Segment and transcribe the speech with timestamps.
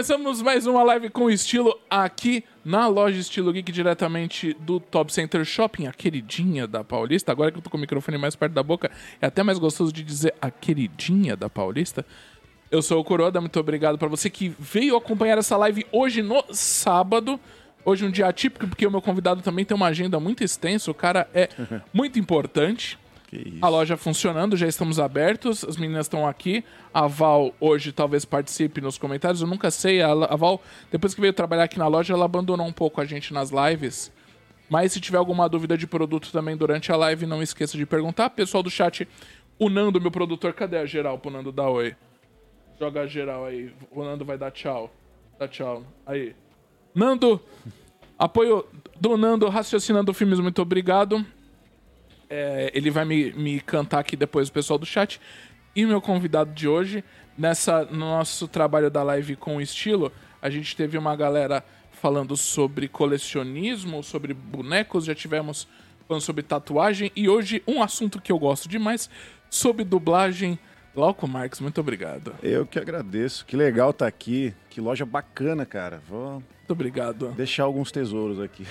[0.00, 5.44] Começamos mais uma live com estilo aqui na loja Estilo Geek, diretamente do Top Center
[5.44, 7.30] Shopping, a queridinha da Paulista.
[7.30, 8.90] Agora que eu tô com o microfone mais perto da boca,
[9.20, 12.06] é até mais gostoso de dizer a queridinha da Paulista.
[12.70, 16.42] Eu sou o Kuroda, muito obrigado para você que veio acompanhar essa live hoje no
[16.50, 17.38] sábado.
[17.84, 20.94] Hoje um dia atípico, porque o meu convidado também tem uma agenda muito extensa, o
[20.94, 21.50] cara é
[21.92, 22.98] muito importante.
[23.60, 26.64] A loja funcionando, já estamos abertos, as meninas estão aqui.
[26.92, 30.02] A Val hoje talvez participe nos comentários, eu nunca sei.
[30.02, 33.04] A, a Val, depois que veio trabalhar aqui na loja, ela abandonou um pouco a
[33.04, 34.10] gente nas lives.
[34.68, 38.30] Mas se tiver alguma dúvida de produto também durante a live, não esqueça de perguntar.
[38.30, 39.06] Pessoal do chat,
[39.58, 41.94] o Nando, meu produtor, cadê a geral pro Nando dar oi?
[42.78, 43.72] Joga a geral aí.
[43.92, 44.92] O Nando vai dar tchau.
[45.38, 45.84] Dá tchau.
[46.04, 46.34] Aí.
[46.94, 47.40] Nando,
[48.18, 48.64] apoio
[48.98, 51.24] do Nando Raciocinando Filmes, muito obrigado.
[52.30, 55.20] É, ele vai me, me cantar aqui depois o pessoal do chat.
[55.74, 57.04] E meu convidado de hoje,
[57.36, 62.88] nessa, no nosso trabalho da live com estilo, a gente teve uma galera falando sobre
[62.88, 65.68] colecionismo, sobre bonecos, já tivemos
[66.08, 69.10] falando sobre tatuagem e hoje um assunto que eu gosto demais,
[69.50, 70.58] sobre dublagem.
[70.94, 72.34] Glauco Marques, muito obrigado.
[72.42, 73.46] Eu que agradeço.
[73.46, 74.52] Que legal estar tá aqui.
[74.68, 76.02] Que loja bacana, cara.
[76.08, 77.32] Vou muito obrigado.
[77.36, 78.64] Deixar alguns tesouros aqui.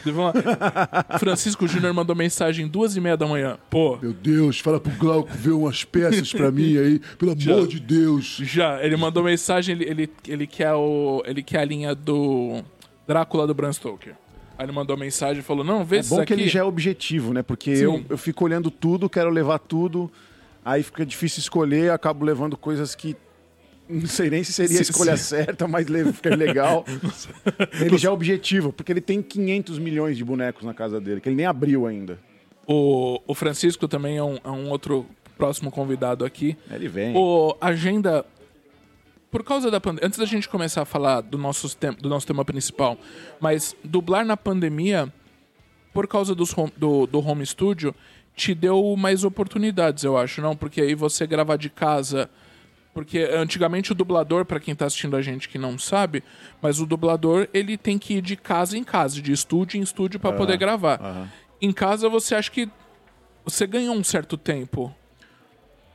[1.19, 3.57] Francisco Júnior mandou mensagem duas e meia da manhã.
[3.69, 3.97] Pô.
[4.01, 7.01] Meu Deus, fala pro Glauco ver umas peças pra mim aí.
[7.17, 7.53] Pelo Já.
[7.53, 8.37] amor de Deus.
[8.41, 12.63] Já, ele mandou mensagem, ele, ele, ele, quer o, ele quer a linha do
[13.05, 14.15] Drácula do Bram Stoker.
[14.57, 16.21] Aí ele mandou mensagem e falou: Não, vê é isso aqui.
[16.21, 17.43] É bom que ele já é objetivo, né?
[17.43, 20.09] Porque eu, eu fico olhando tudo, quero levar tudo.
[20.69, 23.17] Aí fica difícil escolher, acabo levando coisas que
[23.89, 25.23] não sei nem se seria a escolha sim.
[25.23, 26.85] certa, mas fica legal.
[27.81, 31.27] ele já é objetivo, porque ele tem 500 milhões de bonecos na casa dele, que
[31.27, 32.19] ele nem abriu ainda.
[32.67, 36.55] O, o Francisco também é um, é um outro próximo convidado aqui.
[36.69, 37.17] Ele vem.
[37.17, 38.23] O Agenda
[39.31, 42.27] por causa da pandemia, antes da gente começar a falar do nosso, tem do nosso
[42.27, 42.95] tema principal,
[43.39, 45.11] mas dublar na pandemia,
[45.93, 47.93] por causa dos home, do, do home studio,
[48.39, 50.55] te deu mais oportunidades, eu acho, não?
[50.55, 52.30] Porque aí você gravar de casa.
[52.94, 56.23] Porque antigamente o dublador, para quem tá assistindo a gente que não sabe,
[56.61, 60.20] mas o dublador ele tem que ir de casa em casa, de estúdio em estúdio
[60.20, 61.02] para uhum, poder gravar.
[61.02, 61.27] Uhum.
[61.61, 62.70] Em casa você acha que
[63.44, 64.94] você ganhou um certo tempo.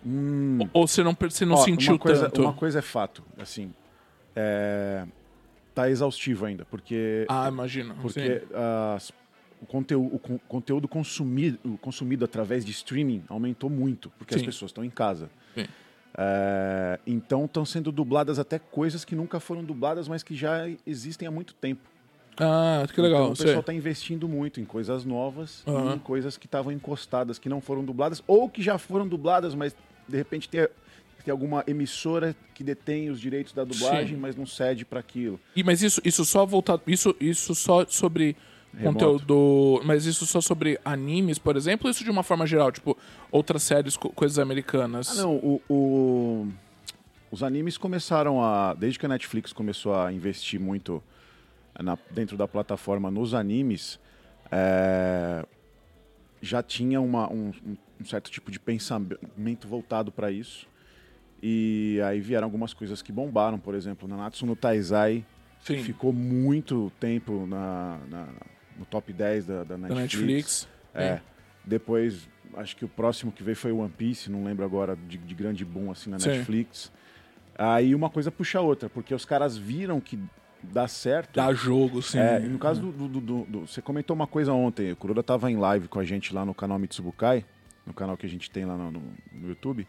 [0.06, 0.58] Hum.
[0.72, 2.42] Ou você não, você não Ó, sentiu uma coisa, tanto?
[2.42, 3.72] Uma coisa é fato, assim,
[4.36, 5.04] é...
[5.74, 7.24] tá exaustivo ainda, porque...
[7.26, 7.94] Ah, imagina.
[8.00, 8.42] Porque
[8.94, 9.10] as
[9.64, 14.40] o conteúdo, o conteúdo consumido, consumido através de streaming aumentou muito, porque Sim.
[14.40, 15.30] as pessoas estão em casa.
[16.16, 21.26] É, então estão sendo dubladas até coisas que nunca foram dubladas, mas que já existem
[21.26, 21.82] há muito tempo.
[22.36, 23.22] Ah, que legal.
[23.22, 25.92] Então, o pessoal está investindo muito em coisas novas uhum.
[25.92, 29.54] e em coisas que estavam encostadas, que não foram dubladas, ou que já foram dubladas,
[29.54, 29.74] mas
[30.06, 30.68] de repente tem,
[31.24, 34.20] tem alguma emissora que detém os direitos da dublagem, Sim.
[34.20, 35.40] mas não cede para aquilo.
[35.56, 36.82] E, mas isso, isso só voltado.
[36.86, 38.36] Isso, isso só sobre
[38.82, 39.80] conteúdo.
[39.84, 42.72] Mas isso só sobre animes, por exemplo, ou isso de uma forma geral?
[42.72, 42.96] Tipo,
[43.30, 45.18] outras séries, co coisas americanas?
[45.18, 45.36] Ah, não.
[45.36, 46.48] O, o,
[47.30, 48.74] Os animes começaram a.
[48.74, 51.02] Desde que a Netflix começou a investir muito
[51.78, 53.98] na, dentro da plataforma nos animes,
[54.50, 55.44] é,
[56.40, 57.52] já tinha uma, um,
[58.00, 60.66] um certo tipo de pensamento voltado para isso.
[61.42, 65.24] E aí vieram algumas coisas que bombaram, por exemplo, Nanatsu no Taizai.
[65.64, 65.82] Sim.
[65.82, 68.28] ficou muito tempo na, na,
[68.78, 69.88] no top 10 da, da Netflix.
[69.88, 70.68] Da Netflix.
[70.94, 71.04] É.
[71.04, 71.22] é.
[71.64, 75.34] Depois, acho que o próximo que veio foi One Piece, não lembro agora, de, de
[75.34, 76.30] grande boom assim na Sim.
[76.30, 76.92] Netflix.
[77.56, 80.18] Aí uma coisa puxa a outra, porque os caras viram que
[80.62, 81.36] dá certo.
[81.36, 82.18] Dá jogo, sim.
[82.18, 85.50] É, no caso do, do, do, do, Você comentou uma coisa ontem, o Kuroda tava
[85.50, 87.44] em live com a gente lá no canal Mitsubukai,
[87.86, 89.86] no canal que a gente tem lá no, no YouTube.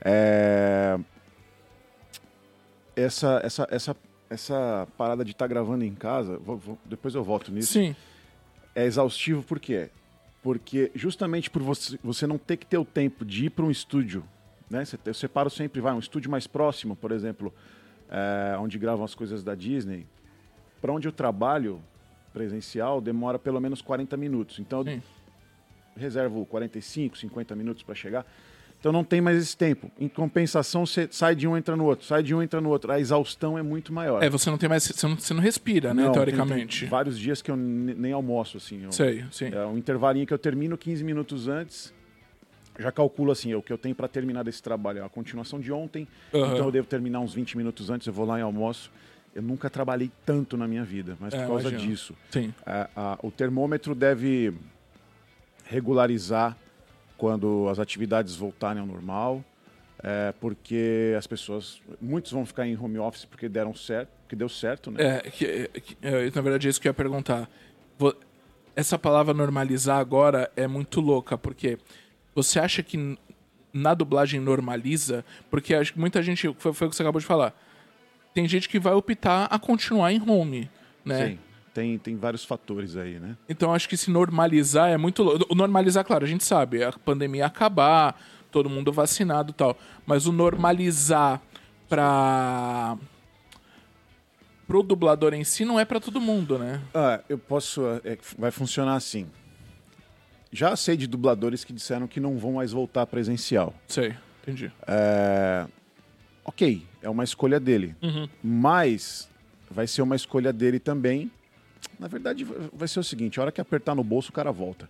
[0.00, 0.98] É...
[2.96, 3.96] Essa, essa, essa,
[4.30, 7.72] essa parada de estar tá gravando em casa, vou, vou, depois eu volto nisso.
[7.72, 7.94] Sim
[8.78, 9.90] é exaustivo por quê?
[10.40, 13.72] Porque justamente por você, você não ter que ter o tempo de ir para um
[13.72, 14.22] estúdio,
[14.70, 14.84] né?
[15.04, 17.52] Eu separo sempre, vai, um estúdio mais próximo, por exemplo,
[18.08, 20.06] é, onde gravam as coisas da Disney,
[20.80, 21.82] para onde eu trabalho
[22.32, 24.60] presencial demora pelo menos 40 minutos.
[24.60, 25.02] Então Sim.
[25.96, 28.24] eu reservo 45, 50 minutos para chegar.
[28.80, 29.90] Então não tem mais esse tempo.
[29.98, 32.92] Em compensação, você sai de um entra no outro, sai de um entra no outro.
[32.92, 34.22] A exaustão é muito maior.
[34.22, 34.84] É, você não tem mais.
[34.84, 36.80] Você não, você não respira, né, não, teoricamente.
[36.80, 38.84] Tem, tem vários dias que eu nem almoço, assim.
[38.84, 39.46] Eu, Sei, sim.
[39.52, 41.92] É um intervalinho que eu termino 15 minutos antes.
[42.78, 45.00] Já calculo assim, o que eu tenho para terminar desse trabalho.
[45.00, 46.46] É a continuação de ontem, uhum.
[46.52, 48.92] então eu devo terminar uns 20 minutos antes, eu vou lá e almoço.
[49.34, 51.90] Eu nunca trabalhei tanto na minha vida, mas é, por causa imagino.
[51.90, 52.14] disso.
[52.30, 52.54] Sim.
[52.64, 54.54] É, a, o termômetro deve
[55.64, 56.56] regularizar
[57.18, 59.44] quando as atividades voltarem ao normal,
[60.02, 64.48] é, porque as pessoas, muitos vão ficar em home office porque deram certo, porque deu
[64.48, 65.02] certo, né?
[65.04, 67.50] É, que, que- é, na verdade é isso que eu ia perguntar.
[68.76, 71.78] Essa palavra normalizar agora é muito louca, porque
[72.34, 73.18] você acha que
[73.72, 75.24] na dublagem normaliza?
[75.50, 77.52] Porque acho que muita gente, foi, foi o que você acabou de falar,
[78.32, 80.70] tem gente que vai optar a continuar em home,
[81.04, 81.26] né?
[81.30, 81.38] Sim.
[81.78, 83.36] Tem, tem vários fatores aí, né?
[83.48, 85.46] Então acho que se normalizar é muito.
[85.48, 88.20] O normalizar, claro, a gente sabe, a pandemia acabar,
[88.50, 89.78] todo mundo vacinado e tal.
[90.04, 91.40] Mas o normalizar
[91.88, 92.98] pra.
[94.66, 96.82] pro dublador em si não é pra todo mundo, né?
[96.92, 97.86] Ah, eu posso.
[98.04, 99.28] é, vai funcionar assim.
[100.50, 103.72] Já sei de dubladores que disseram que não vão mais voltar presencial.
[103.86, 104.72] Sei, entendi.
[104.84, 105.64] É,
[106.44, 107.94] ok, é uma escolha dele.
[108.02, 108.28] Uhum.
[108.42, 109.30] Mas
[109.70, 111.30] vai ser uma escolha dele também.
[111.98, 114.88] Na verdade, vai ser o seguinte: a hora que apertar no bolso, o cara volta.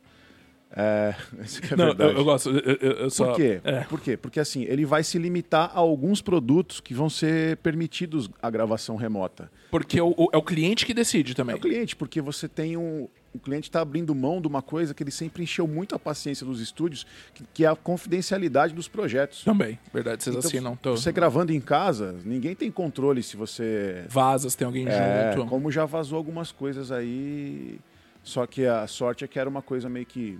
[0.70, 1.14] É,
[1.72, 2.50] é não, eu, eu gosto.
[2.50, 3.60] Eu, eu- só, Por quê?
[3.64, 3.80] É.
[3.84, 4.16] Por quê?
[4.16, 8.94] Porque assim, ele vai se limitar a alguns produtos que vão ser permitidos a gravação
[8.96, 9.50] remota.
[9.70, 11.56] Porque o- o- é o cliente que decide É também.
[11.56, 13.08] o cliente, porque você tem um.
[13.32, 16.46] O cliente está abrindo mão de uma coisa que ele sempre encheu muito a paciência
[16.46, 19.44] dos estúdios, que, que é a confidencialidade dos projetos.
[19.44, 20.22] Também, verdade.
[20.24, 20.76] Vocês Então, assinam.
[20.76, 20.96] Tô...
[20.96, 24.04] Você gravando em casa, ninguém tem controle se você.
[24.08, 25.48] Vaza, se tem alguém É, junto.
[25.48, 27.78] como já vazou algumas coisas aí.
[28.22, 30.38] Só que a sorte é que era uma coisa meio que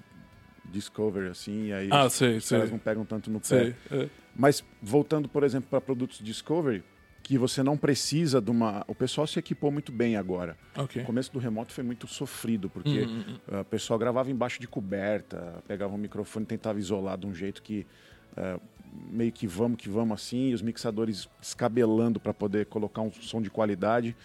[0.65, 2.59] Discovery, assim, e aí Ah, os, sei, os sei.
[2.59, 3.47] caras não pegam tanto no pé.
[3.47, 3.75] Sei.
[3.91, 4.09] é.
[4.37, 6.83] Mas voltando, por exemplo, para produtos Discovery,
[7.29, 8.83] que você não precisa de uma.
[8.89, 10.57] O pessoal se equipou muito bem agora.
[10.75, 11.03] Ok.
[11.03, 14.59] O começo do remoto foi muito sofrido, porque Hum, hum, uh, o pessoal gravava embaixo
[14.59, 17.87] de coberta, pegava um microfone e tentava isolar de um jeito que
[18.33, 18.59] uh,
[19.11, 23.43] meio que vamos que vamos assim, e os mixadores descabelando para poder colocar um som
[23.43, 24.17] de qualidade.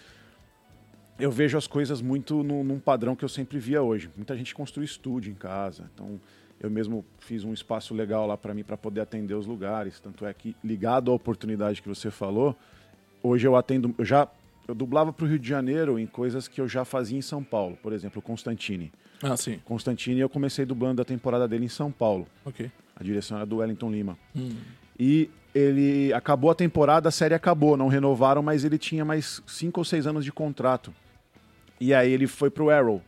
[1.20, 4.10] Eu vejo as coisas muito num, num padrão que eu sempre via hoje.
[4.16, 6.22] Muita gente construi estúdio em casa, então
[6.58, 10.00] eu mesmo fiz um espaço legal lá para mim para poder atender os lugares.
[10.00, 12.56] Tanto é que ligado à oportunidade que você falou,
[13.24, 14.28] hoje eu atendo, eu já
[14.68, 17.44] eu dublava para o Rio de Janeiro em coisas que eu já fazia em São
[17.44, 17.78] Paulo.
[17.82, 18.92] Por exemplo, o Constantine.
[19.22, 19.60] Ah, sim.
[19.66, 22.28] Constantine eu comecei dublando a temporada dele em São Paulo.
[22.46, 22.72] Ok.
[22.96, 24.18] A direção era do Wellington Lima.
[24.36, 24.52] Hum.
[24.98, 29.82] E ele acabou a temporada, a série acabou, não renovaram, mas ele tinha mais cinco
[29.82, 30.94] ou seis anos de contrato.
[31.80, 33.02] E aí ele foi pro Arrow.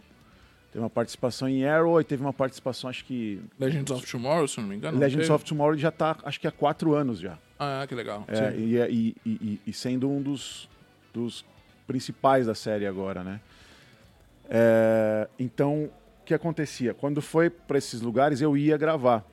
[0.71, 3.41] Teve uma participação em Arrow e teve uma participação, acho que.
[3.57, 4.99] Legends of Tomorrow, se não me engano.
[4.99, 7.37] Legends of Tomorrow já tá, acho que há quatro anos já.
[7.59, 8.25] Ah, que legal.
[8.27, 8.57] É, Sim.
[8.57, 10.69] e, e- e- e- sendo um dos,
[11.13, 11.45] dos
[11.87, 13.39] principais da série agora, né?
[14.49, 15.85] É, então,
[16.21, 16.93] o que acontecia?
[16.93, 19.23] Quando foi para esses lugares, eu ia gravar.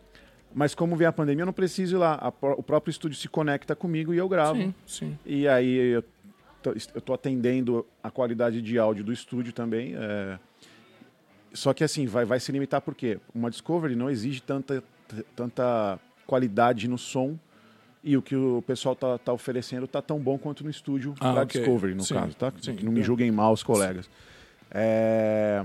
[0.54, 2.14] Mas como vem a pandemia, eu não preciso ir lá.
[2.20, 4.60] A o próprio estúdio se conecta comigo e eu gravo.
[4.60, 5.18] Sim, sim.
[5.24, 6.04] E aí eu
[6.62, 9.94] tô, eu tô atendendo a qualidade de áudio do estúdio também.
[9.96, 10.38] é.
[11.54, 13.18] Só que assim, vai, vai se limitar por quê?
[13.34, 14.82] Uma Discovery não exige tanta,
[15.36, 17.38] tanta qualidade no som
[18.04, 21.32] e o que o pessoal tá, tá oferecendo tá tão bom quanto no estúdio Ah,
[21.32, 21.60] para ok.
[21.60, 22.52] Discovery, no Sim, caso, tá?
[22.60, 22.76] sim.
[22.82, 24.08] Não me julguem mal os colegas.
[24.70, 25.64] É,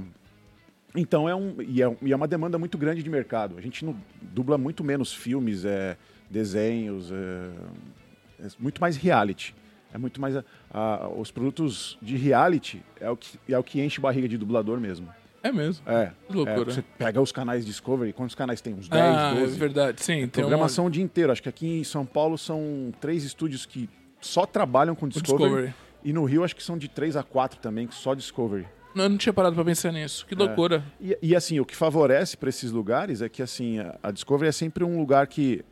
[0.95, 3.55] Então é, um, e é, e é uma demanda muito grande de mercado.
[3.57, 5.97] A gente não dubla muito menos filmes, é,
[6.29, 9.55] desenhos, é, é muito mais reality.
[9.93, 10.35] É muito mais.
[10.35, 14.37] a- a- os produtos de reality é o, que, é o que enche barriga de
[14.37, 15.07] dublador mesmo.
[15.47, 15.83] É mesmo.
[15.89, 16.11] É.
[16.27, 16.71] Que loucura.
[16.71, 18.73] é, você pega os canais Discovery, quantos canais tem?
[18.73, 19.55] Uns 10, ah, 12?
[19.55, 20.03] é verdade.
[20.03, 21.31] Sim, tem um- Programação o dia inteiro.
[21.31, 23.89] Acho que aqui em São Paulo são três estúdios que
[24.19, 25.43] só trabalham com Discovery.
[25.49, 25.73] Discovery.
[26.03, 28.67] E no Rio acho que são de três a quatro também, que só Discovery.
[28.95, 30.25] Eu não tinha parado pra pensar nisso.
[30.25, 30.29] É.
[30.29, 30.83] Que loucura.
[30.99, 34.49] E, e, assim, o que favorece para esses lugares é que assim, a, a Discovery
[34.49, 35.63] é sempre um lugar que,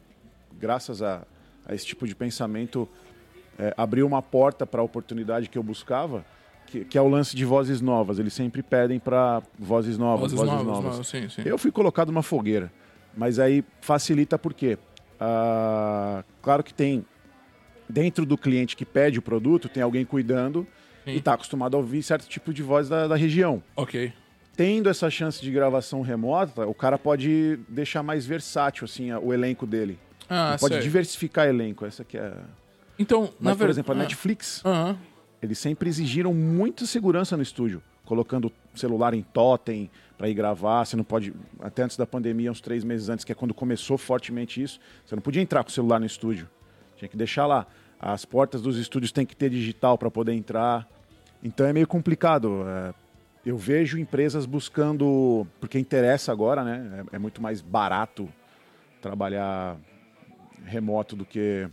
[0.60, 1.26] graças a,
[1.66, 2.88] a esse tipo de pensamento,
[3.58, 6.24] é, abriu uma porta para a oportunidade que eu buscava,
[6.68, 8.20] que, que é o lance de vozes novas.
[8.20, 10.92] Eles sempre pedem para vozes novas, Vozes vozes, novas, novas.
[10.92, 11.42] novas, sim, sim.
[11.46, 12.72] Eu fui colocado numa fogueira,
[13.16, 14.78] mas aí facilita por quê?
[15.20, 17.06] Ah, claro que tem
[17.90, 20.68] dentro do cliente que pede o produto, tem alguém cuidando
[21.04, 21.12] Sim.
[21.12, 24.12] e está acostumado a ouvir certo tipo de voz da, da região Ok.
[24.58, 29.68] tendo essa chance de gravação remota, o cara pode deixar mais versátil assim o elenco
[29.68, 30.00] dele.
[30.28, 32.34] Ah, pode diversificar elenco, essa que é.
[32.98, 34.98] Então, Mas, por exemplo, a Netflix, Aham.
[35.42, 40.86] Eles sempre exigiram muita segurança no estúdio, colocando celular em totem para ir gravar.
[40.86, 43.98] Você não pode, até antes da pandemia, uns três meses antes, que é quando começou
[43.98, 46.50] fortemente isso, você não podia entrar com o celular no estúdio.
[46.98, 47.68] Tinha que deixar lá.
[48.00, 50.88] As portas dos estúdios têm que ter digital para poder entrar.
[51.44, 52.64] Então é meio complicado.
[52.68, 52.94] é,
[53.46, 57.06] eu vejo empresas buscando, porque interessa agora, né?
[57.12, 58.28] É, é muito mais barato
[59.02, 59.78] trabalhar
[60.66, 61.68] remoto do que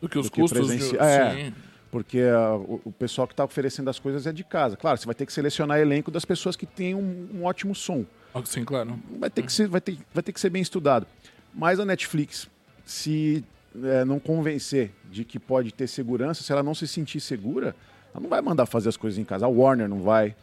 [0.00, 0.76] Do que os do que custos de.
[0.76, 1.34] presenci- é.
[1.46, 1.54] Sim.
[1.92, 4.76] Porque ah, o, o pessoal que está oferecendo as coisas é de casa.
[4.78, 8.06] Claro, você vai ter que selecionar elenco das pessoas que têm um, um ótimo som.
[8.34, 8.98] Ah, Sim, claro.
[9.20, 11.06] Vai ter, que ser, vai, ter, vai ter que ser bem estudado.
[11.54, 12.48] Mas a Netflix,
[12.82, 13.44] se
[13.84, 17.76] eh, não convencer de que pode ter segurança, se ela não se sentir segura,
[18.14, 19.44] Ela não vai mandar fazer as coisas em casa.
[19.44, 20.34] A Warner não vai.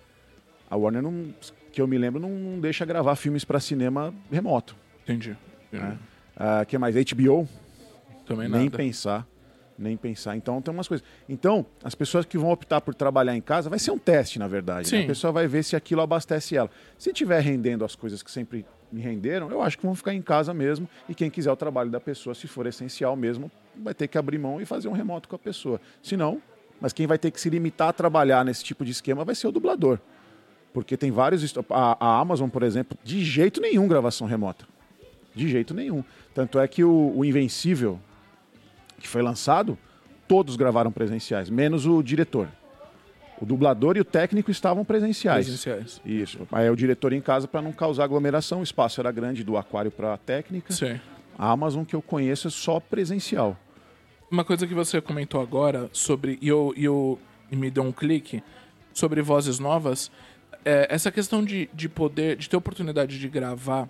[0.70, 1.34] A Warner, não,
[1.74, 4.76] que eu me lembro, não, não deixa gravar filmes para cinema remoto.
[5.04, 5.36] Entendi.
[5.68, 5.84] Entendi.
[5.84, 5.98] né?
[6.38, 6.94] Ah, que mais?
[6.94, 7.50] HBO?
[8.28, 8.78] Também nem nada.
[8.78, 9.28] pensar.
[9.80, 10.36] Nem pensar.
[10.36, 11.08] Então tem umas coisas.
[11.30, 14.48] Então, as pessoas que vão optar por trabalhar em casa, vai ser um teste, na
[14.48, 14.94] verdade.
[15.00, 15.04] né?
[15.06, 16.70] A pessoa vai ver se aquilo abastece ela.
[16.98, 20.22] Se tiver rendendo as coisas que sempre me renderam, eu acho que vão ficar em
[20.22, 20.88] casa mesmo.
[21.08, 24.38] E quem quiser o trabalho da pessoa, se for essencial mesmo, vai ter que abrir
[24.38, 25.80] mão e fazer um remoto com a pessoa.
[26.04, 26.42] Se não,
[26.82, 29.48] mas quem vai ter que se limitar a trabalhar nesse tipo de esquema vai ser
[29.48, 30.00] o dublador.
[30.74, 31.54] Porque tem vários.
[31.70, 34.66] a Amazon, por exemplo, de jeito nenhum gravação remota.
[35.34, 36.04] De jeito nenhum.
[36.34, 38.00] Tanto é que o, o Invencível,
[39.00, 39.78] que foi lançado,
[40.28, 42.48] todos gravaram presenciais, menos o diretor.
[43.42, 45.46] O dublador e o técnico estavam presenciais.
[45.46, 46.02] Presenciais.
[46.06, 46.46] Isso.
[46.52, 48.60] Aí é o diretor em casa para não causar aglomeração.
[48.60, 50.74] O espaço era grande do aquário para a técnica.
[50.74, 51.00] Sim.
[51.38, 53.58] A Amazon que eu conheço é só presencial.
[54.30, 56.38] Uma coisa que você comentou agora sobre.
[56.42, 57.18] E, eu, e, eu,
[57.50, 58.44] e me deu um clique
[58.94, 60.12] sobre vozes novas.
[60.66, 63.88] É, essa questão de, de poder, de ter oportunidade de gravar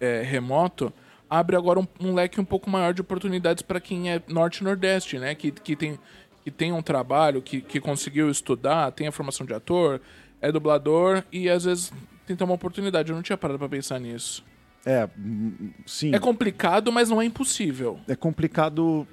[0.00, 0.90] é, remoto,
[1.30, 5.16] abre agora um, um leque um pouco maior de oportunidades para quem é norte nordeste,
[5.18, 5.34] né?
[5.34, 5.98] Que, que, tem,
[6.44, 10.00] que tem um trabalho, que, que conseguiu estudar, tem a formação de ator,
[10.40, 11.92] é dublador e às vezes
[12.26, 13.10] tentar uma oportunidade.
[13.10, 14.44] Eu não tinha parado para pensar nisso.
[14.84, 16.12] É, hum, sim.
[16.14, 18.00] É complicado, mas não é impossível.
[18.08, 19.06] É complicado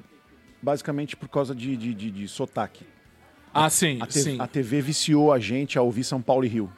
[0.62, 2.86] basicamente por causa de, de, de, de sotaque.
[3.53, 6.71] Ah, sim, A, sim, a TV viciou a gente a ouvir São Paulo e Rio.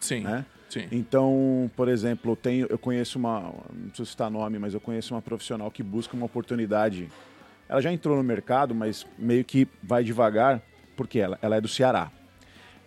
[0.00, 0.44] sim, né?
[0.68, 0.86] Sim.
[0.90, 3.40] Então, por exemplo, eu, tenho, eu conheço uma.
[3.72, 7.08] Não preciso citar nome, mas eu conheço uma profissional que busca uma oportunidade.
[7.68, 10.62] Ela já entrou no mercado, mas meio que vai devagar,
[10.96, 12.10] porque ela, ela é do Ceará.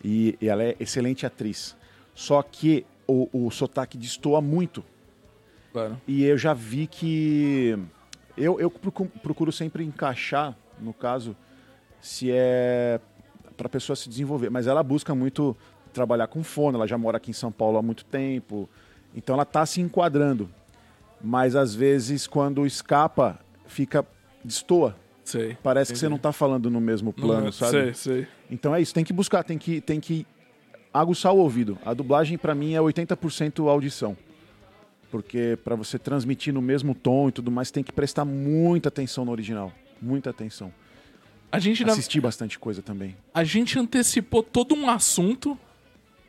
[0.04, 1.76] E, e ela é excelente atriz.
[2.16, 4.84] Só que o, o sotaque destoa muito.
[5.74, 6.00] Claro.
[6.08, 7.78] E eu já vi que.
[8.38, 11.36] Eu, eu procu- procuro sempre encaixar, no caso,
[12.00, 13.02] se é
[13.58, 14.50] para a pessoa se desenvolver.
[14.50, 15.56] Mas ela busca muito
[15.90, 18.70] trabalhar com fono, ela já mora aqui em São Paulo há muito tempo.
[19.16, 20.50] Então ela está se enquadrando.
[21.22, 24.06] Mas às vezes, quando escapa, fica.
[24.44, 24.96] destoa.
[25.26, 25.58] Sei.
[25.62, 27.72] Parece que você não está falando no mesmo plano, Não, sabe?
[27.72, 28.28] Sei, sei.
[28.50, 30.26] Então é isso, tem que buscar, tem que, tem que
[30.94, 31.78] aguçar o ouvido.
[31.86, 34.18] A dublagem, para mim, é 80% audição.
[35.12, 39.26] Porque para você transmitir no mesmo tom e tudo mais, tem que prestar muita atenção
[39.26, 39.72] no original.
[40.02, 40.72] Muita atenção.
[41.52, 43.16] A gente, na- Assistir bastante coisa também.
[43.34, 45.58] a gente antecipou todo um assunto,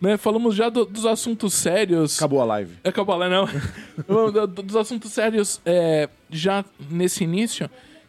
[0.01, 0.17] né?
[0.17, 2.17] Falamos já do- dos assuntos sérios.
[2.17, 2.77] Acabou a live.
[2.85, 3.47] Acabou lá, não.
[4.09, 7.69] Do- do- dos assuntos sérios é, já nesse início.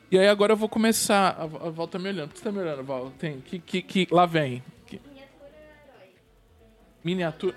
[0.09, 1.35] E aí agora eu vou começar.
[1.37, 2.29] A, a Val tá me olhando.
[2.29, 3.11] Por que você tá me olhando, Val?
[3.19, 3.39] Tem.
[3.41, 4.63] Que, que, que, lá vem.
[4.87, 4.99] Que-
[7.03, 7.55] Miniatura.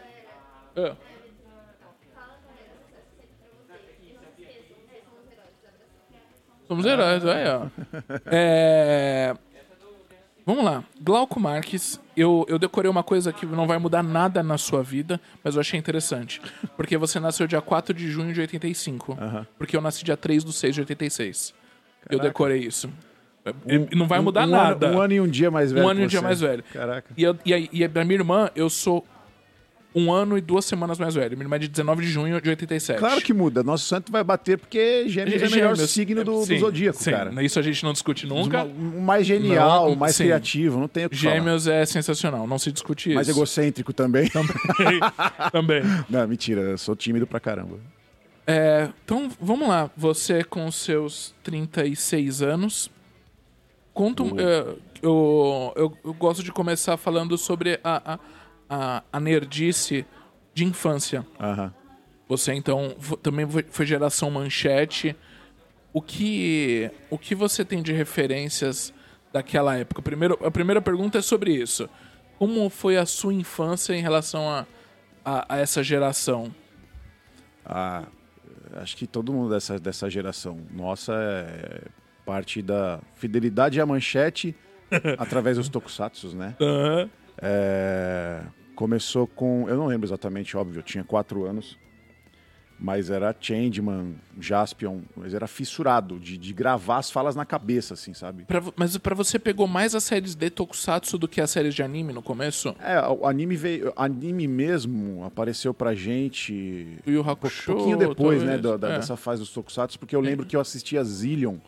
[0.76, 0.94] Ah.
[6.66, 7.66] Somos heróis, aí, ó.
[8.26, 9.34] É...
[10.46, 10.84] Vamos lá.
[11.00, 15.20] Glauco Marques, eu, eu decorei uma coisa que não vai mudar nada na sua vida,
[15.42, 16.40] mas eu achei interessante.
[16.76, 19.16] Porque você nasceu dia 4 de junho de 85.
[19.58, 21.54] Porque eu nasci dia 3 do 6 de 86.
[22.10, 22.88] Eu decorei isso.
[23.66, 24.86] E não vai mudar um nada.
[24.88, 25.84] Ano, um ano e um dia mais velho.
[25.84, 26.64] Um ano e um dia mais velho.
[26.72, 27.10] Caraca.
[27.16, 29.04] E, eu, e, aí- e pra minha irmã, eu sou
[29.94, 31.36] um ano e duas semanas mais velho.
[31.36, 32.98] Minha irmã é de 19 de junho de 87.
[32.98, 33.62] Claro que muda.
[33.62, 37.10] Nosso santo vai bater porque Gêmeos é o melhor signo do, do Sim, zodíaco, sim.
[37.12, 37.42] cara.
[37.44, 38.64] Isso a gente não discute nunca.
[38.64, 40.24] O mais genial, o mais sim.
[40.24, 41.34] criativo, não tem o que falar.
[41.34, 43.14] Gêmeos é sensacional, não se discute isso.
[43.14, 44.28] Mais egocêntrico também.
[45.52, 45.82] Também.
[46.08, 47.78] Não, mentira, eu sou tímido pra caramba.
[48.46, 49.90] É, então, vamos lá.
[49.96, 52.90] Você com seus 36 anos.
[53.92, 54.66] Conta um, é,
[55.02, 58.18] eu, eu, eu gosto de começar falando sobre a, a,
[58.68, 60.06] a, a nerdice
[60.52, 61.26] de infância.
[61.40, 61.72] Aham.
[62.28, 65.14] Você, então, também foi, geração manchete.
[65.92, 68.92] O que, o que você tem de referências
[69.32, 70.00] daquela época?
[70.00, 71.88] Primeiro, a primeira pergunta é sobre isso.
[72.38, 74.66] Como foi a sua infância em relação a,
[75.24, 76.52] a, a essa geração?
[77.64, 78.06] Ah,
[78.74, 81.82] acho que todo mundo dessa, dessa geração nossa é
[82.24, 84.56] parte da fidelidade à manchete
[85.18, 86.56] através dos tokusatsus, né?
[87.40, 88.42] É,
[88.74, 89.68] começou com.
[89.68, 91.78] Eu não lembro exatamente, óbvio, eu tinha quatro anos.
[92.76, 98.12] Mas era Changeman, Jaspion, mas era fissurado de, de gravar as falas na cabeça, assim,
[98.12, 98.44] sabe?
[98.46, 101.84] Pra mas pra você pegou mais as séries de Tokusatsu do que as séries de
[101.84, 102.74] anime no começo?
[102.80, 103.92] É, o anime veio.
[103.94, 108.96] Anime mesmo apareceu pra gente O Yu um Hakusho, pouquinho depois, né, da, da- É.
[108.96, 111.58] dessa fase dos Tokusatsu, porque eu lembro que eu assistia Zillion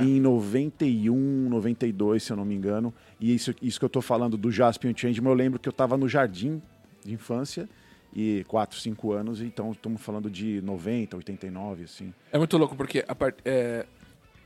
[0.00, 2.92] em 91, 92, se eu não me engano.
[3.22, 5.96] E isso, isso que eu tô falando do Jaspion Changeman, eu lembro que eu tava
[5.96, 6.60] no jardim
[7.04, 7.68] de infância,
[8.14, 12.12] e 4, 5 anos, então estamos falando de 90, 89, assim.
[12.32, 13.36] É muito louco, porque part...
[13.44, 13.86] é,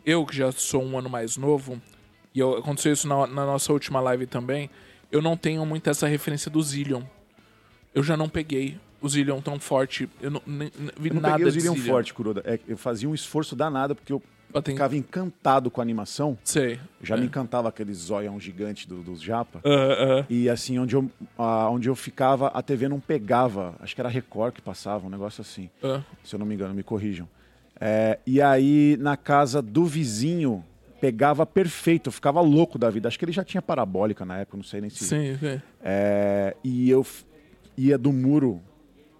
[0.04, 1.80] eu que já sou um ano mais novo,
[2.35, 4.71] e eu- aconteceu isso na, na nossa última live também,
[5.11, 7.02] eu não tenho muito essa referência do Zillion.
[7.95, 10.09] Eu já não peguei o Zillion tão forte.
[10.21, 11.92] Eu não nem- nem vi Eu não nada peguei o Zillion Zillion.
[11.92, 12.42] forte, Kuroda.
[12.45, 14.23] É, eu fazia um esforço danado, porque eu
[14.62, 16.36] Tenho- ficava encantado com a animação.
[16.44, 16.78] Sei.
[17.02, 17.20] Já É.
[17.20, 19.60] me encantava aqueles zóião gigante do- dos japa.
[19.64, 20.26] Ah, ah.
[20.28, 23.75] E assim, onde eu, ah, onde eu ficava, a TV não pegava.
[23.80, 25.68] Acho que era Record que passava, um negócio assim.
[25.82, 26.00] Ah.
[26.25, 27.28] Se eu não me engano, me corrijam.
[27.80, 30.64] É, e aí, na casa do vizinho,
[31.00, 32.08] pegava perfeito.
[32.08, 33.06] Eu ficava louco da vida.
[33.06, 35.04] Acho que ele já tinha parabólica na época, não sei nem se...
[35.04, 35.60] Sim, sim.
[35.82, 37.06] É, e eu
[37.76, 38.62] ia do muro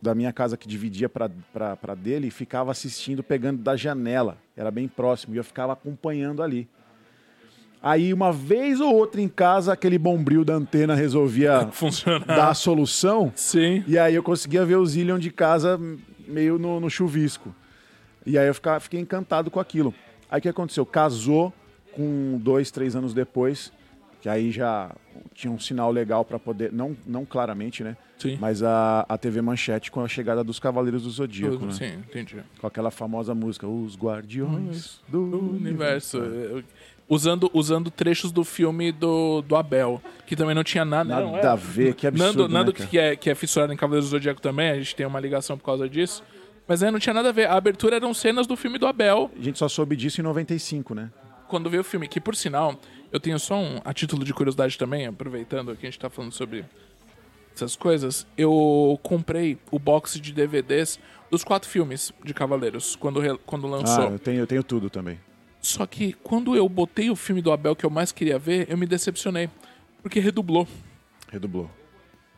[0.01, 4.39] da minha casa que dividia pra dele e ficava assistindo, pegando da janela.
[4.57, 6.69] Era bem próximo e eu ficava acompanhando ali.
[7.83, 12.25] Aí, uma vez ou outra em casa, aquele bombril da antena resolvia Funciona.
[12.25, 13.33] dar a solução.
[13.37, 13.85] Sim.
[13.87, 15.79] E aí eu conseguia ver o Zillion de casa
[16.27, 17.55] meio no, no chuvisco.
[18.25, 19.95] E aí eu ficava, fiquei encantado com aquilo.
[20.29, 20.85] Aí o que aconteceu?
[20.85, 21.53] Casou
[21.93, 23.73] com dois, três anos depois,
[24.21, 24.91] que aí já
[25.33, 27.97] tinha um sinal legal para poder, não, não claramente, né?
[28.19, 28.39] Sim.
[28.41, 31.73] Mas a, a TV Manchete com a chegada dos Cavaleiros do Zodíaco, né?
[31.73, 32.37] Sim, entendi.
[32.59, 36.19] Com aquela famosa música, Os Guardiões do O universo.
[36.23, 36.63] eh,
[37.09, 41.09] Usando, usando trechos do filme do, do Abel, que também não tinha nada.
[41.09, 41.47] Nada não, é.
[41.47, 44.11] a ver, que absurdo, Nando, Nando né, que, é, que é fissurado em Cavaleiros do
[44.11, 46.21] Zodíaco também, a gente tem uma ligação por causa disso.
[46.67, 47.47] Mas é, não tinha nada a ver.
[47.47, 50.97] A abertura eram cenas do filme do Abel, A gente só soube disso em 95,
[50.97, 51.13] né?
[51.47, 52.09] quando veio o filme.
[52.09, 52.75] Que, por sinal,
[53.13, 56.33] eu tenho só um, a título de curiosidade também, aproveitando que a gente tá falando
[56.33, 56.65] sobre
[57.57, 58.27] essas coisas.
[58.37, 60.99] Eu comprei o box de DVDs
[61.31, 64.09] dos quatro filmes de Cavaleiros, quando, quando lançou.
[64.09, 65.19] Ah, eu tenho, eu tenho tudo também.
[65.61, 68.77] Só que quando eu botei o filme do Abel que eu mais queria ver, eu
[68.77, 69.51] me decepcionei.
[70.01, 70.69] Porque redublou.
[71.33, 71.69] Redublou.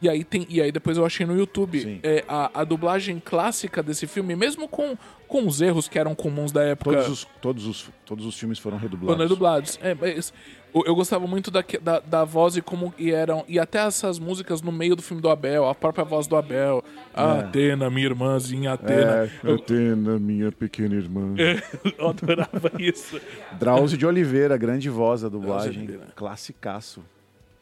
[0.01, 3.83] E aí, tem, e aí depois eu achei no YouTube é, a, a dublagem clássica
[3.83, 4.97] desse filme, mesmo com,
[5.27, 6.93] com os erros que eram comuns da época.
[6.93, 9.15] Todos os, todos os, todos os filmes foram redublados.
[9.17, 9.79] Quando é dublados.
[9.83, 10.33] É, mas
[10.75, 13.45] eu, gostava muito da, da, da voz e como e eram.
[13.49, 16.85] E até essas músicas no meio do filme do Abel, a própria voz do Abel.
[17.15, 19.25] A Atena, minha irmãzinha Atena.
[19.25, 21.35] É, eu tenho minha pequena irmã.
[21.99, 23.21] Eu adorava isso.
[23.59, 25.99] Drauzio de Oliveira, grande voz da dublagem.
[26.15, 27.03] Classicaço.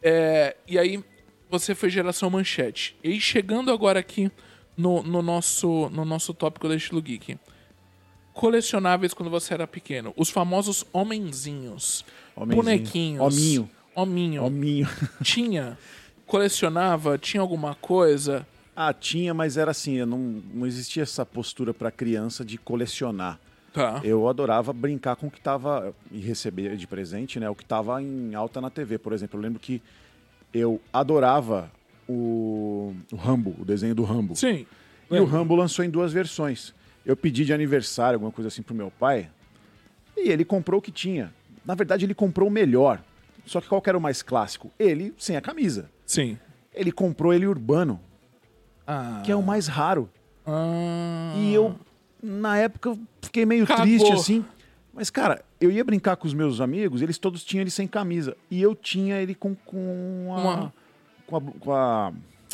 [0.01, 1.03] É, e aí,
[1.49, 2.95] você foi geração manchete.
[3.03, 4.31] E chegando agora aqui
[4.75, 7.37] no, no nosso, no nosso tópico da Estilo Geek.
[8.33, 10.13] Colecionáveis quando você era pequeno.
[10.15, 12.05] Os famosos homenzinhos.
[12.37, 12.63] Homenzinho.
[12.63, 13.21] Bonequinhos.
[13.21, 13.69] Hominho.
[13.95, 14.43] Hominho.
[14.43, 14.87] Hominho.
[15.23, 15.77] Tinha.
[16.27, 17.17] Colecionava?
[17.17, 18.45] Tinha alguma coisa?
[18.75, 20.19] Ah, tinha, mas era assim, não,
[20.53, 23.39] não existia essa postura para criança de colecionar.
[23.73, 24.01] Tá.
[24.03, 27.49] Eu adorava brincar com o que tava e receber de presente, né?
[27.49, 29.39] O que tava em alta na TV, por exemplo.
[29.39, 29.81] Eu lembro que
[30.53, 31.71] eu adorava
[32.07, 34.35] o, o Rambo, o desenho do Rambo.
[34.35, 34.65] Sim.
[35.09, 36.73] E o Rambo lançou em duas versões.
[37.05, 39.29] Eu pedi de aniversário, alguma coisa assim, pro meu pai.
[40.15, 41.33] E ele comprou o que tinha.
[41.67, 43.03] Na verdade, ele comprou o melhor.
[43.45, 44.71] Só que qual que era o mais clássico?
[44.79, 45.89] Ele sem a camisa.
[46.05, 46.37] Sim.
[46.73, 47.99] Ele comprou ele urbano,
[48.87, 49.21] Ah.
[49.25, 50.09] que é o mais raro.
[50.45, 51.33] Ah.
[51.37, 51.75] E eu,
[52.23, 53.83] na época, fiquei meio Cagou.
[53.83, 54.45] triste assim.
[54.93, 58.35] Mas, cara, eu ia brincar com os meus amigos, eles todos tinham ele sem camisa.
[58.49, 60.37] E eu tinha ele com, com a.
[60.41, 60.73] Uma-
[61.27, 62.13] Com a, com a-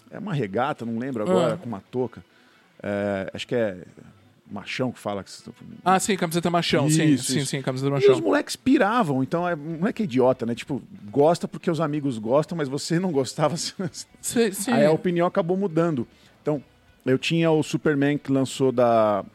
[0.09, 1.57] É uma regata, não lembro agora, Ah.
[1.57, 2.23] com uma touca.
[2.81, 3.77] É, acho que é
[4.53, 5.23] machão que fala.
[5.23, 5.31] Que...
[5.83, 6.89] Ah, sim, camiseta machão.
[6.89, 7.47] sim, Isso, sim, isso.
[7.47, 8.21] sim, camiseta E os machão.
[8.21, 10.53] moleques piravam, então é, não é que é idiota, né?
[10.55, 13.57] Tipo, gosta porque os amigos gostam, mas você não gostava.
[13.57, 13.73] Sim,
[14.51, 14.71] sim.
[14.71, 16.07] Aí a opinião acabou mudando.
[16.41, 16.63] Então,
[17.05, 19.25] eu tinha o Superman que lançou da.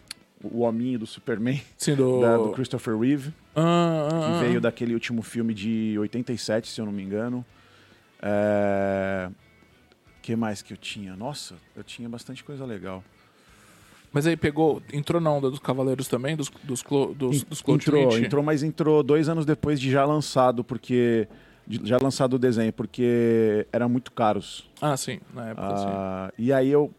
[0.40, 2.20] O hominho do Superman, Sim, do...
[2.20, 4.38] da- do Christopher Reeve, Ah, ah, que ah.
[4.40, 7.44] veio daquele último filme de 87, se eu não me engano.
[8.22, 9.28] É...
[10.22, 11.16] que mais que eu tinha?
[11.16, 13.02] Nossa, eu tinha bastante coisa legal.
[14.12, 18.24] Mas aí pegou, entrou na onda dos Cavaleiros também, dos, dos, clo, dos, entrou, 20?
[18.24, 21.28] entrou, mas entrou dois anos depois de já lançado, porque.
[21.66, 24.68] de- já lançado o desenho, porque eram muito caros.
[24.80, 25.84] Ah, sim, na época, sim.
[25.88, 26.90] Ah, e aí eu.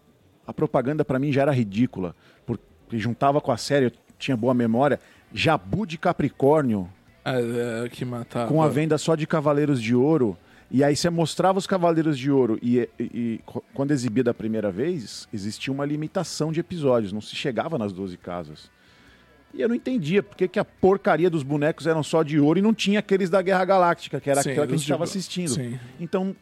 [0.46, 2.16] A propaganda pra mim já era ridícula.
[2.46, 2.64] Porque
[2.98, 5.00] juntava com a série, eu tinha boa memória.
[5.34, 6.90] Jabu de Capricórnio,
[7.26, 8.48] É, é, que matava.
[8.48, 10.36] com a venda só de Cavaleiros de Ouro.
[10.72, 13.42] E aí você mostrava os Cavaleiros de Ouro e, e- e
[13.74, 18.18] quando exibia da primeira vez, existia uma limitação de episódios, não se chegava nas 12
[18.18, 18.70] casas.
[19.52, 22.62] E eu não entendia por que, a porcaria dos bonecos eram só de ouro e
[22.62, 25.50] não tinha aqueles da Guerra Galáctica, que era Sim, aquela que a gente estava assistindo.
[25.50, 25.80] Sim.
[26.00, 26.36] Então,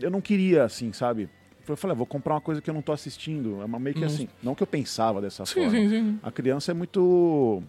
[0.00, 1.28] eu não queria, assim, sabe?
[1.66, 3.60] Eu falei, ah, vou comprar uma coisa que eu não tô assistindo.
[3.60, 4.28] É uma meio que assim.
[4.42, 5.44] Não que eu pensava dessa.
[5.44, 5.70] Sim, forma.
[5.70, 6.18] sim, sim.
[6.22, 7.62] A criança é muito.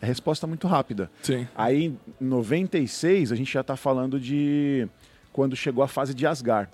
[0.00, 1.10] É resposta muito rápida.
[1.22, 1.46] Sim.
[1.56, 1.86] Aí,
[2.20, 4.88] em 96, a gente já tá falando de
[5.32, 6.70] quando chegou a fase de Asgard.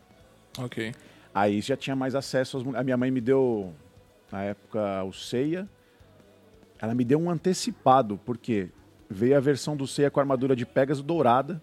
[0.58, 0.92] Ok.
[1.34, 2.74] Aí já tinha mais acesso aos.
[2.74, 3.72] A minha mãe me deu,
[4.32, 5.68] na época, o Ceia.
[6.80, 8.68] Ela me deu um antecipado, porque
[9.10, 11.60] veio a versão do Ceia com a armadura de Pegasus dourada,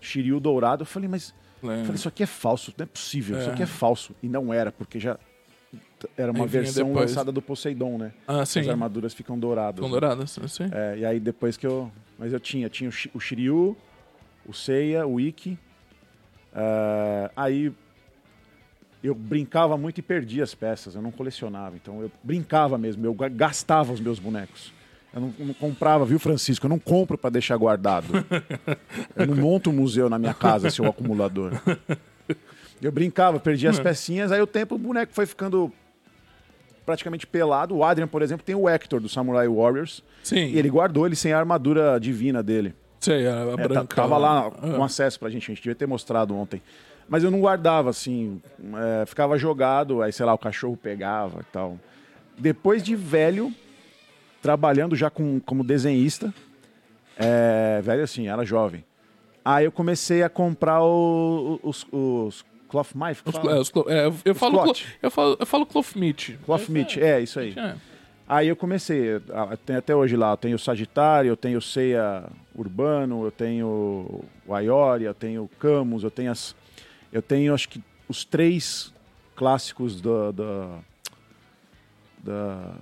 [0.00, 0.82] Shiryu dourado.
[0.82, 3.52] Eu falei, mas Eu falei, isso aqui é falso, não é possível, isso É.
[3.52, 4.14] aqui é falso.
[4.22, 5.18] E não era, porque já
[6.16, 7.10] era uma versão depois.
[7.10, 8.12] lançada do Poseidon, né?
[8.26, 8.60] Ah, sim.
[8.60, 9.80] As armaduras ficam douradas.
[9.80, 9.90] Com né?
[9.92, 10.64] douradas, sim.
[10.72, 11.90] É, e aí depois que eu.
[12.18, 13.76] Mas eu tinha, tinha o Shiryu,
[14.46, 15.58] o Seiya, o Ikki.
[16.54, 17.72] É, aí
[19.02, 21.76] eu brincava muito e perdia as peças, eu não colecionava.
[21.76, 24.72] Então eu brincava mesmo, eu ga- gastava os meus bonecos.
[25.12, 26.66] Eu não, não comprava, viu, Francisco?
[26.66, 28.06] Eu não compro para deixar guardado.
[29.14, 31.52] Eu não monto um museu na minha casa, seu acumulador.
[32.82, 35.72] Eu brincava, perdia as pecinhas, aí o tempo o boneco foi ficando
[36.84, 37.76] praticamente pelado.
[37.76, 40.02] O Adrian, por exemplo, tem o Hector do Samurai Warriors.
[40.24, 40.46] Sim.
[40.48, 42.74] E ele guardou ele sem a armadura divina dele.
[43.04, 43.84] Sei, a, a É, branca.
[43.94, 44.50] tá- tava lá Ah.
[44.76, 46.60] com acesso pra gente, a gente devia ter mostrado ontem.
[47.08, 48.40] Mas eu não guardava, assim,
[49.02, 51.78] é, ficava jogado, aí sei lá, o cachorro pegava e tal.
[52.38, 53.52] Depois de velho,
[54.40, 56.32] trabalhando já com, como desenhista,
[57.16, 58.84] é, velho assim, era jovem.
[59.44, 62.92] Aí eu comecei a comprar o- os, os Cloth
[63.70, 64.66] clo- é, é, eu, falo, cloth.
[64.78, 66.38] clo- eu, falo, eu falo cloth meat.
[66.44, 67.54] Cloth Meat, é, isso aí.
[67.56, 67.74] É.
[68.26, 69.20] Aí eu comecei,
[69.66, 74.24] tem até hoje lá, eu tenho o Sagitário, eu tenho o Ceia Urbano, eu tenho
[74.46, 76.56] o Aiori, eu tenho o Camus, eu tenho as.
[77.12, 78.92] Eu tenho acho que os três
[79.36, 80.30] clássicos da.
[80.32, 80.78] da,
[82.22, 82.72] da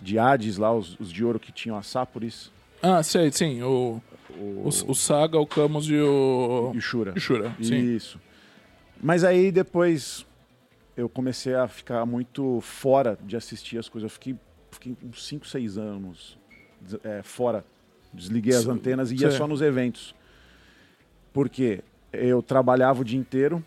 [0.00, 3.60] de Hades lá, os, os de ouro que tinham a Sapuris, Ah, sei, sim.
[3.62, 6.70] O, o, o, o Saga, o Camus e o.
[6.72, 7.14] e o Shura.
[7.16, 7.96] e Shura, sim.
[7.96, 8.20] Isso.
[9.02, 10.24] Mas aí depois
[10.96, 14.08] eu comecei a ficar muito fora de assistir as coisas.
[14.08, 14.36] Eu fiquei,
[14.70, 16.38] fiquei uns 5, 6 anos
[17.02, 17.64] é, fora.
[18.12, 19.36] Desliguei as antenas e ia Sim.
[19.36, 20.14] só nos eventos.
[21.32, 23.62] Porque eu trabalhava o dia inteiro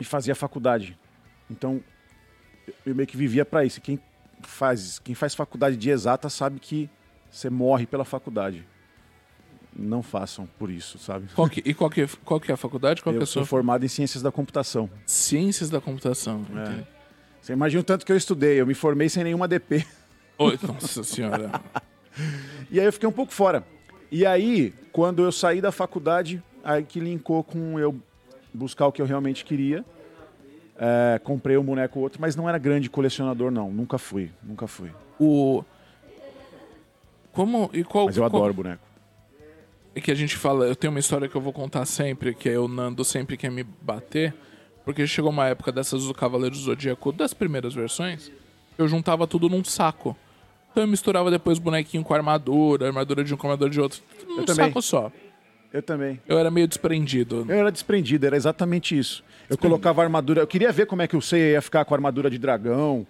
[0.00, 0.98] e fazia faculdade.
[1.50, 1.82] Então
[2.84, 3.80] eu meio que vivia para isso.
[3.80, 4.00] Quem
[4.42, 6.90] faz, quem faz faculdade de exata sabe que
[7.30, 8.66] você morre pela faculdade.
[9.74, 11.28] Não façam por isso, sabe?
[11.34, 13.02] Qual que, e qual que, qual que é a faculdade?
[13.02, 13.40] Qual que é Eu a sua?
[13.40, 14.90] sou formado em ciências da computação.
[15.06, 16.44] Ciências da computação.
[16.54, 16.84] É.
[17.40, 18.60] Você imagina o tanto que eu estudei.
[18.60, 19.86] Eu me formei sem nenhuma DP.
[20.38, 21.50] Oi, nossa senhora.
[22.70, 23.64] E aí eu fiquei um pouco fora.
[24.10, 27.94] E aí, quando eu saí da faculdade, aí que linkou com eu
[28.52, 29.84] buscar o que eu realmente queria.
[30.76, 33.70] É, comprei um boneco ou outro, mas não era grande colecionador, não.
[33.70, 34.90] Nunca fui, nunca fui.
[35.20, 35.62] O.
[37.32, 37.70] Como.
[37.72, 38.82] E qual, Mas eu qual- adoro boneco.
[39.94, 42.48] É que a gente fala, eu tenho uma história que eu vou contar sempre, que
[42.48, 44.34] é o Nando sempre quer me bater,
[44.86, 48.32] porque chegou uma época dessas do Cavaleiro do Zodíaco, das primeiras versões,
[48.82, 50.16] eu juntava tudo num saco.
[50.70, 54.38] Então eu misturava depois bonequinho com armadura, armadura de um com armadura de outro, num
[54.38, 54.66] Eu também.
[54.66, 55.12] saco só.
[55.72, 56.20] Eu também.
[56.28, 57.46] Eu era meio desprendido.
[57.48, 59.24] Eu era desprendido, era exatamente isso.
[59.48, 60.40] Eu colocava armadura.
[60.42, 63.06] Eu queria ver como é que o Seiya ia ficar com a armadura de dragão.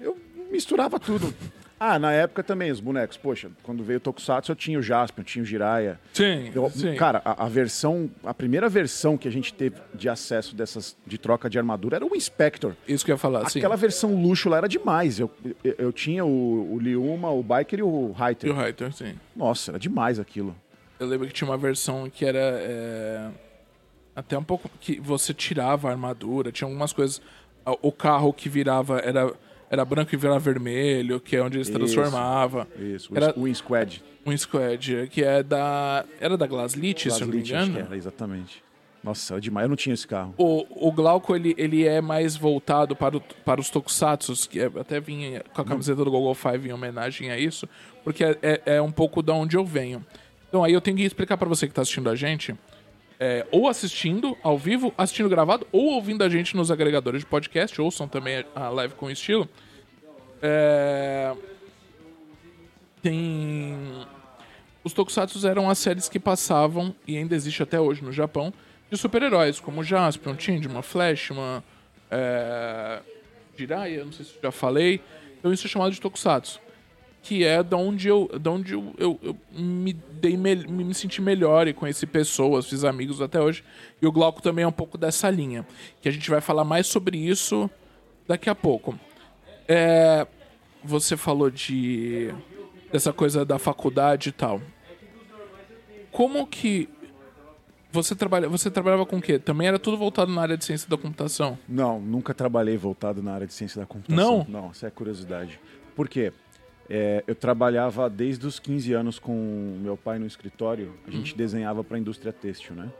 [0.00, 0.16] Eu
[0.50, 1.34] misturava tudo.
[1.78, 3.16] Ah, na época também, os bonecos.
[3.18, 6.00] Poxa, quando veio o Tokusatsu, eu tinha o Jaspion, eu tinha o Jiraiya.
[6.14, 6.94] Sim, Eu- sim.
[6.94, 11.18] Cara, a, a versão, a primeira versão que a gente teve de acesso dessas de
[11.18, 12.72] troca de armadura era o Inspector.
[12.88, 13.58] Isso que eu ia falar, sim.
[13.58, 15.20] Aquela versão luxo lá era demais.
[15.20, 15.30] Eu,
[15.62, 18.50] eu, eu tinha o, o Liuma, o Biker e o E Hyter.
[18.50, 19.14] o Hyter, sim.
[19.34, 20.56] Nossa, era demais aquilo.
[20.98, 23.28] Eu lembro que tinha uma versão que era é,
[24.14, 27.20] até um pouco que você tirava a armadura, tinha algumas coisas.
[27.82, 29.30] O carro que virava era,
[29.70, 32.66] era branco e virava vermelho, que é onde ele se transformava.
[32.78, 34.02] Isso, o Era- Win Squad.
[34.24, 36.04] Um Squad, que é da.
[36.20, 37.78] Era da Glaslit, se eu não me engano.
[37.78, 38.64] era, exatamente.
[39.04, 39.64] Nossa, era demais.
[39.64, 40.34] Eu não tinha esse carro.
[40.36, 44.66] O, o Glauco, ele, ele é mais voltado para, o, para os tokusatsus, que é-
[44.80, 47.68] até vinha com a camiseta do Google Five em homenagem a isso,
[48.02, 50.04] porque é, é, é um pouco da onde eu venho.
[50.48, 52.52] Então aí eu tenho que explicar para você que está assistindo a gente,
[53.18, 57.80] é, ou assistindo ao vivo, assistindo gravado, ou ouvindo a gente nos agregadores de podcast,
[57.80, 59.48] ouçam também a live com estilo.
[60.42, 61.34] É,
[63.02, 63.76] Tem...
[64.84, 68.52] Os tokusatsus eram as séries que passavam, e ainda existe até hoje no Japão,
[68.90, 71.62] de super-heróis, como Jaspion, Changeman, Flashman,
[72.10, 73.00] é...
[73.56, 75.00] Jiraiya, não sei se já falei.
[75.38, 76.60] Então isso é chamado de tokusatsu.
[77.26, 81.20] Que é da onde eu, da onde eu, eu, eu me, dei me, me senti
[81.20, 83.64] melhor e conheci pessoas, fiz amigos até hoje.
[84.00, 85.66] E o Glauco também é um pouco dessa linha.
[86.00, 87.68] Que a gente vai falar mais sobre isso
[88.28, 88.96] daqui a pouco.
[89.66, 90.24] É,
[90.84, 92.32] você falou de
[92.92, 94.60] dessa coisa da faculdade e tal.
[96.12, 96.88] Como que
[97.90, 99.38] você trabalha, você trabalhava com o quê?
[99.38, 101.58] Também era tudo voltado na área de ciência da computação.
[101.68, 104.46] Não, nunca trabalhei voltado na área de ciência da computação.
[104.48, 104.62] Não?
[104.62, 105.58] Não, isso é curiosidade.
[105.96, 106.32] Por quê?
[106.88, 110.94] É, eu trabalhava desde os 15 anos com meu pai no escritório.
[111.06, 111.36] A gente Uhum.
[111.38, 112.92] desenhava para a indústria têxtil, né?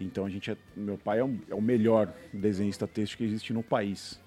[0.00, 3.52] Então a gente é, meu pai é, um- é o melhor desenhista têxtil que existe
[3.52, 4.20] no país.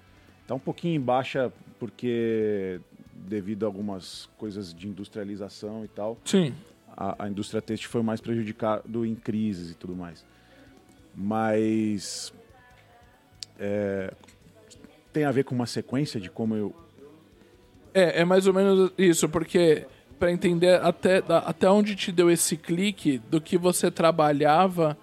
[0.46, 2.80] Tá um pouquinho em baixa porque
[3.14, 6.54] devido a algumas coisas de industrialização e tal, Sim.
[6.96, 10.24] a, a indústria têxtil foi mais prejudicada em crises e tudo mais.
[11.14, 12.32] Mas
[13.58, 14.14] é,
[15.12, 16.74] tem a ver com uma sequência de como eu.
[17.94, 19.86] É, é mais ou menos isso, porque
[20.18, 24.96] para entender até, até onde te deu esse clique do que você trabalhava,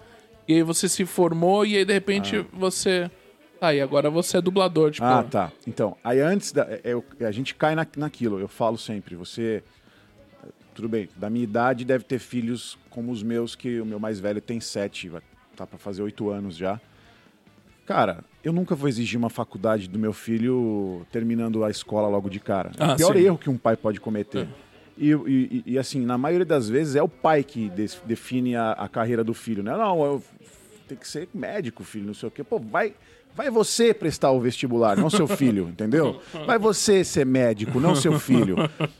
[0.46, 3.10] e aí você se formou, e aí de repente você.
[3.58, 5.04] Tá, e agora você é dublador, tipo.
[5.06, 5.50] Ah, tá.
[5.66, 6.62] Então, aí antes da.
[6.70, 9.62] é, eu- a gente cai na, naquilo, eu falo sempre, você.
[10.74, 14.20] Tudo bem, da minha idade deve ter filhos como os meus, que o meu mais
[14.20, 15.10] velho tem sete,
[15.56, 16.78] tá pra fazer oito anos já.
[17.86, 22.38] Cara, eu nunca vou exigir uma faculdade do meu filho terminando a escola logo de
[22.40, 22.70] cara.
[22.78, 23.24] É Ah, o pior sim.
[23.24, 24.46] erro que um pai pode cometer.
[24.96, 28.56] E, e- e- e, assim, na maioria das vezes é o pai que des- define
[28.56, 29.72] a, a carreira do filho, né?
[29.76, 30.22] Não, eu,
[30.88, 32.42] tem que ser médico, filho, não sei o quê.
[32.44, 32.94] Pô, vai,
[33.34, 36.20] vai você prestar o vestibular, não seu filho, entendeu?
[36.46, 38.56] Vai você ser médico, não seu filho.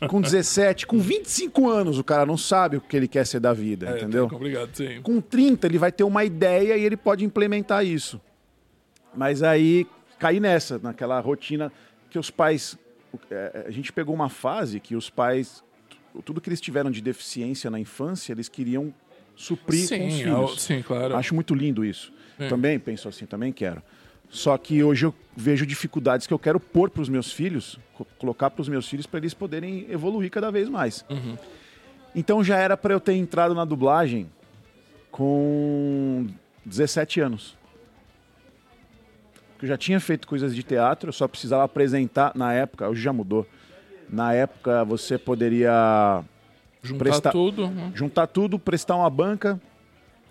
[0.09, 3.51] Com 17, com 25 anos, o cara não sabe o que ele quer ser da
[3.53, 4.25] vida, é, entendeu?
[4.25, 5.01] tá complicado, sim.
[5.01, 8.21] Com 30, ele vai ter uma ideia e ele pode implementar isso.
[9.17, 9.85] Mas aí
[10.19, 11.71] caí nessa, naquela rotina
[12.09, 12.77] que os pais.
[13.31, 15.63] é, A gente pegou uma fase que os pais.
[15.89, 18.93] tu- Tudo que eles tiveram de deficiência na infância, eles queriam
[19.35, 20.53] suprir com os Sim, filhos.
[20.53, 21.15] é, sim, claro.
[21.15, 22.13] Acho muito lindo isso.
[22.39, 22.47] É.
[22.47, 23.81] Também penso assim, também quero.
[24.29, 28.05] Só que hoje eu vejo dificuldades que eu quero pôr para os meus filhos, co-
[28.19, 31.03] colocar para os meus filhos para eles poderem evoluir cada vez mais.
[31.09, 31.37] Uhum.
[32.15, 34.27] Então já era para eu ter entrado na dublagem
[35.11, 36.27] com
[36.65, 37.56] 17 anos.
[39.57, 43.01] Porque eu já tinha feito coisas de teatro, eu só precisava apresentar na época, hoje
[43.01, 43.43] já mudou.
[44.07, 46.23] Na época você poderia
[46.83, 47.67] Juntar presta- tudo.
[47.67, 47.91] né?
[47.95, 49.59] juntar tudo, prestar uma banca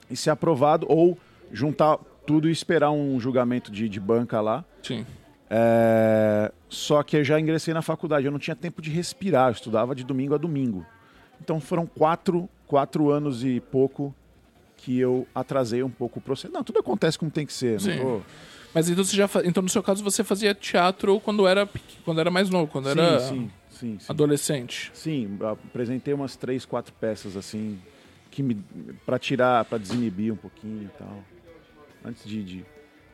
[0.08, 1.18] e ser aprovado, ou
[1.52, 4.64] juntar tudo e esperar um julgamento de, de banca lá.
[4.80, 5.04] Sim.
[5.50, 9.52] É, Só que eu já ingressei na faculdade, eu não tinha tempo de respirar, eu
[9.52, 10.86] estudava de domingo a domingo.
[11.40, 14.14] Então foram quatro, quatro anos e pouco
[14.76, 16.52] que eu atrasei um pouco o processo.
[16.54, 17.80] Não, tudo acontece como tem que ser.
[17.80, 17.96] Sim.
[17.96, 18.22] Não tô...
[18.76, 21.66] Mas então você já fa- então no seu caso você fazia teatro quando era
[22.04, 24.06] quando era mais novo, quando era Sim, sim, sim, sim.
[24.06, 24.90] adolescente.
[24.92, 27.78] Sim, apresentei umas três, quatro peças assim,
[28.30, 28.54] que me
[29.06, 31.24] para tirar, para desinibir um pouquinho e tal.
[32.04, 32.64] Antes de, de-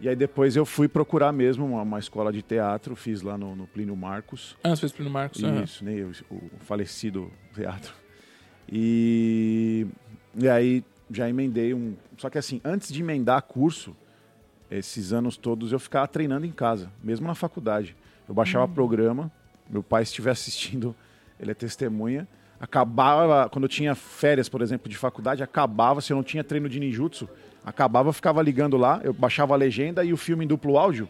[0.01, 3.55] E aí depois eu fui procurar mesmo uma, uma escola de teatro, fiz lá no,
[3.55, 4.57] no Plínio Marcos.
[4.65, 5.41] Ah, você fez Plínio Marcos.
[5.41, 5.93] Isso, né?
[6.29, 7.95] O, o falecido teatro.
[8.69, 9.87] E,
[10.37, 11.95] e aí já emendei um.
[12.19, 13.97] Só que assim, antes de emendar curso,
[14.79, 17.95] esses anos todos eu ficava treinando em casa, mesmo na faculdade.
[18.29, 19.31] Eu baixava programa,
[19.69, 20.95] meu pai, estiver assistindo,
[21.39, 22.27] ele é testemunha.
[22.61, 26.69] Acabava, quando eu tinha férias, por exemplo, de faculdade, acabava, se eu não tinha treino
[26.69, 27.29] de ninjutsu,
[27.65, 31.09] acabava, eu ficava ligando lá, eu baixava a legenda e o filme em duplo áudio,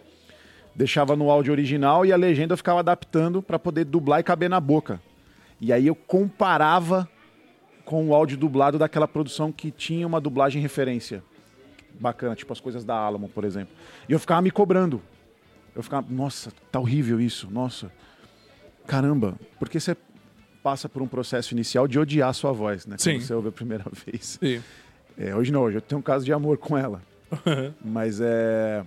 [0.74, 4.48] deixava no áudio original e a legenda eu ficava adaptando para poder dublar e caber
[4.48, 5.00] na boca.
[5.60, 7.06] E aí eu comparava
[7.84, 11.22] com o áudio dublado daquela produção que tinha uma dublagem referência
[11.98, 13.74] bacana, tipo as coisas da Alamo, por exemplo.
[14.08, 15.00] E eu ficava me cobrando.
[15.74, 17.90] Eu ficava, nossa, tá horrível isso, nossa.
[18.86, 19.96] Caramba, porque você
[20.62, 22.96] passa por um processo inicial de odiar a sua voz, né?
[22.98, 23.12] Sim.
[23.14, 24.38] Quando você ouve a primeira vez.
[24.40, 24.62] Sim.
[25.16, 27.02] É, hoje não, hoje eu tenho um caso de amor com ela.
[27.84, 28.84] Mas é.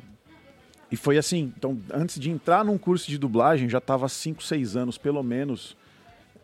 [0.91, 1.51] E foi assim.
[1.57, 5.75] Então, antes de entrar num curso de dublagem, já estava 5, 6 anos, pelo menos,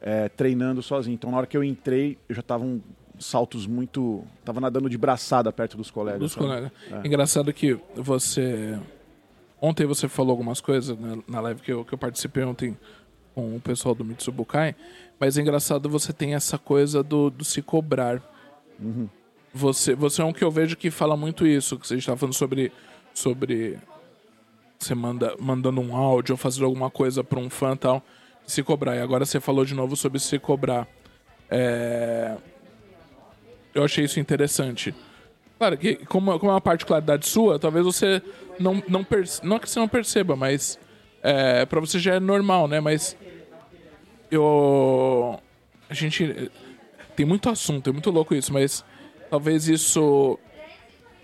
[0.02, 1.14] é, treinando sozinho.
[1.14, 2.82] Então, na hora que eu entrei, eu já tava um
[3.22, 4.24] saltos muito.
[4.44, 6.20] Tava nadando de braçada perto dos colegas.
[6.20, 6.46] Dos sabe?
[6.46, 6.72] colegas.
[7.04, 8.80] Engraçado que você.
[9.62, 12.78] Ontem você falou algumas coisas né, na live que eu, que eu participei ontem
[13.36, 14.76] com o pessoal do Mitsubukai,
[15.20, 18.22] mas é engraçado você tem essa coisa do, do se cobrar.
[19.54, 22.34] Você, você é um que eu vejo que fala muito isso, que você estava falando
[22.34, 22.72] sobre.
[23.14, 23.80] sobre
[24.80, 28.04] você manda, mandando um áudio ou fazendo alguma coisa para um fã e tal,
[28.48, 28.96] se cobrar.
[28.96, 30.88] E agora você falou de novo sobre se cobrar.
[31.50, 32.36] É,
[33.74, 34.94] eu achei isso interessante.
[35.58, 38.22] Claro que, como, como é uma particularidade sua, talvez você
[38.60, 39.48] não, não perceba.
[39.48, 40.80] Não é que você não perceba, mas.
[41.24, 42.80] É, pra você já é normal, né?
[42.80, 43.16] Mas.
[44.30, 45.40] Eu.
[45.90, 46.52] A gente.
[47.16, 48.84] Tem muito assunto, é muito louco isso, mas.
[49.30, 50.40] Talvez isso.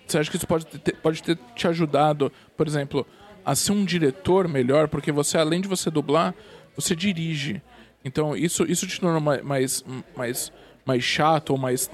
[0.05, 3.05] Você acha que isso pode ter, pode ter te ajudado, por exemplo,
[3.43, 4.87] a ser um diretor melhor?
[4.87, 6.33] Porque você, além de você dublar,
[6.75, 7.61] você dirige.
[8.05, 9.83] Então, isso, isso te torna ma- mais,
[10.15, 10.51] mais,
[10.85, 11.91] mais chato ou mais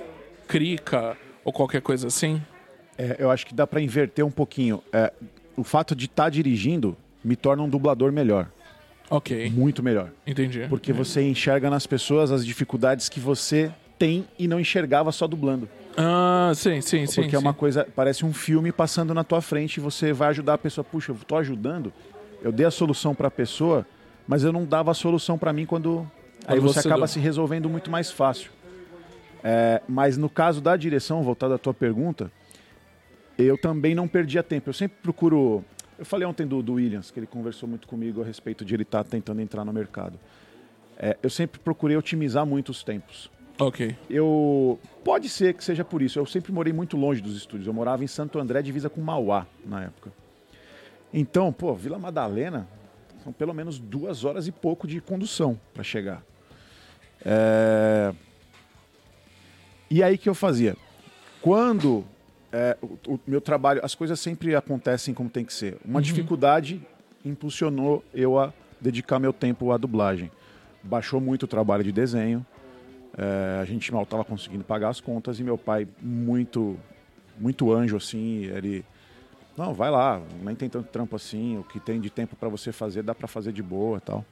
[0.53, 2.39] crica ou qualquer coisa assim?
[2.95, 4.83] É, eu acho que dá para inverter um pouquinho.
[4.93, 5.11] É,
[5.57, 8.47] o fato de estar dirigindo me torna um dublador melhor.
[9.09, 10.11] Ok, Muito melhor.
[10.25, 10.65] entendi.
[10.69, 15.67] Porque você enxerga nas pessoas as dificuldades que você tem e não enxergava só dublando.
[15.97, 17.21] Ah, sim, sim, sim.
[17.21, 17.45] Porque é sim.
[17.45, 20.83] uma coisa, parece um filme passando na tua frente e você vai ajudar a pessoa.
[20.85, 21.91] Puxa, eu tô ajudando,
[22.41, 23.85] eu dei a solução para a pessoa,
[24.27, 26.09] mas eu não dava a solução para mim quando.
[26.45, 27.07] Aí Quando você, você acaba deu.
[27.07, 28.51] se resolvendo muito mais fácil.
[29.43, 32.31] É, mas no caso da direção, voltado à tua pergunta,
[33.37, 34.69] eu também não perdia tempo.
[34.69, 35.63] Eu sempre procuro.
[35.99, 38.83] Eu falei ontem do, do Williams, que ele conversou muito comigo a respeito de ele
[38.83, 40.17] estar tentando entrar no mercado.
[40.97, 43.29] É, eu sempre procurei otimizar muito os tempos.
[43.59, 43.95] Ok.
[44.09, 44.79] Eu.
[45.03, 46.17] Pode ser que seja por isso.
[46.17, 47.67] Eu sempre morei muito longe dos estúdios.
[47.67, 50.11] Eu morava em Santo André, divisa com Mauá, na época.
[51.13, 52.67] Então, pô, Vila Madalena
[53.23, 56.23] são pelo menos duas horas e pouco de condução para chegar.
[57.23, 58.13] É...
[59.89, 60.75] E aí que eu fazia?
[61.41, 62.05] Quando
[62.51, 65.77] é, o, o meu trabalho, as coisas sempre acontecem como tem que ser.
[65.83, 66.81] Uma dificuldade
[67.25, 70.31] impulsionou eu a dedicar meu tempo à dublagem.
[70.83, 72.45] Baixou muito o trabalho de desenho.
[73.17, 76.77] É, a gente mal estava conseguindo pagar as contas e meu pai muito
[77.37, 78.83] muito anjo assim ele
[79.55, 82.71] não vai lá nem tem tanto trampo assim o que tem de tempo para você
[82.71, 84.25] fazer dá para fazer de boa tal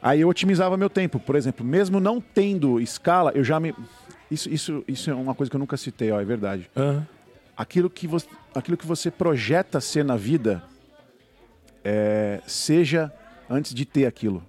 [0.00, 3.74] aí eu otimizava meu tempo por exemplo mesmo não tendo escala eu já me
[4.30, 7.02] isso isso isso é uma coisa que eu nunca citei ó é verdade Ah,
[7.56, 10.62] aquilo que você, aquilo que você projeta ser na vida
[11.84, 13.12] é, seja
[13.48, 14.42] antes de ter aquilo.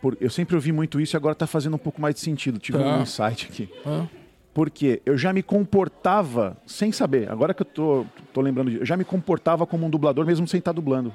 [0.00, 2.58] Por- eu sempre ouvi muito isso e agora está fazendo um pouco mais de sentido.
[2.58, 2.84] Tive Tá.
[2.84, 3.68] um insight aqui.
[3.84, 4.06] ah,
[4.54, 8.86] Porque eu já me comportava, sem saber, agora que eu tô, tô lembrando disso, eu
[8.86, 11.14] já me comportava como um dublador mesmo sem estar dublando.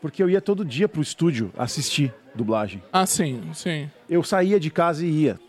[0.00, 2.80] Porque eu ia todo dia pro estúdio assistir dublagem.
[2.92, 3.90] Ah, sim, sim.
[4.08, 5.40] Eu saía de casa e ia.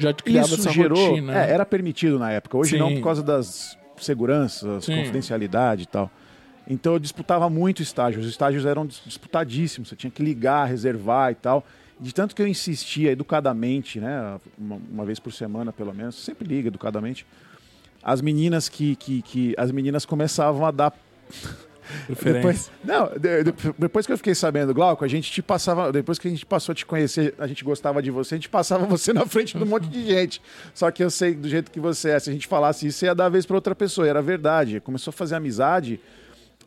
[0.00, 1.08] Já criava Isso essa gerou.
[1.10, 1.32] rotina.
[1.32, 1.48] né?
[1.48, 2.56] é, era permitido na época.
[2.56, 2.96] Hoje não Sim.
[2.96, 4.96] por causa das seguranças, Sim.
[4.96, 6.10] confidencialidade e tal.
[6.68, 8.20] Então eu disputava muito estágio.
[8.20, 9.88] Os estágios eram dis- disputadíssimos.
[9.88, 11.64] Você tinha que ligar, reservar e tal.
[11.98, 14.38] De tanto que eu insistia educadamente, né?
[14.56, 16.14] Uma, uma vez por semana, pelo menos.
[16.14, 17.26] Sempre liga educadamente.
[18.02, 20.94] As meninas que, que, que as meninas começavam a dar.
[22.22, 25.92] Depois, não, de- de- depois que eu fiquei sabendo, Glauco, a gente te passava.
[25.92, 28.48] Depois que a gente passou a te conhecer, a gente gostava de você, a gente
[28.48, 30.40] passava você na frente de um monte de gente.
[30.74, 33.14] Só que eu sei do jeito que você é, se a gente falasse isso, ia
[33.14, 34.06] dar a vez para outra pessoa.
[34.06, 34.80] E era verdade.
[34.80, 36.00] Começou a fazer amizade.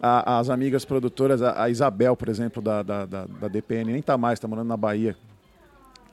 [0.02, 4.02] a- as amigas produtoras, a, a Isabel, por exemplo, da, da, da, da DPN, nem
[4.02, 5.16] tá mais, tá morando na Bahia.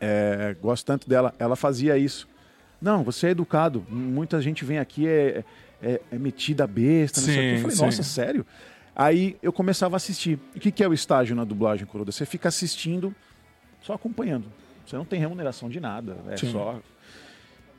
[0.00, 1.34] É, gosto tanto dela.
[1.38, 2.28] Ela fazia isso.
[2.80, 3.84] Não, você é educado.
[3.88, 5.44] Muita gente vem aqui é,
[5.82, 7.46] é, é metida besta, não sei o quê.
[7.52, 7.84] Eu Sim, falei, sim.
[7.84, 8.46] nossa, sério?
[9.00, 10.38] Aí eu começava a assistir.
[10.54, 12.12] O que, que é o estágio na dublagem, Coroda?
[12.12, 13.14] Você fica assistindo,
[13.80, 14.44] só acompanhando.
[14.84, 16.18] Você não tem remuneração de nada.
[16.28, 16.52] É Sim.
[16.52, 16.78] só.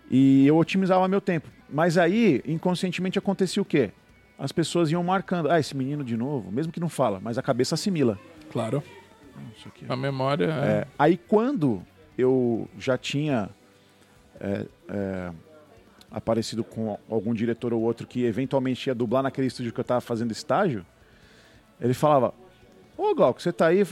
[0.10, 1.48] E eu otimizava meu tempo.
[1.70, 3.92] Mas aí, inconscientemente, acontecia o quê?
[4.36, 5.52] As pessoas iam marcando.
[5.52, 8.18] Ah, esse menino de novo, mesmo que não fala, mas a cabeça assimila.
[8.52, 8.82] Claro.
[9.56, 9.86] Isso aqui.
[9.88, 10.48] A memória é.
[10.48, 11.84] É, aí quando
[12.18, 13.48] eu já tinha
[14.40, 15.32] é, é,
[16.10, 20.02] aparecido com algum diretor ou outro que eventualmente ia dublar naquele estúdio que eu estava
[20.02, 20.84] fazendo estágio,
[21.82, 22.34] ele falava,
[22.98, 23.84] ô Glauco, você tá aí?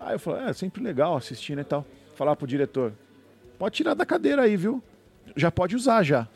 [0.00, 1.86] Aí eu falava, é sempre legal assistindo e tal.
[2.16, 2.92] Falar pro diretor,
[3.58, 4.82] pode tirar da cadeira aí, viu?
[5.36, 6.26] Já pode usar já.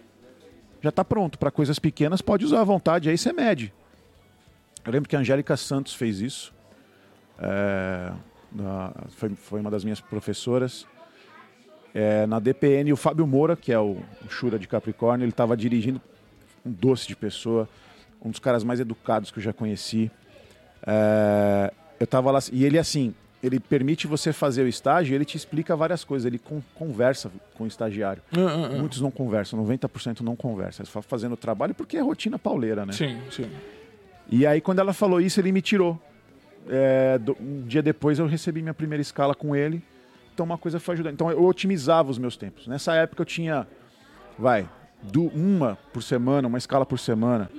[0.80, 1.38] Já tá pronto.
[1.38, 3.72] Para coisas pequenas pode usar à vontade, aí você mede.
[4.84, 6.52] Eu lembro que a Angélica Santos fez isso.
[7.38, 8.12] É,
[8.52, 10.86] na- foi, foi uma das minhas professoras.
[11.94, 15.56] É, na DPN, o Fábio Moura, que é o, o Shura de Capricórnio, ele estava
[15.56, 16.00] dirigindo
[16.64, 17.68] um doce de pessoa,
[18.24, 20.10] um dos caras mais educados que eu já conheci.
[20.86, 25.24] É, eu tava lá, e ele assim, ele permite você fazer o estágio e ele
[25.24, 28.22] te explica várias coisas, ele con- conversa com o estagiário.
[28.32, 28.78] Ah, ah, ah.
[28.78, 30.84] Muitos não conversam, 90% não conversam.
[30.86, 32.92] Ficam fazendo o trabalho porque é rotina pauleira, né?
[32.92, 33.50] Sim, sim.
[34.30, 36.00] E aí, quando ela falou isso, ele me tirou.
[36.68, 39.82] É, do- um dia depois, eu recebi minha primeira escala com ele.
[40.32, 41.12] Então, uma coisa foi ajudando.
[41.14, 42.66] Então, eu otimizava os meus tempos.
[42.68, 43.66] Nessa época, eu tinha,
[44.38, 44.68] vai,
[45.02, 47.50] du- uma por semana, uma escala por semana,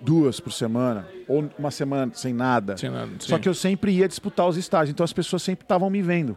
[0.00, 2.76] duas por semana, ou uma semana sem nada.
[2.76, 4.90] Sem nada, Só que eu sempre ia disputar os estágios.
[4.92, 6.36] Então, as pessoas sempre estavam me vendo.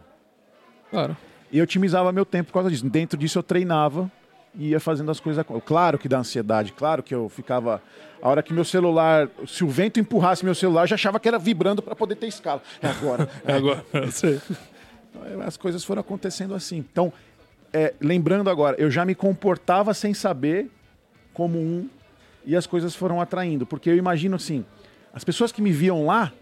[0.90, 1.16] Claro.
[1.50, 2.88] E eu otimizava meu tempo por causa disso.
[2.88, 4.10] Dentro disso eu treinava
[4.54, 5.44] e ia fazendo as coisas.
[5.64, 7.82] Claro que dá ansiedade, claro que eu ficava.
[8.22, 9.28] A hora que meu celular.
[9.46, 12.26] Se o vento empurrasse meu celular, eu já achava que era vibrando para poder ter
[12.26, 12.62] escala.
[12.82, 13.28] É agora.
[13.44, 13.84] É agora.
[13.92, 16.78] Então, As coisas foram acontecendo assim.
[16.78, 17.12] Então,
[17.72, 20.70] é, lembrando agora, eu já me comportava sem saber
[21.32, 21.88] como um
[22.46, 23.64] e as coisas foram atraindo.
[23.66, 24.64] Porque eu imagino assim:
[25.12, 26.32] as pessoas que me viam lá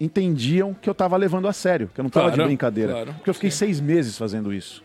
[0.00, 2.92] entendiam que eu estava levando a sério, que eu não estava de Claro, brincadeira.
[2.92, 3.58] claro, porque eu fiquei sim.
[3.58, 4.82] seis meses fazendo isso.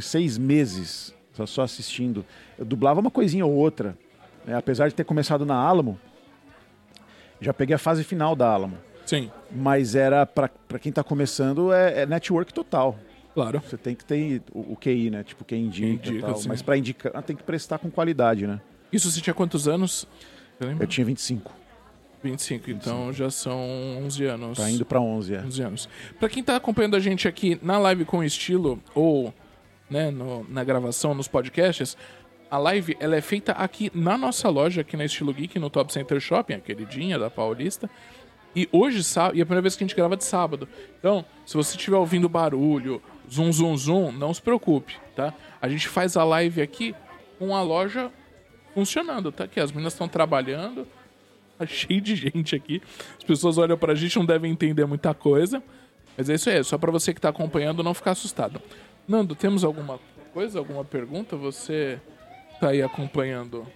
[0.00, 1.14] Seis meses
[1.46, 2.24] só, assistindo.
[2.58, 3.96] Eu dublava uma coisinha ou outra.
[4.46, 4.54] né?
[4.54, 5.98] Apesar de ter começado na Alamo,
[7.40, 8.78] já peguei a fase final da Alamo.
[9.04, 10.48] Sim, Mas era, para
[10.80, 12.96] quem está começando, é, é network total.
[13.34, 13.60] claro.
[13.68, 15.24] Você tem que ter o, o QI, né?
[15.24, 16.36] Tipo, quem indica, Indica, e tal.
[16.36, 16.48] sim.
[16.48, 18.60] Mas para indicar, tem que prestar com qualidade, né?
[18.92, 20.06] Isso você tinha quantos anos?
[20.60, 21.50] Eu tinha 25,
[22.22, 23.58] 25, então já são
[24.04, 24.58] 11 anos.
[24.58, 25.40] tá indo para 11, é.
[25.42, 25.88] 11 anos.
[26.20, 29.34] Pra quem tá acompanhando a gente aqui na live com estilo ou
[29.90, 31.96] né, no- na gravação, nos podcasts,
[32.50, 35.92] a live ela é feita aqui na nossa loja, aqui na Estilo Geek, no Top
[35.92, 37.90] Center Shopping, a queridinha da Paulista.
[38.54, 39.00] E hoje,
[39.34, 40.68] e é a primeira vez que a gente grava de sábado.
[40.98, 45.32] Então, se você estiver ouvindo barulho, zum, zum, zum, não se preocupe, tá?
[45.60, 46.94] A gente faz a live aqui
[47.38, 48.10] com a loja
[48.74, 49.46] funcionando, tá?
[49.46, 50.86] Que as meninas estão trabalhando,
[51.58, 52.82] tá cheio de gente aqui.
[53.18, 55.62] As pessoas olham pra gente não devem entender muita coisa.
[56.16, 58.60] Mas é isso aí, só pra você que tá acompanhando não ficar assustado.
[59.08, 59.98] Nando, temos alguma
[60.32, 61.36] coisa, alguma pergunta?
[61.36, 61.98] Você
[62.60, 63.66] tá aí acompanhando?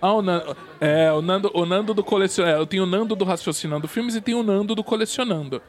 [0.00, 2.58] Ah, o Nando, é, o Nando, o Nando do colecionando.
[2.58, 5.60] Eu tenho o Nando do Raciocinando Filmes e tenho o Nando do Colecionando.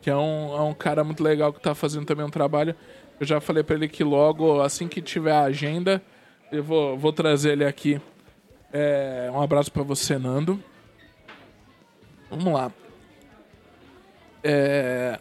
[0.00, 2.74] Que é um, é um cara muito legal que tá fazendo também um trabalho.
[3.22, 6.02] Eu já falei pra ele que logo, assim que tiver a agenda,
[6.50, 8.00] eu vou, vou trazer ele aqui.
[8.72, 10.60] É, um abraço pra você, Nando.
[12.28, 12.72] Vamos lá.
[14.42, 15.20] É,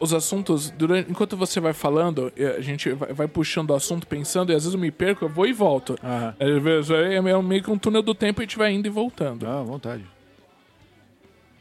[0.00, 4.50] os assuntos, durante, enquanto você vai falando, a gente vai, vai puxando o assunto, pensando,
[4.50, 5.96] e às vezes eu me perco, eu vou e volto.
[6.02, 6.34] Aham.
[6.40, 8.88] Às vezes é meio meio que um túnel do tempo e a gente vai indo
[8.88, 9.46] e voltando.
[9.46, 10.04] Ah, à vontade.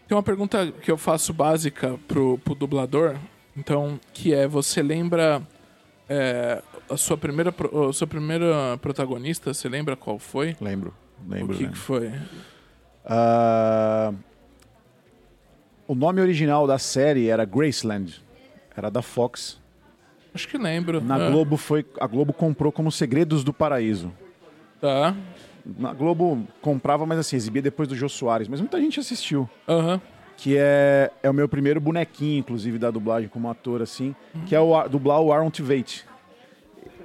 [0.07, 3.15] Tem uma pergunta que eu faço básica pro, pro dublador,
[3.55, 5.45] então, que é, você lembra
[6.13, 7.53] é, a sua primeira,
[7.89, 10.55] a sua primeira protagonista, você lembra qual foi?
[10.59, 10.93] Lembro.
[11.27, 11.53] Lembro.
[11.53, 11.71] o que, lembro.
[11.71, 12.11] que foi?
[13.05, 14.13] Ah,
[15.87, 18.21] o nome original da série era Graceland.
[18.75, 19.59] Era da Fox.
[20.33, 21.01] Acho que lembro.
[21.01, 21.85] Na Ah, Globo foi.
[21.99, 24.11] A Globo comprou como Segredos do Paraíso.
[24.79, 25.15] Tá.
[25.77, 28.47] Na Globo comprava, mas assim, exibia depois do Jô Soares.
[28.47, 29.49] Mas muita gente assistiu.
[29.67, 30.01] Aham.
[30.37, 34.15] Que é, é o meu primeiro bonequinho, inclusive, da dublagem como ator, assim.
[34.47, 36.05] Que é o, Ar- dublar o Aaron Tveit.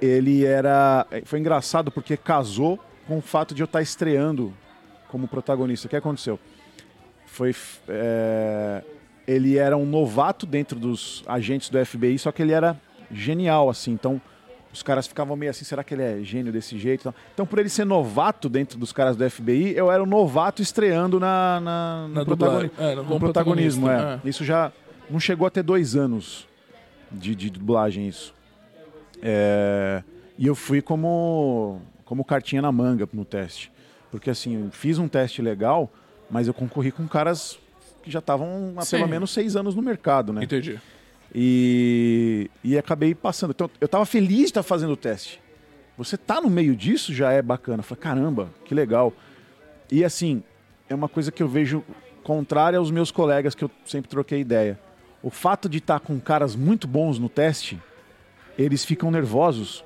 [0.01, 1.05] Ele era.
[1.25, 4.53] Foi engraçado porque casou com o fato de eu estar estreando
[5.07, 5.87] como protagonista.
[5.87, 6.39] O que aconteceu?
[7.25, 7.53] Foi.
[7.87, 8.83] é,
[9.27, 12.79] ele era um novato dentro dos agentes do FBI, só que ele era
[13.11, 13.91] genial, assim.
[13.91, 14.21] Então,
[14.77, 17.01] os caras ficavam meio assim, será que ele é gênio desse jeito?
[17.01, 20.61] Então, Então, por ele ser novato dentro dos caras do FBI, eu era um novato
[20.61, 22.91] estreando na, na, no Na protagoni- dublagem.
[22.91, 23.85] É, no- no como protagonismo.
[23.87, 24.29] protagonista, É.
[24.29, 24.71] Isso já
[25.09, 26.47] não chegou a ter dois anos
[27.11, 28.33] de, de dublagem, isso.
[29.21, 30.03] É,
[30.37, 33.71] e eu fui como, como cartinha na manga no teste.
[34.11, 35.91] Porque assim, eu fiz um teste legal,
[36.29, 37.57] mas eu concorri com caras
[38.03, 38.97] que já estavam há Sim.
[38.97, 40.43] pelo menos seis anos no mercado, né?
[40.43, 40.79] Entendi.
[41.33, 43.51] E, e acabei passando.
[43.51, 45.41] Então, eu tava feliz de estar fazendo o teste.
[45.97, 47.79] Você tá no meio disso já é bacana.
[47.79, 49.13] Eu Falei, caramba, que legal.
[49.91, 50.43] E assim,
[50.89, 51.83] é uma coisa que eu vejo
[52.23, 54.79] contrária aos meus colegas que eu sempre troquei ideia.
[55.23, 57.81] O fato de estar com caras muito bons no teste,
[58.57, 59.83] eles ficam nervosos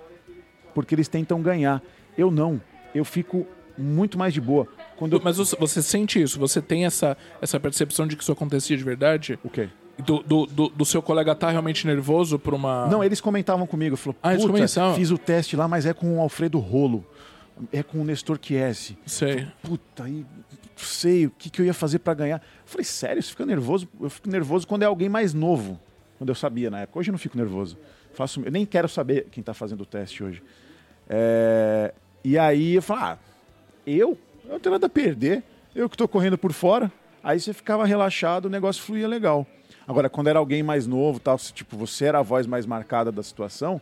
[0.74, 1.82] porque eles tentam ganhar.
[2.18, 2.62] Eu não.
[2.94, 4.68] Eu fico muito mais de boa.
[4.98, 5.22] Quando eu...
[5.24, 6.40] Mas você você sente isso?
[6.40, 9.40] Você tem essa, essa percepção de que isso acontecia de verdade?
[9.44, 9.70] O quê?
[10.06, 12.88] Do, do, do, do seu colega estar realmente nervoso por uma.
[12.88, 13.96] Não, eles comentavam comigo.
[13.96, 14.96] Falou, Ah, eles comentavam?
[14.96, 17.06] fiz o teste lá, mas é com o Alfredo Rolo.
[17.72, 18.98] É com o Nestor Chiesi.
[19.06, 19.48] Sei.
[19.62, 20.26] Puta, aí
[20.78, 22.38] sei o que, que eu ia fazer pra ganhar.
[22.38, 23.88] Eu falei, sério, você fica nervoso?
[24.00, 25.80] Eu fico nervoso quando é alguém mais novo.
[26.18, 27.00] Quando eu sabia na época.
[27.00, 27.78] Hoje eu não fico nervoso.
[28.14, 30.42] Faço, eu nem quero saber quem tá fazendo o teste hoje.
[31.10, 31.94] É,
[32.24, 33.18] e aí eu falei, ah,
[33.86, 34.18] eu?
[34.46, 35.44] Eu não tenho nada a perder.
[35.76, 36.92] Eu que tô correndo por fora.
[37.24, 39.46] Aí você ficava relaxado, o negócio fluía legal.
[39.88, 43.12] Agora, quando era alguém mais novo, tal, se, tipo, você era a voz mais marcada
[43.12, 43.82] da situação,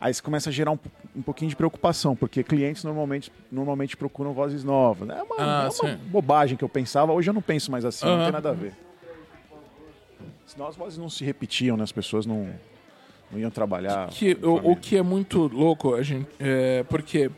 [0.00, 0.78] aí você começa a gerar um,
[1.16, 5.08] um pouquinho de preocupação, porque clientes normalmente, normalmente procuram vozes novas.
[5.08, 8.06] É uma, Ah, é uma bobagem que eu pensava, hoje eu não penso mais assim,
[8.06, 8.24] não Aham.
[8.24, 8.72] tem nada a ver.
[10.46, 11.82] Senão as vozes não se repetiam, né?
[11.82, 12.48] As pessoas não,
[13.30, 14.08] não iam trabalhar.
[14.08, 17.30] que, o, o que é muito louco, a gente, é, porque.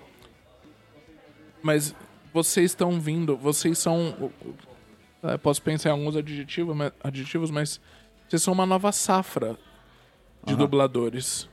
[1.62, 1.94] Mas
[2.32, 4.30] vocês estão vindo, vocês são.
[5.32, 7.80] Eu posso pensar em alguns adjetivos, mas, adjetivos, mas
[8.28, 9.56] vocês são uma nova safra
[10.46, 11.48] de dubladores.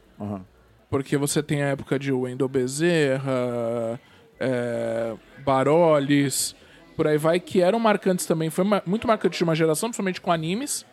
[0.89, 3.99] Porque você tem a época de Wendel Bezerra,
[4.39, 5.13] é,
[5.45, 6.55] Baroles,
[6.95, 8.49] por aí vai, que eram marcantes também.
[8.49, 10.85] Foi muito marcante de uma geração, principalmente com animes.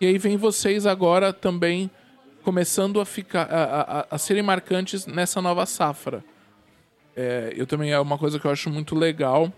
[0.00, 1.90] E aí vem vocês agora também
[2.42, 6.22] começando a ficar a, a- a serem marcantes nessa nova safra.
[7.16, 9.50] É, eu também é uma coisa que eu acho muito legal,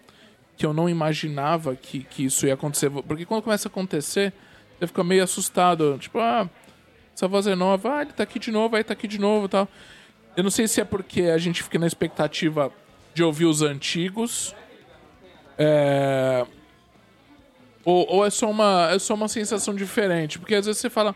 [0.56, 2.90] que eu não imaginava que, que isso ia acontecer.
[2.90, 4.32] Porque quando começa a acontecer,
[4.78, 5.98] você fica meio assustado.
[5.98, 6.48] Tipo, ah,
[7.14, 9.48] essa voz é nova, ah, ele tá aqui de novo, aí tá aqui de novo
[9.48, 9.68] tal.
[10.36, 12.72] Eu não sei se é porque a gente fica na expectativa
[13.14, 14.54] de ouvir os antigos.
[15.58, 16.46] É...
[17.84, 20.38] Ou, ou é, só uma, é só uma sensação diferente.
[20.38, 21.14] Porque às vezes você fala,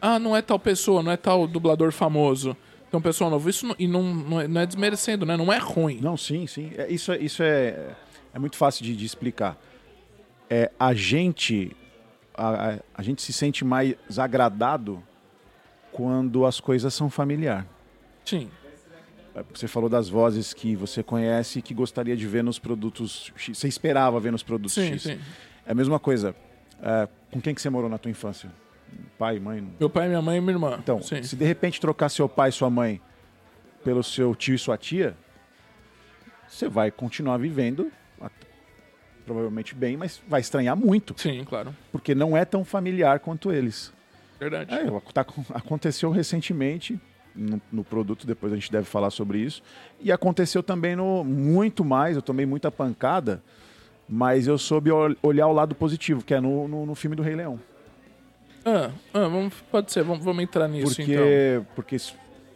[0.00, 2.56] ah, não é tal pessoa, não é tal dublador famoso.
[2.90, 3.50] Um pessoal novo.
[3.50, 5.36] Isso não, e não, é, não é desmerecendo, né?
[5.36, 5.98] Não é ruim.
[6.00, 6.72] Não, sim, sim.
[6.76, 7.90] É, isso é- isso é,
[8.32, 9.56] é muito fácil de, de explicar.
[10.50, 11.76] É, a gente
[12.34, 15.02] a, a- a gente se sente mais agradado
[15.92, 17.66] quando as coisas são familiar.
[18.24, 18.50] Sim.
[19.54, 23.56] Você falou das vozes que você conhece e que gostaria de ver nos produtos X.
[23.58, 25.02] Você esperava ver nos produtos Sim, X.
[25.02, 25.20] sim.
[25.66, 26.34] É a mesma coisa.
[26.82, 28.50] É, com quem que você morou na tua infância?
[29.18, 29.66] Pai, mãe?
[29.78, 30.76] Meu pai, minha mãe e minha irmã.
[30.82, 31.22] Então, sim.
[31.22, 33.00] se de repente trocar seu pai e sua mãe
[33.84, 35.16] pelo seu tio e sua tia,
[36.48, 37.92] você vai continuar vivendo
[39.28, 41.74] provavelmente bem, mas vai estranhar muito, Sim, claro.
[41.92, 43.92] porque não é tão familiar quanto eles.
[44.40, 44.72] Verdade.
[44.74, 46.98] É, tá- aconteceu recentemente
[47.34, 49.62] no, no produto, depois a gente deve falar sobre isso.
[50.00, 53.42] E aconteceu também no muito mais, eu tomei muita pancada,
[54.08, 57.22] mas eu soube ol- olhar o lado positivo, que é no, no, no filme do
[57.22, 57.60] Rei Leão.
[58.64, 61.66] Ah, ah, vamos, pode ser, vamos, vamos entrar nisso Porque, então.
[61.74, 62.12] porque s-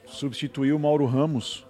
[0.06, 1.66] substituir o Mauro Ramos,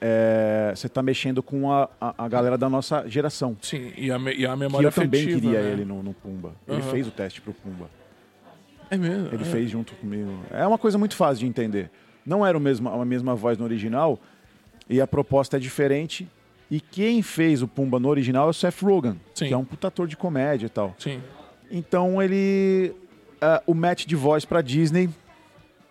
[0.00, 3.56] é, você está mexendo com a, a, a galera da nossa geração.
[3.60, 5.70] Sim, e a, me- e a Que memória eu também afetiva, queria né?
[5.72, 6.52] ele no, no Pumba.
[6.66, 6.90] Ele Aham.
[6.90, 7.90] fez o teste pro Pumba.
[8.90, 9.28] É mesmo?
[9.32, 9.46] Ele é.
[9.46, 10.40] fez junto comigo.
[10.50, 11.90] É uma coisa muito fácil de entender.
[12.24, 14.18] Não era o mesmo, a mesma voz no original
[14.88, 16.26] e a proposta é diferente.
[16.70, 19.48] E quem fez o Pumba no original é o Seth Rogen, Sim.
[19.48, 20.94] que é um puta ator de comédia e tal.
[20.98, 21.20] Sim.
[21.70, 22.92] Então ele.
[23.40, 25.08] ah, o match de voz pra Disney,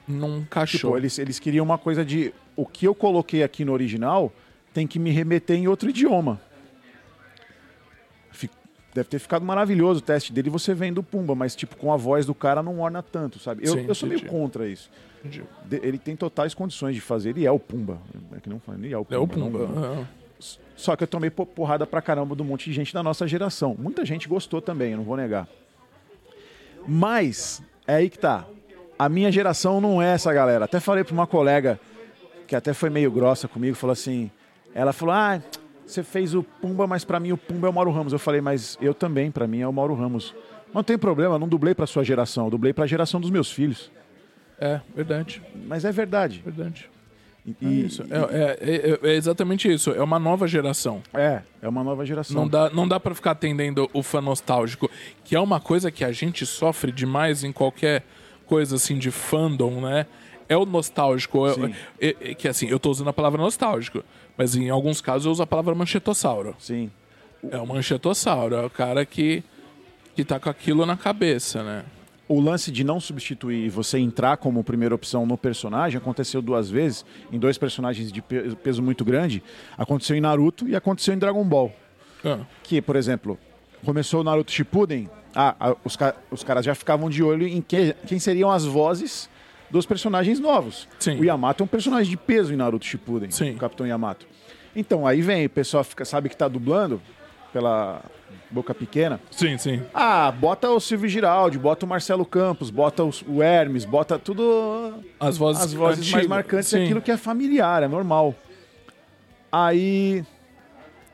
[0.07, 0.97] Não tipo, cachou.
[0.97, 2.34] eles, eles queriam uma coisa de.
[2.62, 4.32] O que eu coloquei aqui no original
[4.74, 6.39] tem que me remeter em outro idioma.
[8.91, 11.95] Deve ter ficado maravilhoso o teste dele você vendo o Pumba, mas tipo, com a
[11.95, 13.62] voz do cara não orna tanto, sabe?
[13.66, 14.89] Eu, Sim, eu sou meio contra isso.
[15.24, 17.30] De- ele tem totais condições de fazer.
[17.30, 17.99] Ele é o Pumba.
[18.36, 19.16] É que não fala, ele é o Pumba.
[19.16, 19.60] É o Pumba.
[19.68, 20.05] não- ah.
[20.76, 23.76] Só que eu tomei po- porrada pra caramba um monte de gente da nossa geração.
[23.78, 25.47] Muita gente gostou também, eu não vou negar.
[26.88, 28.45] Mas, é aí que tá.
[28.97, 30.66] A minha geração não é essa galera.
[30.66, 31.80] Até falei pra uma colega,
[32.50, 34.30] que até foi meio grossa comigo, falou assim...
[34.74, 35.41] Ela falou, ah,
[35.86, 38.14] você fez o Pumba, mas pra mim o Pumba é o Mauro Ramos.
[38.14, 40.36] Eu falei, mas eu também, pra mim é o Mauro Ramos.
[40.74, 43.52] Não tem problema, eu não dublei pra sua geração, eu dublei pra geração dos meus
[43.52, 43.91] filhos.
[44.60, 45.41] É, verdade.
[45.68, 46.41] Mas é verdade.
[46.45, 46.89] Verdade.
[47.45, 48.04] E, É isso.
[48.12, 48.18] É,
[48.60, 49.89] é- é- é exatamente isso.
[49.91, 51.02] É uma nova geração.
[51.14, 52.36] é, é uma nova geração.
[52.36, 54.89] Não dá, não dá para ficar atendendo o fã nostálgico,
[55.24, 58.04] que é uma coisa que a gente sofre demais em qualquer
[58.45, 60.06] coisa assim de fandom, né?
[60.50, 61.47] É o nostálgico.
[61.47, 61.72] é-
[62.02, 64.04] é- é que assim, eu tô usando a palavra nostálgico,
[64.36, 66.56] mas em alguns casos eu uso a palavra manchetossauro.
[66.60, 66.89] Sim.
[67.52, 69.43] É o manchetossauro, é o cara que,
[70.16, 71.84] que tá com aquilo na cabeça, né?
[72.28, 76.70] O lance de não substituir e você entrar como primeira opção no personagem aconteceu duas
[76.70, 79.41] vezes, em dois personagens de pe- peso muito grande.
[79.78, 81.72] Aconteceu em Naruto e aconteceu em Dragon Ball.
[82.24, 83.38] Ah, Que, por exemplo,
[83.86, 87.62] começou o Naruto Shippuden, ah, ah, os, ca- os caras já ficavam de olho em
[87.62, 89.28] que- quem seriam as vozes
[89.70, 90.88] dos personagens novos.
[90.99, 91.20] Sim.
[91.20, 93.51] O Yamato é um personagem de peso em Naruto Shippuden, Sim.
[93.51, 94.26] o Capitão Yamato.
[94.76, 97.01] Então, aí vem, o pessoal fica, sabe que tá dublando
[97.51, 98.01] pela
[98.51, 99.20] boca pequena.
[99.32, 99.82] sim, sim.
[99.93, 104.93] Ah, bota o Silvio Giraldi, bota o Marcelo Campos, bota os- o Hermes, bota tudo
[105.20, 106.84] As vozes, as vozes mais marcantes, sim.
[106.84, 108.36] aquilo que é familiar, é normal.
[109.51, 110.24] Aí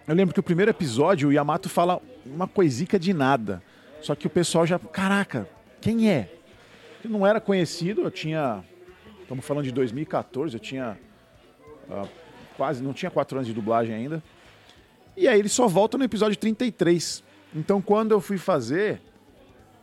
[0.08, 3.62] eu lembro que o primeiro episódio o Yamato fala uma coisica de nada.
[4.02, 5.48] Só que o pessoal já, caraca,
[5.82, 6.30] quem é?
[7.06, 8.64] Ele não era conhecido, eu tinha
[9.22, 10.98] estamos falando de 2014, eu tinha
[11.88, 12.08] ah,
[12.58, 14.24] quase, não tinha quatro anos de dublagem ainda.
[15.16, 17.24] E aí ele só volta no episódio 33.
[17.56, 19.00] Então quando eu fui fazer,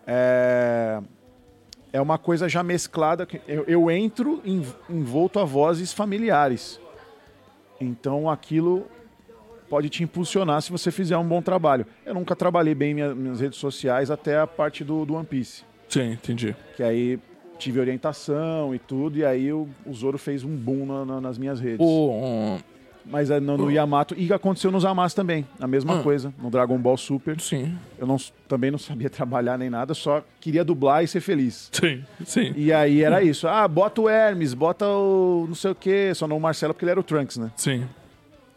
[0.05, 1.01] é,
[1.93, 3.25] é uma coisa já mesclada.
[3.25, 6.81] que Eu, eu entro em- envolto a vozes familiares.
[7.81, 8.85] Então aquilo
[9.71, 11.87] pode te impulsionar se você fizer um bom trabalho.
[12.05, 15.71] Eu nunca trabalhei bem minha, minhas redes sociais até a parte do, do One Piece.
[15.93, 16.57] Sim, entendi.
[16.77, 17.19] Que aí
[17.59, 21.39] tive orientação e tudo, e aí o, o Zoro fez um boom na- na- nas
[21.39, 21.79] minhas redes.
[21.81, 22.59] O, um,
[23.05, 26.03] Mas é no, no Yamato, e aconteceu nos Amas também, a mesma Ah.
[26.05, 27.41] coisa, no Dragon Ball Super.
[27.41, 28.17] sim, Eu não,
[28.49, 31.69] também não sabia trabalhar nem nada, só queria dublar e ser feliz.
[31.73, 32.53] sim, sim.
[32.57, 33.47] E aí era isso.
[33.49, 36.13] Ah, bota o Hermes, bota o não sei o quê.
[36.15, 37.51] Só não o Marcelo, porque ele era o Trunks, né?
[37.57, 37.85] Sim.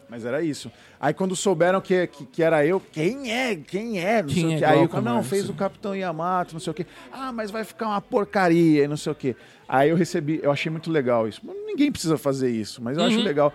[0.10, 0.72] Mas era isso.
[1.00, 3.56] Aí quando souberam que, que, que era eu, quem é?
[3.56, 4.22] Quem é?
[4.22, 4.66] Não Quem sei é o quê.
[4.66, 6.86] Aí eu Glauco falei, não, fez o Capitão Yamato, não sei o quê.
[7.12, 9.36] Ah, mas vai ficar uma porcaria e não sei o quê.
[9.68, 11.42] Aí eu recebi, eu achei muito legal isso.
[11.66, 13.24] Ninguém precisa fazer isso, mas eu acho Uhum.
[13.24, 13.54] legal.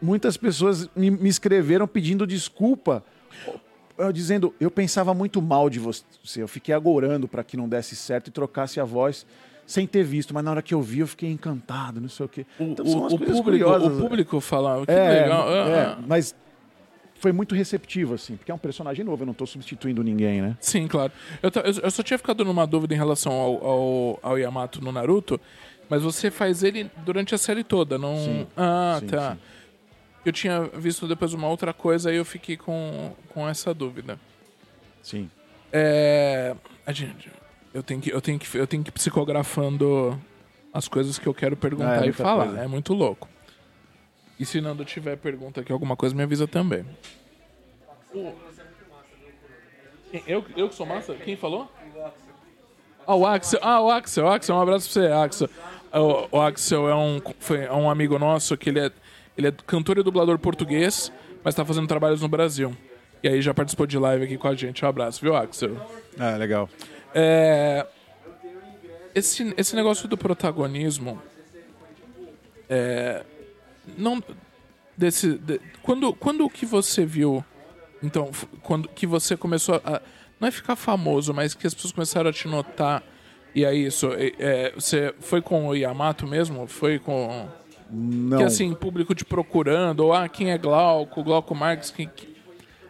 [0.00, 3.04] Muitas pessoas me, me escreveram pedindo desculpa,
[3.98, 6.02] eu dizendo, eu pensava muito mal de você.
[6.36, 9.24] Eu fiquei agorando para que não desse certo e trocasse a voz
[9.66, 12.28] sem ter visto, mas na hora que eu vi, eu fiquei encantado, não sei o
[12.28, 12.46] quê.
[12.58, 13.98] O, Então, o- o público, curiosas.
[13.98, 15.48] o público falava, que É, legal.
[15.48, 15.98] ah, é, ah.
[16.06, 16.34] mas
[17.14, 20.56] foi muito receptivo, assim, porque é um personagem novo, eu não tô substituindo ninguém, né?
[20.60, 21.12] Sim, claro.
[21.42, 21.50] Eu-
[21.82, 25.40] eu só tinha ficado numa dúvida em relação ao, ao, ao Yamato no Naruto,
[25.88, 28.16] mas você faz ele durante a série toda, não...
[28.16, 28.46] Sim.
[28.56, 29.32] Ah, Sim, tá.
[29.34, 29.38] sim.
[30.24, 34.18] Eu tinha visto depois uma outra coisa e eu fiquei com, com essa dúvida.
[35.02, 35.28] Sim.
[35.72, 36.54] É...
[36.86, 37.30] A gente...
[37.74, 40.18] Eu tenho que, eu tenho que, eu tenho que ir psicografando
[40.72, 42.46] as coisas que eu quero perguntar É, é e falar.
[42.46, 42.60] coisa.
[42.62, 43.28] É muito louco.
[44.38, 46.84] E se Nando tiver pergunta aqui, alguma coisa, me avisa também.
[50.26, 51.14] Eu, eu que sou massa?
[51.14, 51.70] Quem falou?
[53.06, 53.58] Ah, o Axel.
[53.62, 54.28] Ah, o Axel.
[54.28, 55.48] Axel, um abraço pra você, Axel.
[55.92, 58.90] O, o Axel é um, foi, é um amigo nosso que ele é,
[59.36, 61.12] ele é cantor e dublador português,
[61.42, 62.76] mas tá fazendo trabalhos no Brasil.
[63.22, 64.84] E aí já participou de live aqui com a gente.
[64.84, 65.76] Um abraço, viu, Axel?
[66.18, 66.68] Ah, legal.
[67.14, 67.86] É,
[69.14, 71.20] esse, esse negócio do protagonismo
[72.68, 73.22] é,
[73.98, 74.22] não
[74.96, 77.44] desse de- quando quando que você viu
[78.02, 78.30] então
[78.62, 80.00] quando que você começou a
[80.40, 83.02] não é ficar famoso mas que as pessoas começaram a te notar
[83.54, 87.46] e aí isso é, é, você foi com o Yamato mesmo foi com
[87.90, 88.38] Não.
[88.38, 92.32] que assim público te procurando ou ah quem é Glauco Glauco Marques quem, que-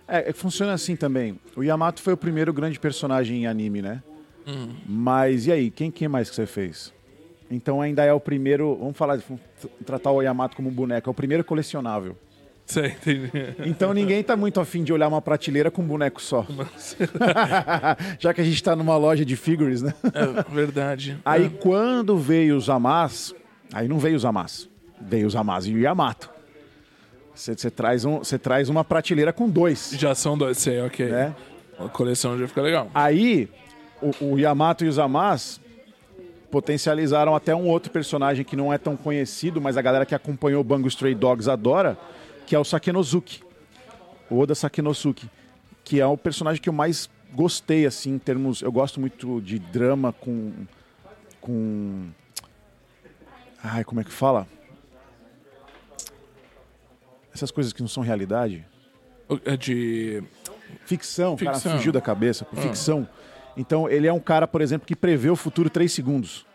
[0.06, 1.40] É, é, funciona assim também.
[1.56, 4.02] O Yamato foi o primeiro grande personagem em anime, né?
[4.46, 4.74] Hum.
[4.86, 6.92] Mas e aí, quem, quem mais que você fez?
[7.50, 8.76] Então ainda é o primeiro.
[8.76, 12.16] Vamos falar, vamos tr- tratar o Yamato como um boneco, é o primeiro colecionável.
[12.64, 12.94] Sei.
[13.66, 16.46] Então ninguém tá muito afim de olhar uma prateleira com um boneco só.
[18.18, 19.92] Já que a gente tá numa loja de figures, né?
[20.14, 23.34] é verdade Aí quando veio os Amas,
[23.72, 24.68] aí não veio os Amas,
[25.00, 26.30] veio os Amas e o Yamato.
[27.34, 31.34] Você traz, um, traz uma prateleira com dois, já são dois sei ok né?
[31.78, 33.48] a coleção já fica legal Aí
[34.02, 35.60] o, o Yamato e os Amas
[36.50, 40.60] potencializaram até um outro personagem que não é tão conhecido, mas a galera que acompanhou
[40.60, 41.96] o Bango Stray Dogs adora,
[42.46, 43.42] que é o Sakenosuke.
[44.28, 45.30] O Oda Sakenosuke,
[45.82, 49.58] que é o personagem que eu mais gostei assim em termos, eu gosto muito de
[49.58, 50.52] drama com
[51.40, 52.10] com
[53.64, 54.46] Ai, como é que fala?
[57.34, 58.64] Essas coisas que não são realidade.
[59.44, 60.22] É de
[60.84, 61.76] Ficção, o cara Ficção.
[61.76, 63.08] fugiu da cabeça, por ficção.
[63.56, 66.46] Então, ele é um cara, por exemplo, que prevê o futuro três segundos.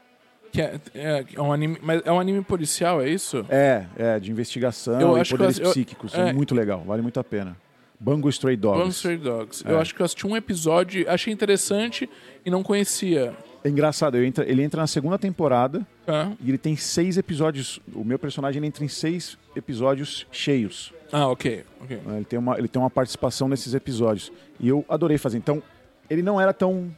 [0.51, 3.45] Que é, é, é um anime, mas é um anime policial, é isso?
[3.49, 6.13] É, é, de investigação Eu e poderes eu- eu- psíquicos.
[6.13, 6.29] É.
[6.29, 6.33] é.
[6.33, 7.55] muito legal, vale muito a pena.
[7.99, 8.79] Bango Stray Dogs.
[8.79, 9.63] Bone Stray Dogs.
[9.67, 9.71] É.
[9.71, 12.09] Eu acho que eu assisti um episódio, achei interessante
[12.45, 13.33] e não conhecia.
[13.63, 17.81] É engraçado, eu entra- ele entra na segunda temporada Ah, e ele tem seis episódios.
[17.93, 20.93] O meu personagem entra em seis episódios cheios.
[21.11, 21.63] ah ok.
[21.81, 21.97] ok.
[22.05, 22.17] né?
[22.17, 24.31] Ele tem, uma, ele tem uma participação nesses episódios.
[24.59, 25.37] E eu adorei fazer.
[25.39, 25.61] Então,
[26.09, 26.89] ele não era tão.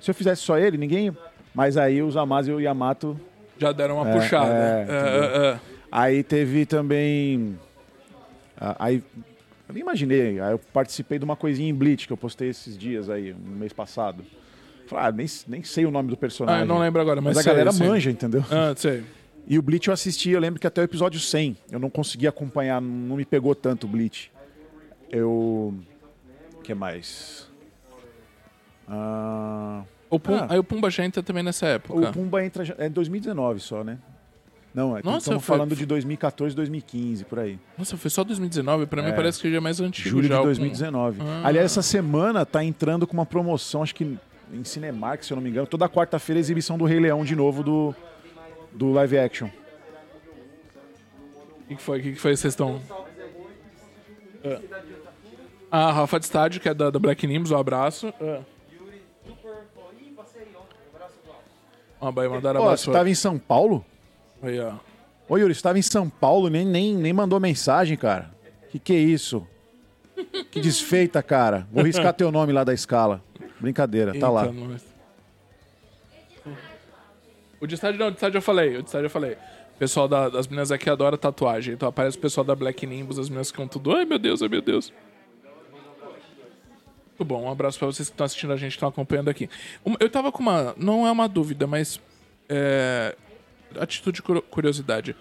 [0.00, 1.16] Se eu fizesse só ele, ninguém.
[1.54, 3.18] Mas aí os Amas e o Yamato
[3.58, 4.52] Já deram uma É, puxada.
[4.52, 5.60] é, É, é, é.
[5.90, 7.58] Aí teve também.
[8.78, 9.02] Aí.
[9.68, 10.40] Eu nem imaginei.
[10.40, 13.56] Aí eu participei de uma coisinha em Bleach que eu postei esses dias aí, no
[13.56, 14.22] mês passado.
[14.86, 16.62] Falei, ah, nem, nem sei o nome do personagem.
[16.62, 17.86] Ah, não lembro agora, mas, Mas, a sei, galera sei.
[17.86, 18.42] manja, entendeu?
[18.50, 19.02] Ah, sei.
[19.46, 21.56] E o Bleach eu assisti, eu lembro que até o episódio 100.
[21.70, 24.30] Eu não consegui acompanhar, não me pegou tanto o Bleach.
[25.10, 25.74] Eu.
[26.54, 27.47] O que mais?
[28.88, 30.46] Ah, O Pum- Ah.
[30.48, 32.08] Aí o Pumba já entra também nessa época.
[32.08, 32.64] o Pumba entra.
[32.64, 33.98] já- É em 2019 só, né?
[34.74, 37.58] Não, é, Nossa, estamos foi- falando de 2014, 2015, por aí.
[37.76, 38.86] Nossa, foi só 2019?
[38.86, 39.12] Pra mim É.
[39.12, 40.08] parece que já é mais antigo.
[40.08, 41.20] Julho de o Pum- 2019.
[41.22, 41.42] Ah.
[41.44, 44.16] Aliás, essa semana tá entrando com uma promoção, acho que
[44.52, 45.66] em Cinemark, se eu não me engano.
[45.66, 47.94] Toda quarta-feira, exibição do Rei Leão de novo do,
[48.72, 49.48] do live action.
[49.48, 49.50] O
[51.68, 51.98] que, que foi?
[51.98, 52.34] O que, que foi?
[52.36, 52.80] Vocês estão.
[54.42, 54.60] Ah.
[55.70, 58.10] Ah, Rafa de Estádio, que é da, da Black Nimbus, um abraço.
[62.00, 62.06] Ah.
[62.06, 62.84] Ó, vai mandar Ó, abraço.
[62.84, 63.84] você tava em São Paulo?
[64.42, 64.74] Aí, ó.
[65.28, 68.30] Ô, Yuri, você tava em São Paulo nem, nem, nem mandou mensagem, cara.
[68.70, 69.46] Que que é isso?
[70.50, 71.66] Que desfeita, cara.
[71.72, 73.22] Vou riscar teu nome lá da escala.
[73.60, 74.44] Brincadeira, tá Eita, lá.
[74.46, 74.86] nós.
[77.60, 79.32] O de estádio não, o de estádio eu falei, o de estádio eu falei.
[79.32, 81.74] O pessoal da- das meninas aqui adora tatuagem.
[81.74, 84.48] Então aparece o pessoal da Black Nimbus, as meninas ficam tudo, ai meu Deus, ai
[84.48, 84.92] meu Deus.
[87.18, 89.50] Muito bom, um abraço pra vocês que estão assistindo a gente, estão acompanhando aqui.
[89.98, 92.00] Eu tava com uma, não é uma dúvida, mas
[92.48, 93.16] é,
[93.76, 95.16] atitude de curiosidade.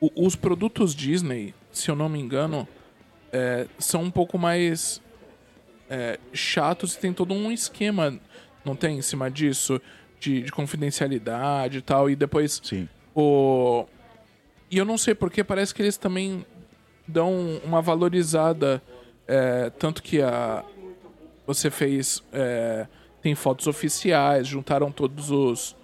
[0.00, 2.66] O- os produtos Disney, se eu não me engano,
[3.30, 5.02] é, são um pouco mais
[5.90, 8.18] é, chatos e tem todo um esquema,
[8.64, 9.78] não tem, em cima disso,
[10.18, 12.88] de, de confidencialidade e tal, e depois Sim.
[13.14, 13.84] o...
[14.70, 16.46] E eu não sei porque, parece que eles também
[17.06, 18.82] dão uma valorizada,
[19.28, 20.64] é, tanto que a...
[21.46, 22.22] você fez...
[22.32, 22.86] é,
[23.22, 25.74] tem fotos oficiais, juntaram todos os,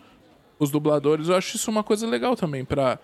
[0.58, 2.98] os dubladores, eu acho isso uma coisa legal também pra...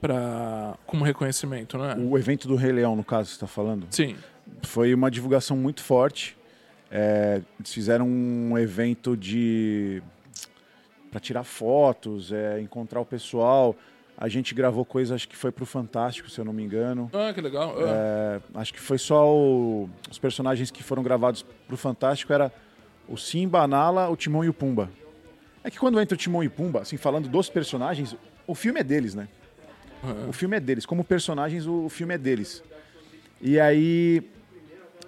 [0.00, 1.94] Pra, como reconhecimento, né?
[1.96, 3.86] O evento do Rei Leão, no caso, você tá falando?
[3.90, 4.16] Sim.
[4.64, 6.36] Foi uma divulgação muito forte.
[6.90, 10.02] É, eles fizeram um evento de
[11.08, 13.76] para tirar fotos, é, encontrar o pessoal.
[14.22, 17.10] A gente gravou coisa, acho que foi pro Fantástico, se eu não me engano.
[17.12, 17.74] Ah, que legal.
[17.76, 22.52] Ah, É, acho que foi só o- os personagens que foram gravados pro Fantástico era
[23.08, 24.88] o Simba, a Nala, o Timão e o Pumba.
[25.64, 28.14] É que quando entra o Timão e o Pumba, assim, falando dos personagens,
[28.46, 29.26] o filme é deles, né?
[30.28, 30.86] O filme é deles.
[30.86, 32.62] Como personagens, o filme é deles.
[33.40, 34.22] E aí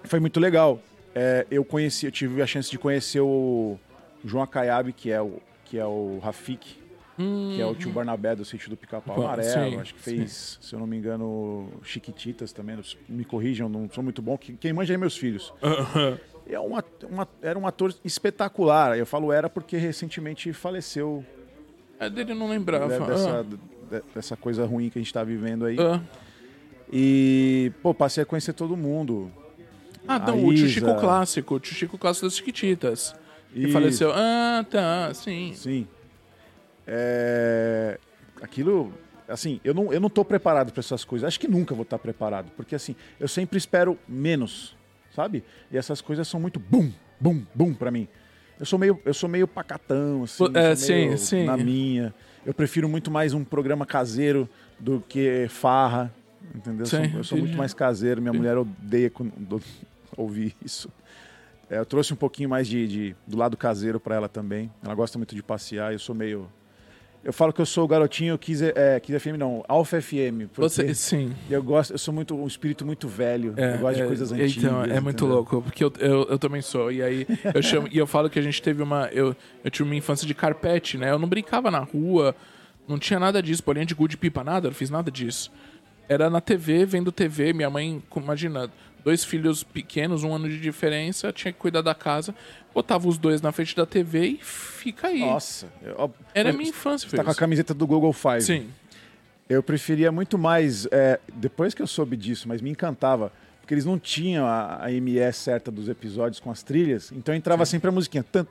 [0.03, 0.81] foi muito legal.
[1.13, 3.77] É, eu conheci, eu tive a chance de conhecer o
[4.25, 6.77] João Acaiabe, que é o que é o Rafik,
[7.17, 9.47] que é o tio Barnabé do sítio do Pica-Pau Amarelo.
[9.65, 9.71] Uhum.
[9.71, 12.77] sim, acho que fez, se eu não me engano, Chiquititas também.
[13.07, 14.37] Me corrijam, não sou muito bom.
[14.37, 15.53] que- Quem manja é meus filhos.
[16.47, 18.97] É um at- um at- era um ator espetacular.
[18.97, 21.25] Eu falo era porque recentemente faleceu
[21.99, 22.87] É dele não lembrava.
[22.87, 25.77] né, dessa, Ah, de- dessa coisa ruim que a gente tá vivendo aí.
[25.79, 25.99] ah.
[26.91, 29.31] E, pô, passei a conhecer todo mundo.
[30.07, 30.67] Ah, não, A o tio.
[30.69, 33.15] Chico Clássico, o tio Chico Clássico das Chiquititas.
[33.55, 33.73] Isso.
[33.73, 34.11] faleceu.
[34.13, 35.53] Ah, tá, sim.
[35.55, 35.87] Sim.
[36.87, 37.99] É,
[38.41, 38.93] Aquilo,
[39.29, 41.25] assim, eu não, eu não tô preparado para essas coisas.
[41.27, 44.75] Acho que nunca vou estar preparado, porque assim, eu sempre espero menos,
[45.15, 45.43] sabe?
[45.71, 48.07] E essas coisas são muito bum, bum, bum para mim.
[48.59, 51.45] Eu sou meio, eu sou meio pacatão, assim, é, sim, sim.
[51.45, 52.13] na minha.
[52.45, 54.47] Eu prefiro muito mais um programa caseiro
[54.79, 56.13] do que farra,
[56.53, 56.81] entendeu?
[56.81, 59.61] Eu sou- Sim, eu sou muito mais caseiro, minha mulher odeia quando- do-
[60.15, 60.89] ouvir isso.
[61.69, 64.69] É, eu trouxe um pouquinho mais de, de- do lado caseiro para ela também.
[64.83, 65.91] Ela gosta muito de passear.
[65.93, 66.47] Eu sou meio.
[67.25, 70.47] Eu falo que eu sou o garotinho Kiss, é, Kiss FM, não, Alpha FM.
[70.53, 71.33] Você, sim.
[71.49, 73.55] eu gosto, eu sou muito um espírito muito velho.
[73.57, 74.57] É, eu gosto é, de coisas antigas.
[74.57, 75.35] Então, é muito entendeu?
[75.35, 76.91] louco, porque eu, eu, eu também sou.
[76.91, 79.07] E aí eu chamo, e eu falo que a gente teve uma.
[79.07, 81.09] Eu, eu tive uma infância de carpete, né?
[81.09, 82.35] Eu não brincava na rua,
[82.87, 85.51] não tinha nada disso, bolinha de gude pipa, nada, eu não fiz nada disso.
[86.07, 88.69] Era na TV, vendo TV, minha mãe, imagina,
[89.05, 92.35] dois filhos pequenos, um ano de diferença, tinha que cuidar da casa,
[92.73, 95.19] botava os dois na frente da TV e fica aí.
[95.21, 95.67] Nossa.
[95.81, 98.41] eu- Era minha infância, Você tá com a camiseta do Google Five.
[98.41, 98.67] Sim.
[99.47, 103.31] Eu preferia muito mais, é, depois que eu soube disso, mas me encantava,
[103.61, 107.63] porque eles não tinham a, a MS certa dos episódios com as trilhas, então entrava
[107.65, 108.25] sempre a musiquinha.
[108.27, 108.45] Então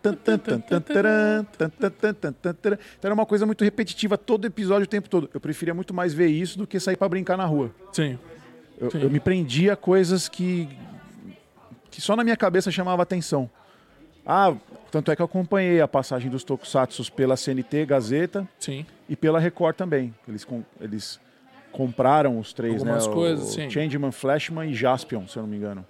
[3.02, 5.28] era uma coisa muito repetitiva todo episódio o tempo todo.
[5.34, 7.70] Eu preferia muito mais ver isso do que sair pra brincar na rua.
[7.92, 8.18] Sim.
[8.79, 10.68] Eu, eu me prendia a coisas que,
[11.91, 13.49] que só na minha cabeça chamava atenção.
[14.27, 14.55] Ah,
[14.91, 18.87] tanto é que eu acompanhei a passagem dos Tokusatsu pela CNT, Gazeta, Sim.
[19.09, 20.14] e pela Record também.
[20.27, 21.20] Eles, com- eles
[21.70, 23.12] compraram os três, Algumas né?
[23.12, 23.68] Coisas, o sim.
[23.70, 25.85] Changeman, Flashman e Jaspion, se eu não me engano.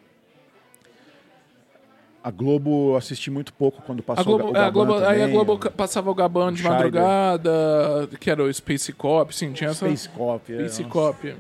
[2.22, 4.94] A Globo eu assisti muito pouco quando A passou Globo, o é, a Gaban Globo,
[4.94, 6.76] aí a também, Globo o passava o Gabão de Scheider.
[6.78, 9.84] madrugada, que era o Space Cop, sim, tinha essa.
[9.86, 10.50] Space Cop.
[10.52, 10.84] é, Space.
[10.84, 11.36] Cop.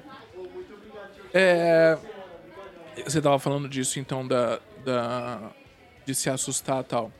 [1.34, 1.98] É,
[3.04, 5.50] você tava falando disso, então, da, da,
[6.06, 7.12] de se assustar e tal.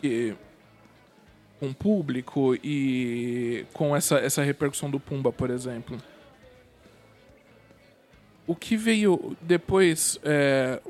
[0.00, 0.36] Que
[1.60, 5.98] com o público e com essa, essa repercussão do Pumba, por exemplo.
[8.46, 10.18] O que veio depois.
[10.24, 10.80] é,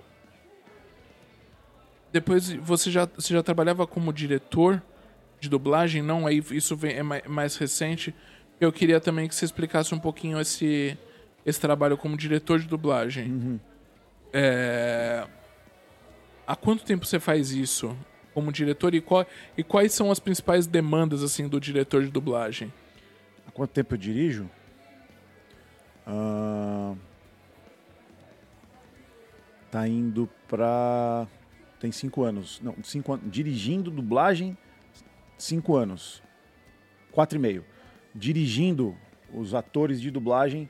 [2.12, 4.82] depois você já, você já trabalhava como diretor
[5.38, 6.03] de dublagem?
[6.03, 8.14] Não, aí isso vem, é mai- mais recente.
[8.61, 10.96] Eu queria também que você explicasse um pouquinho esse,
[11.45, 13.61] esse trabalho como diretor de dublagem.
[14.32, 15.26] É,
[16.51, 17.97] Há quanto tempo você faz isso
[18.34, 19.24] como diretor e, qual,
[19.57, 22.72] e quais são as principais demandas assim do diretor de dublagem?
[23.47, 24.51] Há quanto tempo eu dirijo?
[26.05, 26.93] Ah,
[29.70, 31.28] tá indo pra.
[31.78, 32.61] Tem cinco anos.
[32.61, 33.30] Não, cinco anos.
[33.30, 34.59] Dirigindo dublagem,
[35.38, 36.20] cinco anos.
[37.12, 37.64] Quatro e meio.
[38.12, 38.97] Dirigindo
[39.32, 40.68] os atores de dublagem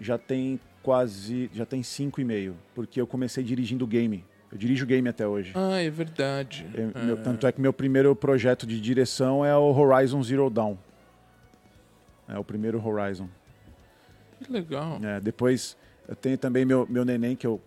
[0.00, 1.50] já tem quase.
[1.54, 2.56] Já tem cinco e meio.
[2.74, 4.24] Porque eu comecei dirigindo game.
[4.50, 5.52] Eu dirijo game até hoje.
[5.54, 6.66] Ah, é verdade.
[6.74, 10.76] Eu- meu- tanto é que meu primeiro projeto de direção é o Horizon Zero Dawn.
[12.28, 13.28] É o primeiro Horizon.
[14.42, 14.98] Que legal.
[15.02, 15.76] É, depois
[16.08, 17.60] eu tenho também meu, meu neném que eu,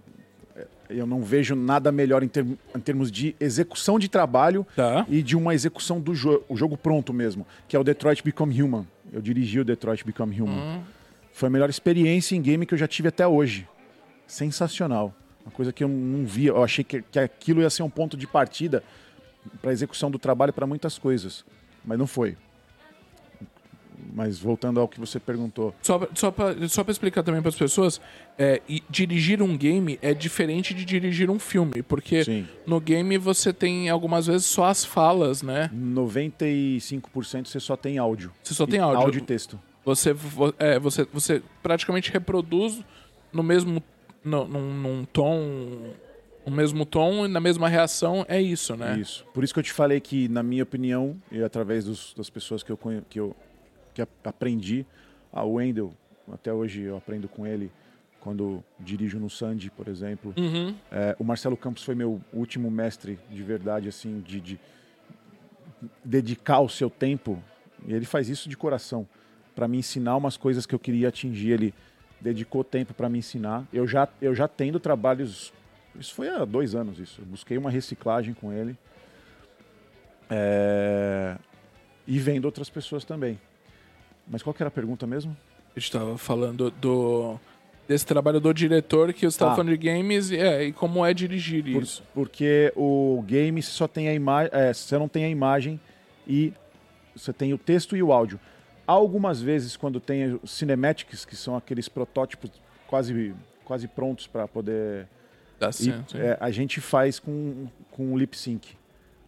[0.56, 5.06] é, eu não vejo nada melhor em, term- em termos de execução de trabalho Tá.
[5.08, 8.62] e de uma execução do jogo, o jogo pronto mesmo, que é o Detroit Become
[8.62, 8.88] Human.
[9.12, 10.78] Eu dirigi o Detroit Become Human.
[10.80, 10.84] Hum.
[11.34, 13.68] Foi a melhor experiência em game que eu já tive até hoje.
[14.28, 15.14] Sensacional.
[15.44, 16.52] Uma coisa que eu não via.
[16.52, 18.84] Eu achei que, que aquilo ia ser um ponto de partida
[19.60, 21.44] para execução do trabalho para muitas coisas.
[21.84, 22.38] Mas não foi.
[24.14, 25.74] Mas voltando ao que você perguntou.
[25.82, 28.00] Só, só, pra explicar também pras pessoas,
[28.38, 32.48] é, dirigir um game é diferente de dirigir um filme, porque Sim.
[32.66, 35.72] no game você tem algumas vezes só as falas, né?
[35.74, 38.32] 95% você só tem áudio.
[38.44, 39.02] Você só tem áudio.
[39.02, 39.60] Áudio e texto.
[39.86, 42.82] Você, vo- é, você, você praticamente reproduz
[43.32, 43.84] no mesmo
[44.24, 45.94] no, num, num tom,
[46.46, 48.98] no mesmo tom e na mesma reação, é isso, né?
[48.98, 49.26] Isso.
[49.34, 52.64] Por isso que eu te falei que, na minha opinião, e através dos- das pessoas
[52.64, 53.36] que eu, conhe- que eu
[53.94, 54.86] que aprendi,
[55.32, 55.94] a Wendell,
[56.32, 57.70] até hoje eu aprendo com ele
[58.22, 60.34] quando dirijo no Sandy, por exemplo.
[60.38, 60.74] Uhum.
[60.92, 64.60] É, o Marcelo Campos foi meu último mestre de verdade, assim, de, de
[66.04, 67.42] dedicar o seu tempo.
[67.86, 69.08] E ele faz isso de coração.
[69.56, 71.52] Para me ensinar umas coisas que eu queria atingir.
[71.52, 71.74] Ele
[72.20, 73.66] dedicou tempo para me ensinar.
[73.72, 75.54] Eu já, eu já tendo trabalhos.
[76.00, 77.22] Isso foi há dois anos isso.
[77.22, 78.76] Eu busquei uma reciclagem com ele.
[80.30, 81.36] É,
[82.08, 83.40] E vendo outras pessoas também.
[84.28, 85.36] Mas qual que era a pergunta mesmo?
[85.76, 87.40] A gente tava falando do
[87.88, 89.56] desse trabalho do diretor que você estava Ah.
[89.56, 92.02] falando de games e, é, e como é dirigir Por- isso.
[92.14, 95.78] porque o game só tem a imagem, você não tem a imagem
[96.26, 96.54] e
[97.14, 98.40] você tem o texto e o áudio.
[98.86, 102.52] Algumas vezes quando tem cinematics, que são aqueles protótipos
[102.88, 105.08] quase quase prontos para poder
[105.58, 106.18] Dá ir, certo.
[106.18, 108.76] é, a gente faz com com lip sync,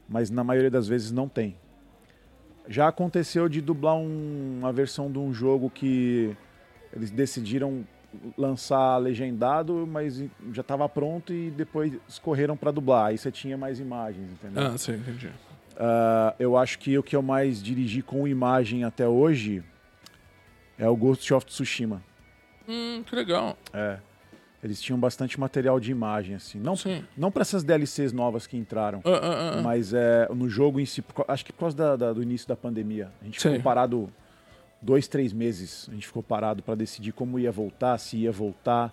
[0.10, 1.56] mas na maioria das vezes não tem.
[2.68, 6.36] Já aconteceu de dublar um- uma versão de um jogo que
[6.94, 7.86] eles decidiram
[8.38, 10.18] lançar legendado, mas
[10.52, 13.08] já estava pronto e depois escorreram para dublar.
[13.08, 14.64] Aí você tinha mais imagens, entendeu?
[14.68, 15.30] Ah, sim, entendi.
[15.78, 19.64] Ah, eu acho que o que eu mais dirigi com imagem até hoje
[20.78, 22.02] é o Ghost of Tsushima.
[22.68, 23.58] Hum, que legal.
[23.74, 23.98] É.
[24.64, 26.60] Eles tinham bastante material de imagem, assim.
[26.60, 27.04] Não, Sim.
[27.16, 29.62] não para essas DLCs novas que entraram, Ah, ah, ah.
[29.62, 32.56] mas é, no jogo em si, acho que por causa da- da- do início da
[32.56, 33.12] pandemia.
[33.22, 34.10] A gente ficou parado
[34.82, 35.88] dois, três meses.
[35.90, 38.92] A gente ficou parado para decidir como ia voltar, se ia voltar.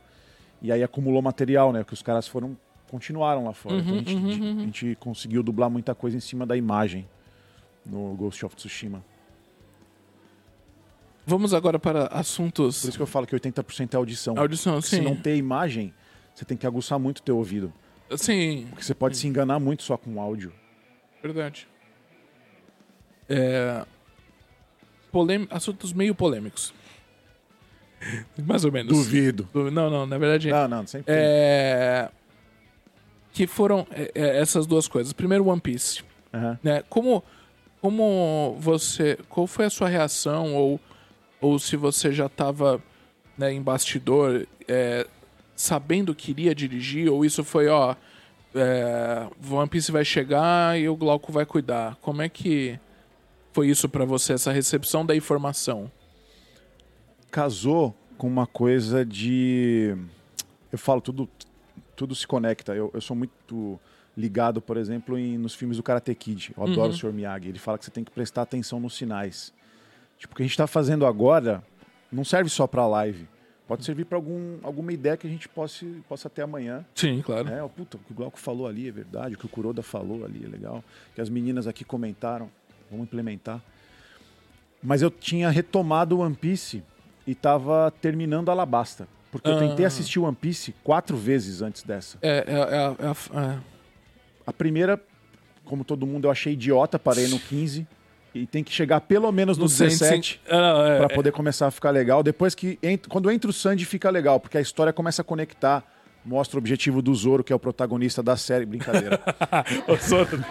[0.60, 1.82] E aí acumulou material, né?
[1.84, 2.54] Que os caras foram
[2.92, 3.76] continuaram lá fora.
[3.78, 4.58] então a gente, Uhum, uhum, uhum.
[4.58, 7.08] a gente conseguiu dublar muita coisa em cima da imagem
[7.84, 9.02] no Ghost of Tsushima.
[11.26, 12.84] Vamos agora para Por assuntos.
[12.84, 14.38] isso que eu falo que 80% é audição.
[14.38, 15.00] Audição, Se sim.
[15.02, 15.94] não ter imagem,
[16.34, 17.72] você tem que aguçar muito o teu ouvido.
[18.16, 20.52] Sim, Porque você pode se enganar muito só com áudio.
[21.22, 21.66] verdade.
[23.28, 23.84] É...
[25.50, 26.72] Assuntos meio polêmicos.
[28.46, 28.92] Mais ou menos.
[28.92, 29.48] Duvido.
[29.52, 30.50] Du- Não, não, na verdade.
[30.50, 31.22] Não, não, sempre tem.
[33.32, 35.12] Que foram é, é, essas duas coisas.
[35.12, 36.02] Primeiro, One Piece.
[36.32, 36.58] Aham.
[36.62, 36.82] né?
[36.88, 37.22] Como,
[37.80, 39.18] como você.
[39.28, 40.54] Qual foi a sua reação?
[40.54, 40.80] Ou,
[41.40, 42.82] ou se você já estava
[43.36, 45.06] né, em bastidor é,
[45.56, 47.10] sabendo que iria dirigir?
[47.10, 47.94] Ou isso foi, ó.
[48.54, 51.96] É, One Piece vai chegar e o Glauco vai cuidar.
[52.02, 52.78] Como é que
[53.52, 55.90] foi isso pra você, essa recepção da informação?
[57.32, 59.96] casou com uma coisa de.
[60.70, 61.28] Eu falo, tudo,
[61.96, 62.74] tudo se conecta.
[62.74, 63.78] Eu, eu sou muito
[64.16, 66.52] ligado, por exemplo, em, nos filmes do Karate Kid.
[66.56, 66.88] Eu adoro Uhum.
[66.90, 67.12] o Sr.
[67.12, 67.48] Miyagi.
[67.48, 69.52] Ele fala que você tem que prestar atenção nos sinais.
[70.18, 71.62] Tipo, o que a gente está fazendo agora
[72.10, 73.26] não serve só para live.
[73.66, 76.84] Pode servir para algum, alguma ideia que a gente possa, possa ter amanhã.
[76.94, 77.48] Sim, claro.
[77.48, 80.24] É, puta, o que o Glauco falou ali é verdade, o que o Kuroda falou
[80.24, 80.84] ali é legal,
[81.14, 82.50] que as meninas aqui comentaram,
[82.90, 83.62] vamos implementar.
[84.82, 86.82] Mas eu tinha retomado o One Piece
[87.26, 89.08] e tava terminando Alabasta.
[89.32, 89.88] Porque eu tentei Ah.
[89.88, 92.18] assistir One Piece quatro vezes antes dessa.
[92.22, 93.58] É, é, é, é a- é.
[94.46, 95.00] A primeira,
[95.64, 97.84] como todo mundo, eu achei idiota, parei no 15.
[98.34, 101.14] E tem que chegar pelo menos no 17 Ah, não, é, para é.
[101.14, 102.22] poder começar a ficar legal.
[102.22, 105.82] Depois que entra, quando entra o Sandy fica legal, porque a história começa a conectar,
[106.24, 109.20] mostra o objetivo do Zoro, que é o protagonista da série, brincadeira.
[109.88, 110.44] o Zoro,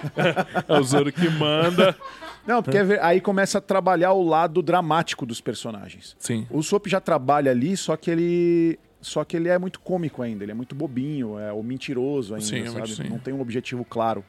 [0.68, 1.96] é o Zoro que manda.
[2.46, 6.16] Não, porque é aí começa a trabalhar o lado dramático dos personagens.
[6.20, 6.48] Sim.
[6.50, 10.44] O Sop já trabalha ali, só que ele só que ele é muito cômico ainda,
[10.44, 12.94] ele é muito bobinho, é o mentiroso ainda, Sim, é sabe?
[12.94, 13.10] sim.
[13.10, 14.24] Não tem um objetivo claro.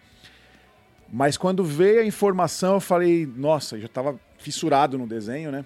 [1.12, 5.62] Mas quando veio a informação, eu falei, nossa, eu já estava fissurado no desenho, né?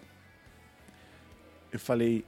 [1.72, 2.24] Eu falei,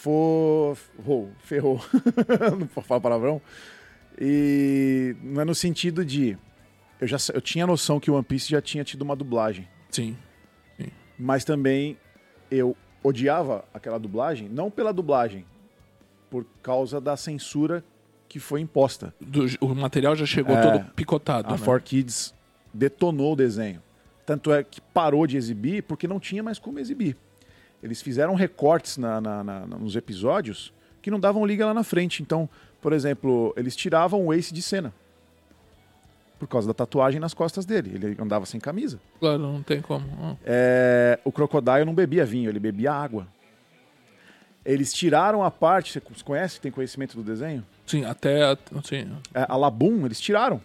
[0.00, 0.74] Fo...
[0.96, 1.30] Ferrou.
[1.40, 1.80] ferrou.
[2.58, 3.40] não pode falar palavrão.
[4.18, 6.38] E não é no sentido de.
[6.98, 9.68] Eu, já, eu tinha noção que o One Piece já tinha tido uma dublagem.
[9.90, 10.16] Sim.
[11.18, 11.98] Mas também
[12.50, 15.44] eu odiava aquela dublagem, não pela dublagem,
[16.30, 17.84] por causa da censura
[18.26, 19.14] que foi imposta.
[19.20, 21.48] Do- o material já chegou É, todo picotado.
[21.48, 21.58] A né?
[21.58, 22.32] 4Kids
[22.72, 23.82] detonou o desenho.
[24.24, 27.16] Tanto é que parou de exibir porque não tinha mais como exibir.
[27.82, 32.22] Eles fizeram recortes na- na- na- nos episódios que não davam liga lá na frente.
[32.22, 32.48] Então,
[32.80, 34.92] por exemplo, eles tiravam o Ace de cena.
[36.38, 37.90] Por causa da tatuagem nas costas dele.
[37.94, 38.98] Ele andava sem camisa.
[39.18, 40.38] Claro, não tem como.
[40.44, 43.26] É, o Crocodile não bebia vinho, ele bebia água.
[44.64, 45.92] Eles tiraram a parte.
[45.92, 46.60] Você conhece?
[46.60, 47.64] Tem conhecimento do desenho?
[47.86, 48.56] Sim, até.
[48.84, 49.10] Sim.
[49.34, 50.60] É, a Labum, eles tiraram.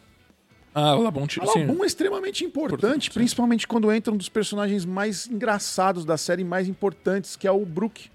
[0.78, 1.48] Ah, o Labum tira.
[1.48, 1.66] Sim.
[1.66, 3.12] Labum é extremamente importante, Importante, sim.
[3.14, 7.66] principalmente quando entra um dos personagens mais engraçados da série, mais importantes, que é o
[7.66, 8.12] Brook.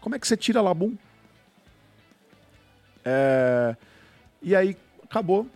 [0.00, 0.94] Como é que você tira Labum?
[3.04, 3.74] É,
[4.42, 5.46] E aí acabou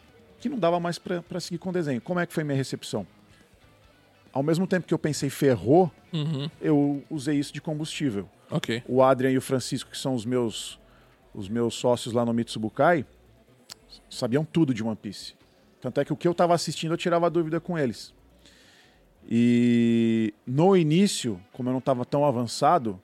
[0.41, 2.01] que não dava mais pra pra seguir com o desenho.
[2.01, 3.07] Como é que foi minha recepção?
[4.33, 6.49] Ao mesmo tempo que eu pensei ferrou, Uhum.
[6.61, 8.29] eu usei isso de combustível.
[8.87, 10.79] O Adrian e o Francisco, que são os meus,
[11.35, 13.05] os meus sócios lá no Mitsubukai,
[14.09, 15.35] sabiam tudo de One Piece.
[15.81, 18.15] Tanto é que o que eu estava assistindo eu tirava dúvida com eles.
[19.29, 23.01] E no início, como eu não estava tão avançado,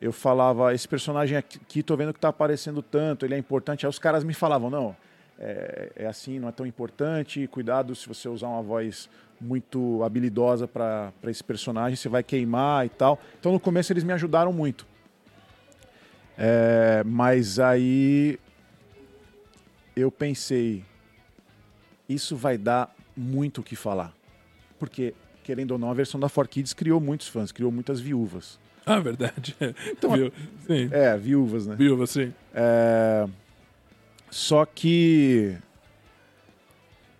[0.00, 3.86] eu falava, esse personagem aqui, tô vendo que tá aparecendo tanto, ele é importante.
[3.86, 4.96] Aí os caras me falavam, não,
[5.38, 9.08] é, é assim, não é tão importante, cuidado se você usar uma voz
[9.40, 13.20] muito habilidosa para esse personagem, você vai queimar e tal.
[13.38, 14.86] Então no começo eles me ajudaram muito.
[16.36, 18.38] É, mas aí
[19.94, 20.84] eu pensei,
[22.08, 24.12] isso vai dar muito o que falar.
[24.78, 28.58] Porque, querendo ou não, a versão da 4Kids criou muitos fãs, criou muitas viúvas.
[28.86, 29.56] Ah, verdade.
[29.90, 30.32] Então, Viu?
[30.66, 30.88] Sim.
[30.92, 31.74] É, viúvas, né?
[31.76, 32.32] Viúva, sim.
[32.52, 33.26] É,
[34.30, 35.56] Só que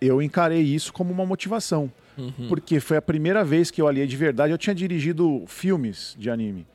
[0.01, 1.91] eu encarei isso como uma motivação.
[2.16, 2.49] Uhum.
[2.49, 4.53] Porque foi a primeira vez que eu aliei de verdade.
[4.53, 6.66] Eu tinha dirigido filmes de anime,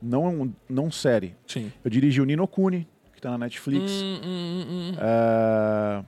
[0.00, 1.34] não, não série.
[1.46, 1.70] Sim.
[1.84, 3.90] Eu dirigi o Nino Kuni, que tá na Netflix.
[3.92, 4.94] Hum, hum, hum, hum.
[4.98, 6.04] É,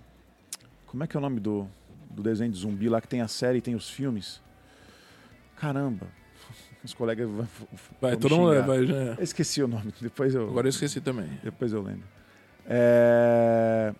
[0.89, 1.68] Como é que é o nome do,
[2.11, 4.41] do desenho de zumbi lá que tem a série e tem os filmes?
[5.57, 6.07] Caramba.
[6.84, 7.47] Os colegas vão,
[8.01, 8.95] Vai, todo mundo vai já.
[8.95, 10.49] Eu esqueci o nome, depois eu.
[10.49, 11.28] Agora eu esqueci também.
[11.43, 12.05] Depois eu lembro.
[12.66, 13.93] É,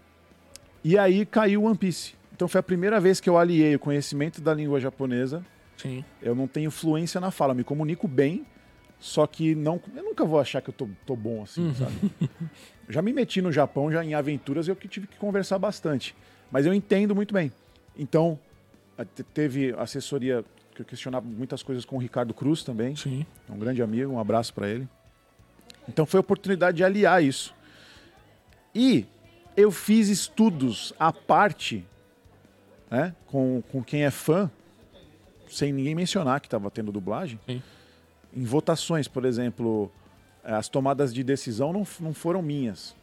[0.85, 2.15] E aí caiu One Piece.
[2.33, 5.45] Então foi a primeira vez que eu aliei o conhecimento da língua japonesa.
[5.77, 6.05] Sim.
[6.23, 8.47] Eu não tenho fluência na fala, me comunico bem,
[9.01, 11.95] só que não, eu nunca vou achar que eu tô, tô bom assim, sabe?
[12.21, 12.29] Eu
[12.95, 16.15] já me meti no Japão, já em aventuras, eu que tive que conversar bastante.
[16.51, 17.53] Mas eu entendo muito bem.
[17.97, 18.39] Então,
[19.35, 20.45] teve assessoria
[20.75, 22.95] que eu questionava muitas coisas com o Ricardo Cruz também.
[22.97, 23.27] Sim.
[23.49, 24.89] É um grande amigo, um abraço para ele.
[25.89, 27.55] Então foi a oportunidade de aliar isso.
[28.75, 29.07] E
[29.57, 31.85] eu fiz estudos à parte,
[32.91, 34.51] né, com, com quem é fã,
[35.49, 37.63] sem ninguém mencionar que estava tendo dublagem, Sim.
[38.37, 39.91] em votações, por exemplo,
[40.45, 42.95] eh, as tomadas de decisão não, não foram minhas.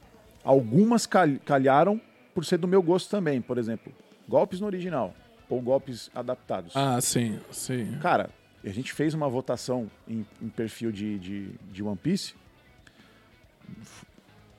[0.44, 2.00] Algumas cal- calharam
[2.36, 3.94] por ser do meu gosto também, por exemplo,
[4.28, 5.16] golpes no original
[5.50, 6.76] ou golpes adaptados.
[6.76, 7.98] Ah, sim, sim.
[8.02, 8.30] Cara,
[8.64, 12.34] a gente fez uma votação em, em perfil de, de, de One Piece.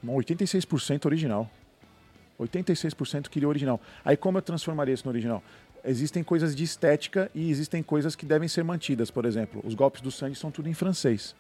[0.03, 1.51] Um 86% original.
[2.41, 3.81] 86% queria original.
[4.05, 5.43] Aí como eu transformaria isso no original?
[5.85, 9.11] Existem coisas de estética e existem coisas que devem ser mantidas.
[9.11, 11.35] Por exemplo, os golpes do sangue são tudo em francês.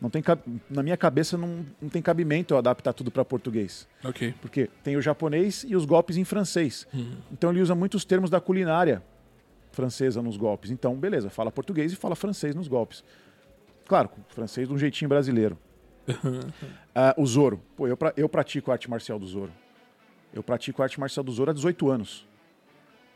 [0.00, 0.22] Não tem,
[0.70, 3.86] na minha cabeça não, não tem cabimento eu adaptar tudo para português.
[4.02, 4.34] Ok.
[4.40, 6.86] Porque tem o japonês e os golpes em francês.
[7.30, 9.02] Então ele usa muitos termos da culinária
[9.72, 10.70] francesa nos golpes.
[10.70, 13.04] Então, beleza, fala português e fala francês nos golpes.
[13.86, 15.58] Claro, francês de um jeitinho brasileiro.
[16.94, 17.60] Ah, o Zoro.
[17.76, 19.52] Pô, eu, pra- eu pratico arte marcial do Zoro.
[20.32, 22.26] Eu pratico arte marcial do Zoro há 18 anos.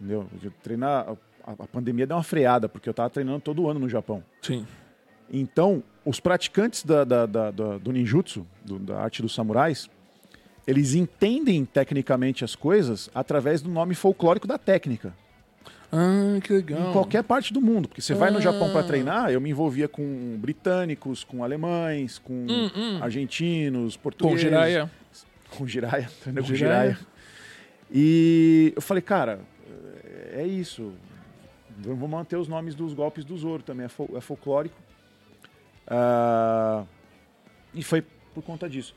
[0.00, 0.26] Entendeu?
[0.42, 3.88] Eu treinar, a, a pandemia deu uma freada, porque eu tava treinando todo ano no
[3.88, 4.22] Japão.
[4.42, 4.66] Sim.
[5.32, 9.88] Então, os praticantes da- da- da- do ninjutsu, do- da arte dos samurais,
[10.66, 15.14] eles entendem tecnicamente as coisas através do nome folclórico da técnica.
[15.92, 16.90] Ah, que legal.
[16.90, 17.88] Em qualquer parte do mundo.
[17.88, 18.84] Porque você vai no Japão para Ah.
[18.84, 22.98] treinar, eu me envolvia com britânicos, com alemães, com Hum, hum.
[23.00, 24.40] argentinos, Com portugueses.
[24.42, 24.90] Jiraya.
[25.50, 26.10] Com Jiraya.
[26.22, 26.96] treinei com.
[27.92, 29.40] E eu falei, cara,
[30.32, 30.92] é isso.
[31.78, 34.74] Vamos manter os nomes dos golpes do Zoro também, é, fol- é folclórico.
[35.86, 36.84] Ah,
[37.72, 38.02] e foi
[38.34, 38.94] por conta disso.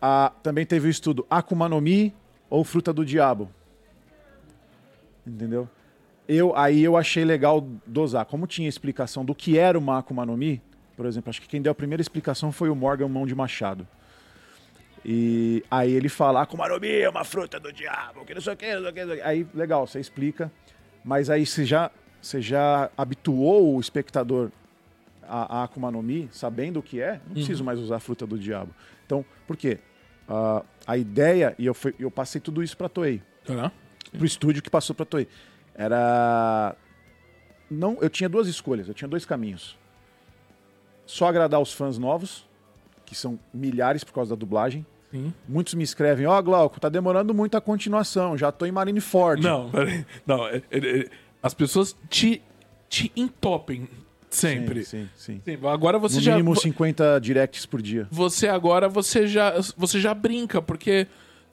[0.00, 2.14] Ah, também teve o estudo Akuma no Mi
[2.50, 3.50] ou Fruta do Diabo.
[5.26, 5.68] Entendeu?
[6.28, 8.24] Eu, aí eu achei legal dosar.
[8.26, 10.60] Como tinha explicação do que era uma Akuma no Mi,
[10.96, 13.86] por exemplo, acho que quem deu a primeira explicação foi o Morgan Mão de Machado.
[15.04, 18.52] E aí ele fala, Akuma no Mi é uma fruta do diabo, que, não sei
[18.52, 18.74] o que.
[18.74, 20.50] não sei o que." Aí, legal, você explica.
[21.04, 21.90] Mas aí você já,
[22.20, 24.50] você já habituou o espectador
[25.28, 28.26] a, a Akuma no Mi, sabendo o que é, não preciso mais usar a fruta
[28.26, 28.74] do diabo.
[29.06, 29.78] Então, por quê?
[30.28, 33.70] Ah, a ideia, e eu, fui- eu passei tudo isso pra Toei Tá.
[34.16, 35.26] pro estúdio que passou pra Toei.
[35.74, 36.74] Era.
[37.70, 39.78] Não, eu tinha duas escolhas, eu tinha dois caminhos.
[41.06, 42.46] Só agradar os fãs novos,
[43.04, 44.86] que são milhares por causa da dublagem.
[45.10, 45.32] Sim.
[45.48, 49.42] Muitos me escrevem, ó, Glauco, tá demorando muito a continuação, já tô em Marineford.
[49.42, 50.06] Não, peraí.
[50.26, 51.10] Não, é- é- é-
[51.42, 52.42] as pessoas te,
[52.88, 53.88] te entopem
[54.36, 54.84] sempre.
[54.84, 55.56] Sim, sim, sim.
[55.56, 56.32] Sim, agora você No já.
[56.32, 58.06] mínimo vo- 50 directs por dia.
[58.10, 61.06] Você agora você já, você já brinca, porque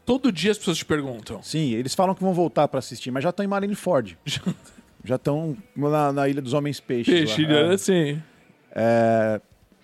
[0.06, 1.42] todo dia as pessoas te perguntam.
[1.44, 4.18] Sim, eles falam que vão voltar pra assistir, mas já estão em Marineford.
[5.02, 7.14] Já estão na, na Ilha dos Homens Peixes.
[7.14, 7.68] Peixe, lá.
[7.70, 7.74] né?
[7.74, 8.22] Assim.
[8.76, 9.40] É,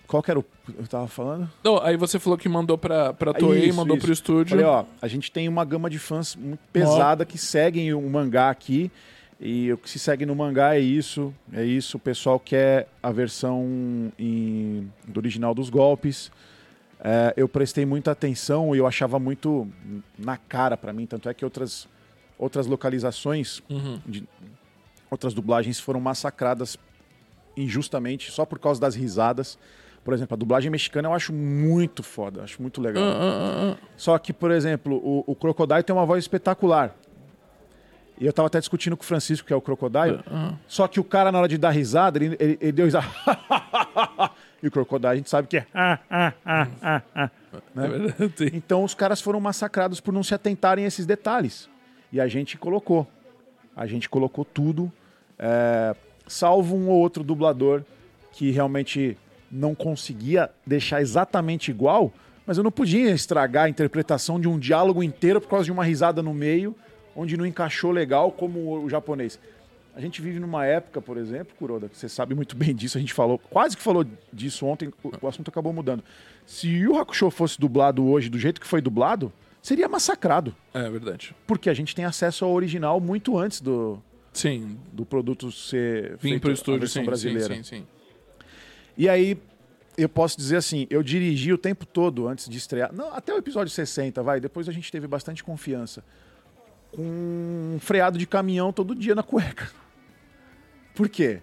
[0.06, 0.44] Qual que era o.
[0.78, 1.50] Eu tava falando?
[1.64, 4.04] Não, aí você falou que mandou pra, pra Toei, Isso, mandou isso.
[4.04, 4.50] pro estúdio.
[4.50, 8.50] Falei, ó, a gente tem uma gama de fãs muito pesada que seguem o mangá
[8.50, 8.90] aqui.
[9.40, 11.32] E o que se segue no mangá é isso.
[11.52, 11.96] É isso.
[11.98, 16.30] O pessoal quer a versão em- do original dos golpes.
[16.98, 19.68] É, eu prestei muita atenção e eu achava muito
[20.18, 21.04] na cara pra mim.
[21.06, 21.86] Tanto é que outras,
[22.38, 24.00] outras localizações Uhum.
[24.06, 24.24] de-
[25.10, 26.78] outras dublagens foram massacradas
[27.56, 29.58] injustamente só por causa das risadas.
[30.04, 33.02] Por exemplo, a dublagem mexicana eu acho muito foda, acho muito legal.
[33.02, 36.96] Ah, ah, ah, Só que, por exemplo, o, o Crocodile tem uma voz espetacular.
[38.18, 40.20] E eu tava até discutindo com o Francisco, que é o Crocodile.
[40.26, 40.54] ah.
[40.66, 43.06] Só que o cara, na hora de dar risada, ele, ele, ele deu risada.
[44.62, 45.66] e o Crocodile, a gente sabe que é.
[47.76, 48.32] É verdade.
[48.36, 48.50] sim.
[48.54, 51.68] Então os caras foram massacrados por não se atentarem a esses detalhes.
[52.12, 53.06] E a gente colocou.
[53.74, 54.90] A gente colocou tudo,
[55.38, 55.94] é,
[56.26, 57.82] salvo um ou outro dublador
[58.32, 59.18] que realmente
[59.50, 62.10] não conseguia deixar exatamente igual,
[62.46, 65.84] mas eu não podia estragar a interpretação de um diálogo inteiro por causa de uma
[65.84, 66.74] risada no meio,
[67.16, 69.38] onde não encaixou legal como o japonês.
[69.94, 73.00] A gente vive numa época, por exemplo, Kuroda, que você sabe muito bem disso, a
[73.00, 74.92] gente falou, quase que falou disso ontem,
[75.22, 76.04] o, assunto acabou mudando.
[76.44, 80.54] Se o Hakusho fosse dublado hoje do jeito que foi dublado, seria massacrado.
[80.74, 81.34] É verdade.
[81.46, 83.98] Porque a gente tem acesso ao original muito antes do,
[84.34, 84.76] Sim.
[84.92, 87.54] do produto ser Vim feito pro estúdio, sim, brasileira.
[87.54, 87.86] sim, sim, sim.
[88.98, 89.38] E aí,
[89.96, 93.38] eu posso dizer assim, eu dirigi o tempo todo antes de estrear, não, até o
[93.38, 96.04] episódio 60, vai, depois a gente teve bastante confiança,
[96.92, 99.70] com um freado de caminhão todo dia na cueca.
[100.94, 101.40] Por quê?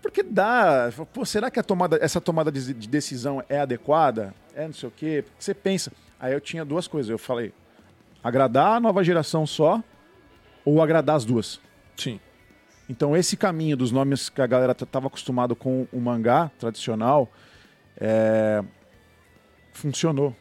[0.00, 4.34] Porque dá, pô, será que a tomada, essa tomada de de decisão é adequada?
[4.54, 5.22] É não sei o quê?
[5.24, 5.92] Porque você pensa.
[6.18, 7.52] Aí eu tinha duas coisas, eu falei,
[8.22, 9.82] agradar a nova geração só
[10.64, 11.60] ou agradar as duas?
[11.96, 12.18] Sim.
[12.88, 17.30] Então esse caminho dos nomes que a galera estava acostumado com o mangá tradicional
[17.96, 18.64] é,
[19.72, 20.34] funcionou.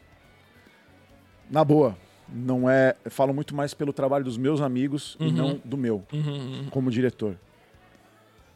[1.50, 1.98] Na boa,
[2.34, 2.96] não é.
[3.10, 5.32] Falo muito mais pelo trabalho dos meus amigos e Uhum.
[5.32, 6.68] não do meu Uhum, uhum.
[6.70, 7.36] como diretor.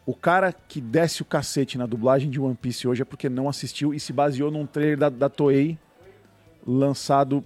[0.05, 3.47] O cara que desce o cacete na dublagem de One Piece hoje é porque não
[3.47, 5.77] assistiu e se baseou num trailer da, da Toei
[6.65, 7.43] lançado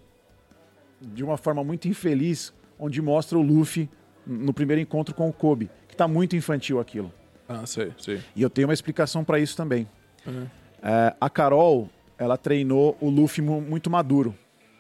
[1.01, 3.88] de uma forma muito infeliz, onde mostra o Luffy
[4.25, 7.13] no primeiro encontro com o Kobe, que tá muito infantil aquilo.
[7.47, 8.21] Ah, sei, sei.
[8.36, 9.88] E eu tenho uma explicação para isso também.
[10.25, 10.47] Uhum.
[10.82, 14.36] É, a Carol, ela treinou o Luffy mu- muito maduro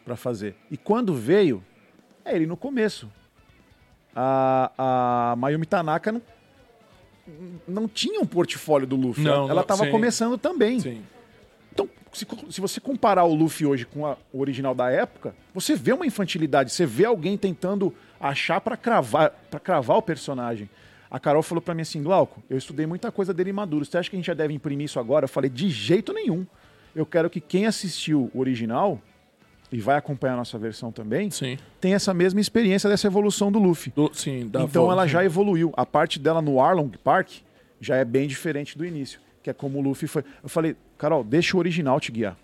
[0.07, 0.55] para fazer.
[0.71, 1.61] E quando veio,
[2.23, 3.11] é ele no começo.
[4.15, 4.71] A,
[5.33, 6.21] a Mayumi Tanaka não,
[7.67, 9.21] não tinha um portfólio do Luffy.
[9.21, 10.79] Não, ela estava começando também.
[10.79, 11.03] Sim.
[11.73, 15.75] Então, se, se você comparar o Luffy hoje com a- o original da época, você
[15.75, 20.69] vê uma infantilidade, você vê alguém tentando achar pra cravar, para cravar o personagem.
[21.11, 23.83] A Carol falou pra mim assim, Glauco, eu estudei muita coisa dele maduro.
[23.83, 25.25] Você acha que a gente já deve imprimir isso agora?
[25.25, 26.47] Eu falei, de jeito nenhum.
[26.95, 29.01] Eu quero que quem assistiu o original
[29.71, 31.57] e vai acompanhar a nossa versão também, Sim.
[31.81, 33.91] tenha essa mesma experiência dessa evolução do Luffy.
[33.95, 34.93] Do- sim, Então volta.
[34.93, 35.73] ela já evoluiu.
[35.75, 37.29] A parte dela no Arlong Park
[37.81, 40.23] já é bem diferente do início, que é como o Luffy foi.
[40.41, 42.37] Eu falei, Carol, deixa o original te guiar.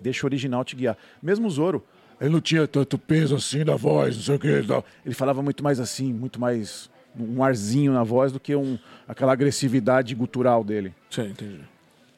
[0.00, 0.96] Deixa o original te guiar.
[1.22, 1.84] Mesmo o Zoro,
[2.20, 4.84] Ele não tinha tanto peso assim na voz, não sei o que tal.
[5.06, 9.32] ele falava muito mais assim, muito mais um arzinho na voz do que um, aquela
[9.32, 10.92] agressividade gutural dele.
[11.10, 11.60] Sim, entendi.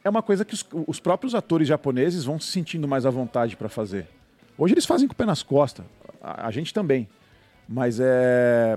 [0.02, 3.56] É uma coisa que os, os próprios atores japoneses vão se sentindo mais à vontade
[3.56, 4.06] para fazer.
[4.56, 5.84] Hoje eles fazem com o pé nas costas,
[6.22, 7.08] a, a gente também.
[7.68, 8.76] Mas é.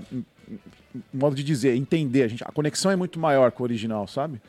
[1.12, 2.22] modo de dizer, entender.
[2.22, 4.40] A, gente, a conexão é muito maior com o original, sabe?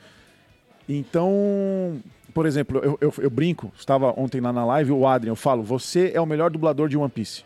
[0.87, 2.01] Então,
[2.33, 5.63] por exemplo, eu, eu, eu brinco, estava ontem lá na live, o Adrian, eu falo,
[5.63, 7.43] você é o melhor dublador de One Piece.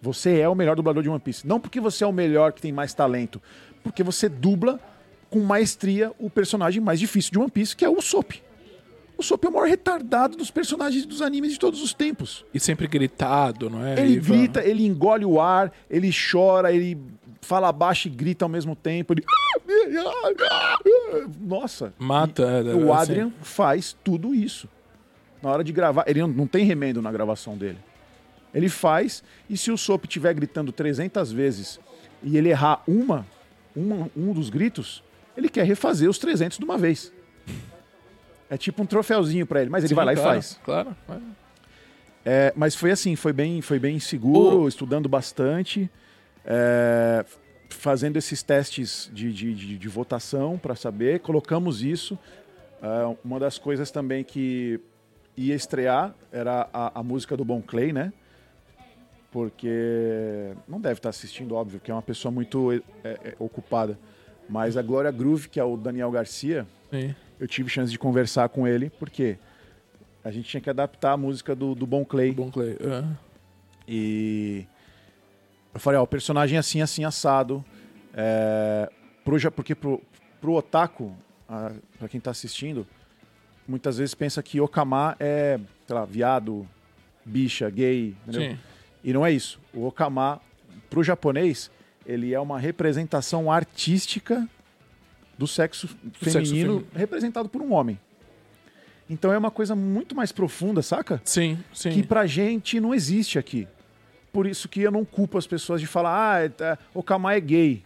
[0.00, 1.46] Você é o melhor dublador de One Piece.
[1.46, 3.40] Não porque você é o melhor que tem mais talento,
[3.82, 4.78] porque você dubla
[5.32, 8.42] com maestria o personagem mais difícil de One Piece, que é o Usopp.
[9.16, 12.44] O Usopp é o maior retardado dos personagens dos animes de todos os tempos.
[12.52, 13.98] E sempre gritado, não é?
[13.98, 16.98] Ele fala- grita, ele engole o ar, ele chora, ele
[17.40, 19.14] fala baixo e grita ao mesmo tempo.
[19.14, 19.24] Ele...
[21.40, 21.94] Nossa.
[21.98, 22.42] Mata.
[22.62, 23.12] E é, o assim.
[23.12, 24.68] Adrian faz tudo isso.
[25.42, 27.78] Na hora de gravar, ele não, não tem remendo na gravação dele.
[28.54, 31.80] Ele faz, e se o Sop estiver gritando 300 vezes
[32.22, 33.26] e ele errar uma,
[33.74, 35.02] uma, um dos gritos,
[35.36, 37.12] ele quer refazer os 300 de uma vez.
[38.50, 40.60] É tipo um troféuzinho pra ele, mas ele Sim, vai lá claro, e faz.
[40.62, 40.96] Claro.
[42.24, 45.90] É, mas foi assim, foi bem, foi bem seguro, estudando bastante,
[46.44, 47.24] é,
[47.70, 52.18] fazendo esses testes de, de, de- de votação para saber, colocamos isso.
[52.82, 54.78] É, uma das coisas também que
[55.36, 58.12] ia estrear era a, a música do Bon Clay, né?
[59.30, 63.98] Porque não deve estar assistindo, óbvio, que é uma pessoa muito é, é, ocupada.
[64.52, 67.14] Mas a Glória Groove, que é o Daniel Garcia, Sim.
[67.40, 69.38] eu tive chance de conversar com ele, porque
[70.22, 72.32] a gente tinha que adaptar a música do, do Bon Clay.
[72.32, 72.76] Bom Clay.
[72.78, 73.02] é.
[73.88, 74.66] E
[75.72, 77.64] eu falei, ó, o personagem é assim, assim, assado.
[78.12, 78.90] É,
[79.24, 80.02] pro, porque pro,
[80.38, 81.16] pro otaku,
[81.48, 82.86] a, pra quem tá assistindo,
[83.66, 86.68] muitas vezes pensa que Okama é, sei lá, viado,
[87.24, 88.50] bicha, gay, entendeu?
[88.50, 88.58] Sim.
[89.02, 89.58] E não é isso.
[89.72, 90.42] O Okama,
[90.90, 91.70] pro japonês,
[92.06, 94.48] ele é uma representação artística
[95.38, 96.46] do sexo sexo feminino
[96.80, 96.86] feminino.
[96.94, 97.98] representado por um homem.
[99.10, 101.20] Então é uma coisa muito mais profunda, saca?
[101.24, 101.90] Sim, sim.
[101.90, 103.66] Que pra gente não existe aqui.
[104.32, 107.36] Por isso que eu não culpo as pessoas de falar, ah, é- é- o Kamai
[107.36, 107.82] é gay.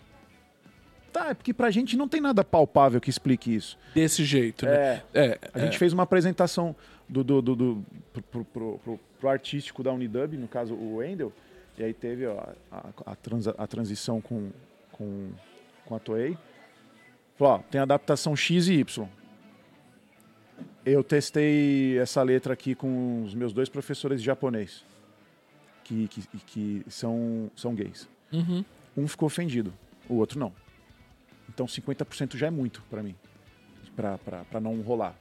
[1.13, 3.79] Tá, é porque pra gente não tem nada palpável que explique isso.
[3.95, 5.03] Desse jeito, né?
[5.15, 5.39] É.
[5.55, 6.77] A gente fez uma apresentação
[7.09, 10.97] do, do, do, do- pro, pro- pro- pro- pro artístico da Unidub, no caso o
[10.97, 11.33] Wendel,
[11.79, 12.39] e aí teve ó,
[12.71, 14.51] a, a, transa- a transição com,
[14.93, 15.31] com,
[15.85, 16.37] com a Toei.
[17.37, 19.07] Falou, ó, tem adaptação X e Y.
[20.85, 24.85] Eu testei essa letra aqui com os meus dois professores de japonês,
[25.85, 28.09] que, que, que são, são gays.
[28.33, 28.65] Uhum.
[28.97, 29.73] Um ficou ofendido,
[30.09, 30.53] o outro não.
[31.49, 33.15] Então 50% já é muito pra mim,
[33.95, 35.15] pra não rolar.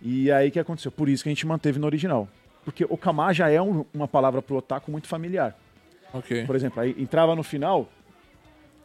[0.00, 0.90] E aí o que aconteceu?
[0.90, 2.28] Por isso que a gente manteve no original.
[2.64, 5.56] Porque Okama já é um- uma palavra pro otaku muito familiar.
[6.46, 7.88] Por exemplo, aí entrava no final,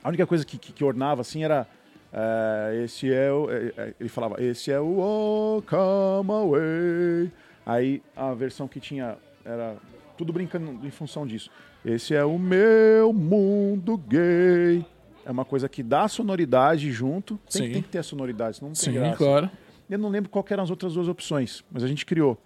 [0.04, 1.68] a única coisa que, que, que ornava assim era.
[2.14, 3.50] é, esse é o.
[3.52, 7.32] é, é, ele falava, esse é o Okama Way.
[7.66, 9.76] Aí a versão que tinha era
[10.18, 11.50] tudo brincando em função disso.
[11.84, 14.86] Esse é o meu mundo gay.
[15.26, 17.40] É uma coisa que dá sonoridade junto.
[17.52, 19.18] Tem, tem que ter a sonoridade, senão não tem Sim, graça.
[19.18, 19.50] claro.
[19.90, 22.38] Eu não lembro qual eram as outras duas opções, mas a gente criou.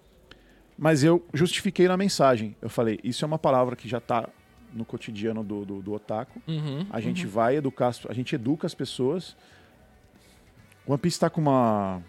[0.80, 2.56] Mas eu justifiquei na mensagem.
[2.62, 4.26] Eu falei, isso é uma palavra que já está
[4.72, 6.40] no cotidiano do, do, do otaku.
[6.48, 6.86] Uhum.
[6.88, 9.36] A gente vai educar, a gente educa as pessoas.
[10.86, 12.00] O One Piece está com uma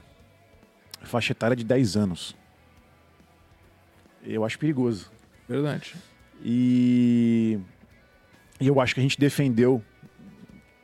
[1.02, 2.34] faixa etária de 10 anos.
[4.24, 5.12] Eu acho perigoso.
[5.50, 5.94] Verdade.
[6.42, 7.60] E,
[8.58, 9.84] e eu acho que a gente defendeu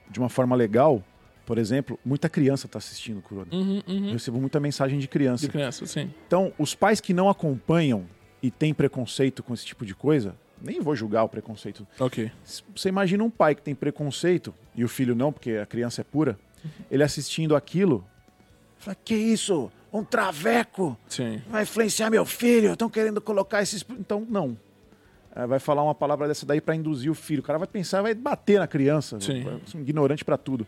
[0.09, 1.01] de uma forma legal.
[1.47, 3.55] Por exemplo, muita criança está assistindo o Kuroda.
[3.55, 4.11] Uhum, Eu uhum.
[4.11, 5.45] recebo muita mensagem de criança.
[5.45, 6.13] De criança, sim.
[6.27, 8.05] Então, os pais que não acompanham
[8.43, 11.87] e têm preconceito com esse tipo de coisa, nem vou julgar o preconceito.
[11.97, 12.29] Ok.
[12.75, 16.03] Você imagina um pai que tem preconceito e o filho não, porque a criança é
[16.03, 16.37] pura,
[16.91, 18.05] ele assistindo aquilo,
[18.77, 19.71] fala: Que isso?
[19.93, 21.41] Um traveco Sim.
[21.49, 22.73] vai influenciar meu filho?
[22.73, 23.85] Estão querendo colocar esses.
[23.91, 24.57] Então, não.
[25.33, 27.39] É, Vai falar uma palavra dessa daí para induzir o filho.
[27.39, 29.17] O cara vai pensar, vai bater na criança.
[29.21, 29.45] Sim.
[29.65, 30.67] Ser um ignorante para tudo.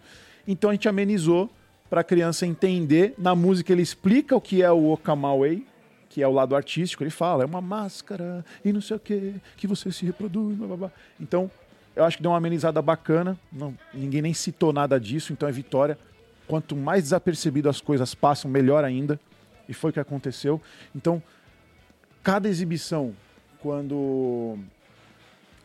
[0.51, 1.47] Então a gente amenizou
[1.91, 3.13] para a criança entender.
[3.19, 5.63] Na música ele explica o que é o Okamaway,
[6.09, 7.03] que é o lado artístico.
[7.03, 10.65] Ele fala, é uma máscara e não sei o que, que você se reproduz, blá,
[10.65, 10.91] blá, blá.
[11.19, 11.51] Então,
[11.95, 13.38] eu acho que deu uma amenizada bacana.
[13.53, 15.99] Não, ninguém nem citou nada disso, então é vitória.
[16.47, 19.19] Quanto mais desapercebido as coisas passam, melhor ainda.
[19.67, 20.59] E foi o que aconteceu.
[20.95, 21.21] Então,
[22.23, 23.13] cada exibição,
[23.59, 24.57] quando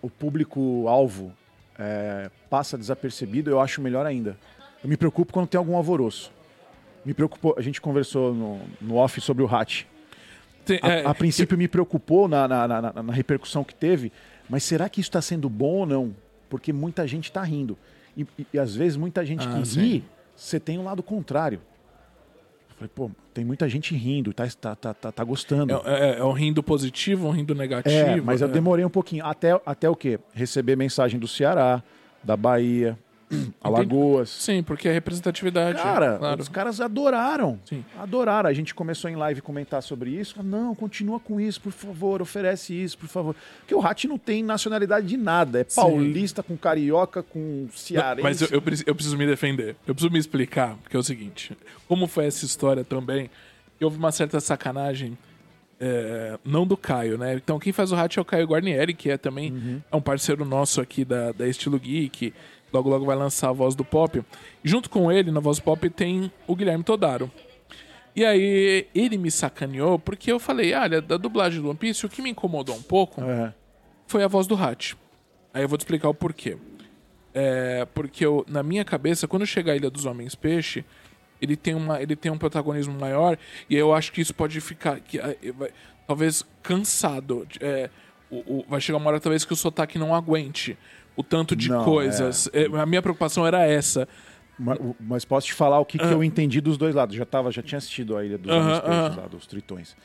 [0.03, 1.33] o público-alvo
[1.79, 4.37] é, passa desapercebido, eu acho melhor ainda.
[4.85, 6.31] Eu me preocupo quando tem algum alvoroço.
[7.07, 9.87] Me preocupou, a gente conversou no, no off sobre o Hat.
[10.83, 14.13] A, é, a princípio me preocupou na, na, na- na- repercussão que teve,
[14.49, 16.15] mas será que isso está sendo bom ou não?
[16.51, 17.79] Porque muita gente está rindo.
[18.17, 19.81] E, e- e às vezes muita gente Ah, que sim.
[19.81, 20.05] ri,
[20.37, 21.61] você tem um lado contrário.
[22.71, 25.75] Eu falei, pô, tem muita gente rindo, tá, tá, tá, tá, tá gostando.
[25.87, 27.95] É, é- é um rindo positivo, um rindo negativo.
[27.95, 28.51] É, mas eu é.
[28.51, 29.25] demorei um pouquinho.
[29.25, 30.19] Até, até o quê?
[30.35, 31.83] Receber mensagem do Ceará,
[32.23, 32.99] da Bahia,
[33.63, 34.29] Alagoas.
[34.31, 35.79] Sim, porque é representatividade.
[35.83, 36.41] Cara, claro.
[36.43, 37.59] os caras adoraram.
[37.65, 37.85] Sim.
[37.99, 38.49] Adoraram.
[38.49, 40.43] A gente começou em live comentar sobre isso.
[40.43, 42.21] Não, continua com isso, por favor.
[42.23, 43.35] Oferece isso, por favor.
[43.61, 45.61] Porque o Rat não tem nacionalidade de nada.
[45.61, 45.81] É Sim.
[45.81, 48.23] paulista com carioca, com Não, cearense.
[48.23, 49.77] Mas eu, eu preciso, eu preciso me defender.
[49.87, 51.57] Eu preciso me explicar, porque é o seguinte:
[51.89, 53.31] como foi essa história também?
[53.81, 55.19] Houve uma certa sacanagem.
[55.81, 57.35] é, não do Caio, né?
[57.35, 59.81] Então quem faz o Hat é o Caio Guarnieri, que é também Uhum.
[59.91, 62.33] é um parceiro nosso aqui da, da Estilo Geek.
[62.75, 64.21] Logo, logo vai lançar a Voz do Pop.
[64.65, 67.31] Junto com ele, na Voz Pop, tem o Guilherme Todaro.
[68.17, 72.09] E aí, ele me sacaneou porque eu falei, olha, da dublagem do One Piece, o
[72.09, 73.55] que me incomodou um pouco É.
[74.09, 74.97] foi a voz do Hat.
[75.53, 76.57] Aí eu vou te explicar o porquê.
[77.33, 80.85] É, porque eu, na minha cabeça, quando chega a Ilha dos Homens Peixe,
[81.41, 83.37] ele tem, uma, ele tem um protagonismo maior
[83.69, 85.71] e eu acho que isso pode ficar que, é, vai-
[86.07, 87.47] talvez cansado.
[87.61, 87.91] É,
[88.31, 90.79] o, o- vai chegar uma hora talvez que o sotaque não aguente
[91.17, 92.49] o tanto de Não, coisas.
[92.53, 94.09] É, a minha preocupação era essa.
[94.59, 97.17] Ma- o- Mas posso te falar o que, que eu entendi dos dois lados.
[97.17, 99.17] Já, tava, já tinha assistido a Ilha dos Aham, Homens Peixes, aham.
[99.23, 99.97] lá, dos Tritões.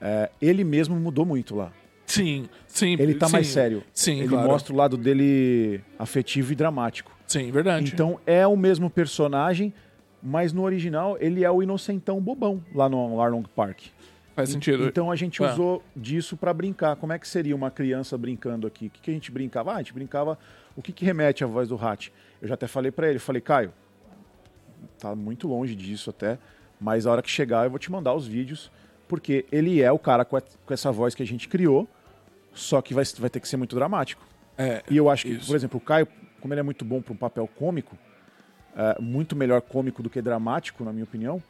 [0.00, 1.70] É, ele mesmo mudou muito lá.
[2.06, 2.96] Sim, sim.
[2.98, 3.82] Ele tá sim, mais sério.
[3.92, 4.48] Sim, ele claro.
[4.48, 7.10] mostra o lado dele afetivo e dramático.
[7.26, 7.90] Sim, verdade.
[7.92, 9.72] Então é o mesmo personagem,
[10.22, 13.80] mas no original ele é o inocentão bobão lá no Arlong Park.
[14.34, 14.86] Faz sentido.
[14.86, 15.50] Então a gente É.
[15.50, 16.96] usou disso pra brincar.
[16.96, 18.86] Como é que seria uma criança brincando aqui?
[18.86, 19.72] O que, que a gente brincava?
[19.72, 20.38] Ah, a gente brincava.
[20.76, 22.12] O que, que remete à voz do Hat?
[22.42, 23.72] Eu já até falei pra ele, falei, Caio,
[24.98, 26.38] tá muito longe disso até,
[26.80, 28.70] mas a hora que chegar eu vou te mandar os vídeos,
[29.06, 31.88] porque ele é o cara com, a- com essa voz que a gente criou,
[32.52, 34.26] só que vai, vai ter que ser muito dramático.
[34.58, 35.46] É, E eu acho que, Isso.
[35.46, 36.06] por exemplo, o Caio,
[36.40, 37.96] como ele é muito bom para um papel cômico,
[38.76, 41.40] é, muito melhor cômico do que dramático, na minha opinião,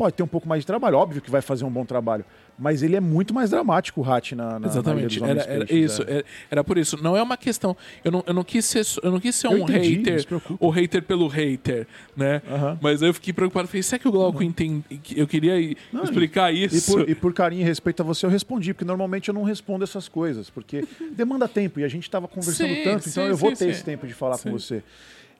[0.00, 0.96] pode ter um pouco mais de trabalho.
[0.96, 2.24] Óbvio que vai fazer um bom trabalho.
[2.58, 5.92] Mas ele é muito mais dramático, o Hat, na, na Exatamente, na era, era Peixes,
[5.92, 6.12] isso, é.
[6.12, 7.02] era, era por isso.
[7.02, 7.76] Não é uma questão.
[8.02, 10.26] Eu não, eu não quis ser, eu não quis ser Eu um entendi, hater,
[10.58, 11.86] o hater pelo hater,
[12.16, 12.40] né?
[12.50, 12.78] Aham.
[12.80, 13.68] Mas eu fiquei preocupado.
[13.68, 14.82] Falei, será que o Glauco entende?
[15.14, 16.92] Eu queria Não, explicar E isso.
[16.92, 19.84] por, e por carinho e respeito a você, eu respondi, porque normalmente eu não respondo
[19.84, 23.36] essas coisas, porque demanda tempo e a gente estava conversando Sim, tanto, então sim, eu
[23.36, 23.70] vou sim, ter sim.
[23.70, 24.82] esse tempo de falar com você.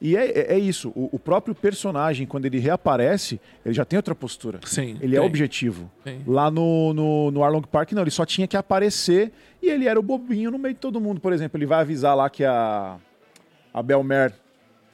[0.01, 3.97] E é, é- é isso, o, o próprio personagem, quando ele reaparece, ele já tem
[3.99, 4.59] outra postura.
[4.65, 5.29] Sim, Ele é tem.
[5.29, 5.91] objetivo.
[6.03, 6.23] Tem.
[6.27, 9.31] Lá no, no, no Arlong Park, não, ele só tinha que aparecer
[9.63, 11.21] e ele era o bobinho no meio de todo mundo.
[11.21, 12.97] Por exemplo, ele vai avisar lá que a,
[13.75, 14.33] a Belmer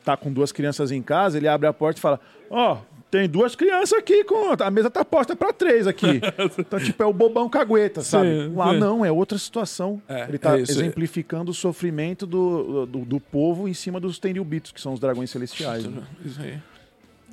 [0.05, 2.19] tá com duas crianças em casa, ele abre a porta e fala:
[2.51, 2.79] Ó,
[3.19, 6.21] tem duas crianças aqui, com a mesa tá posta pra três aqui.
[6.59, 8.29] então, tipo, é o bobão cagueta, sabe?
[8.29, 8.79] Sim, Lá sim.
[8.79, 10.01] não, é outra situação.
[10.09, 10.73] É, ele tá é isso.
[10.73, 15.31] exemplificando o sofrimento do, do, do povo em cima dos Tenryubitos, que são os dragões
[15.31, 15.85] celestiais.
[15.87, 16.03] né?
[16.25, 16.59] Isso aí.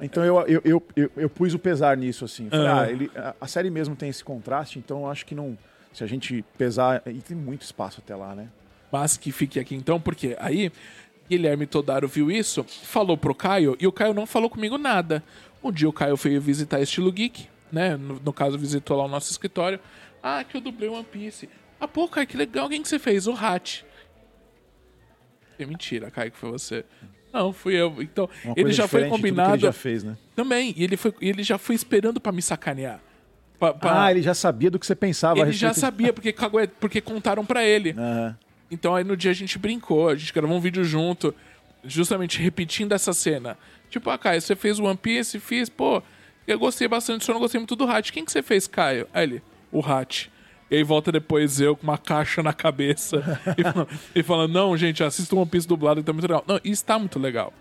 [0.02, 2.50] Então eu, eu, eu, eu, eu pus o pesar nisso, assim.
[2.50, 2.82] Falei, Ah.
[2.82, 5.58] ah, ele, a, a série mesmo tem esse contraste, então eu acho que não.
[5.94, 7.02] Se a gente pesar.
[7.06, 8.48] E tem muito espaço até lá, né?
[8.92, 10.72] Mas que fique aqui então, porque aí
[11.30, 15.24] Guilherme Todaro viu isso, falou pro Caio, e o Caio não falou comigo nada.
[15.64, 17.96] Um dia o Caio veio visitar Estilo Geek, né?
[17.96, 19.80] No, no caso, visitou lá o nosso escritório.
[20.22, 21.50] Ah, que eu dublei One Piece.
[21.80, 22.68] Ah, pô, Caio, que legal.
[22.70, 23.28] Quem que você fez?
[23.28, 23.86] O Hat.
[25.58, 26.84] É mentira, Caio, que foi você.
[27.32, 28.02] Não, fui eu.
[28.02, 30.18] Então, Uma ele já foi combinado ele já fez, né?
[30.36, 30.74] também.
[30.78, 33.00] E ele, foi, ele já foi esperando pra me sacanear.
[33.60, 36.12] Pra- pra- Ah, ele já sabia do que você pensava a ele já de- sabia,
[36.12, 37.92] porque, cagué- porque contaram pra ele.
[37.98, 38.38] Aham.
[38.70, 41.34] Então aí no dia a gente brincou, a gente gravou um vídeo junto,
[41.84, 43.58] justamente repetindo essa cena.
[43.94, 46.02] Tipo, ah, Caio, você fez One Piece, fiz, pô,
[46.48, 48.12] eu gostei bastante, só não gostei muito do Hat.
[48.12, 49.08] Quem que você fez, Caio?
[49.14, 50.32] Aí ele, o Hat.
[50.72, 53.22] E aí volta depois eu com uma caixa na cabeça
[54.16, 56.44] e, fala, e não, gente, assista o One Piece dublado que tá muito legal.
[56.48, 57.54] Não, e está muito legal.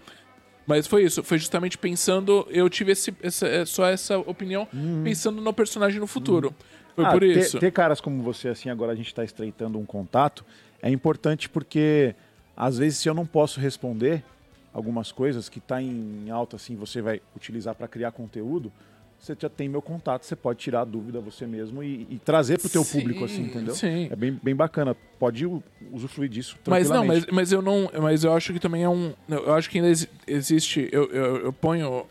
[0.67, 4.67] Mas foi isso, foi justamente pensando, eu tive esse, essa, é, só essa opinião
[5.05, 6.55] pensando no personagem no futuro.
[6.97, 7.59] Foi Ah, por ter- isso.
[7.59, 10.47] Ter, caras como você, assim, agora a gente está estreitando um contato,
[10.81, 12.15] é importante porque,
[12.57, 14.25] às vezes, se eu não posso responder
[14.73, 18.73] algumas coisas que tá em alta, assim, você vai utilizar para criar conteúdo,
[19.19, 22.59] você já tem meu contato, você pode tirar a dúvida você mesmo e, e trazer
[22.59, 23.75] para o teu Sim, público, assim, entendeu?
[23.75, 24.09] sim.
[24.11, 24.97] É bem, bem bacana.
[25.17, 25.47] Pode
[25.93, 27.89] usufruir disso Mas não, mas, mas eu não.
[28.01, 29.13] Mas eu acho que também é um.
[29.29, 30.89] Eu acho que ainda exi- existe.
[30.91, 32.05] Eu, eu, eu ponho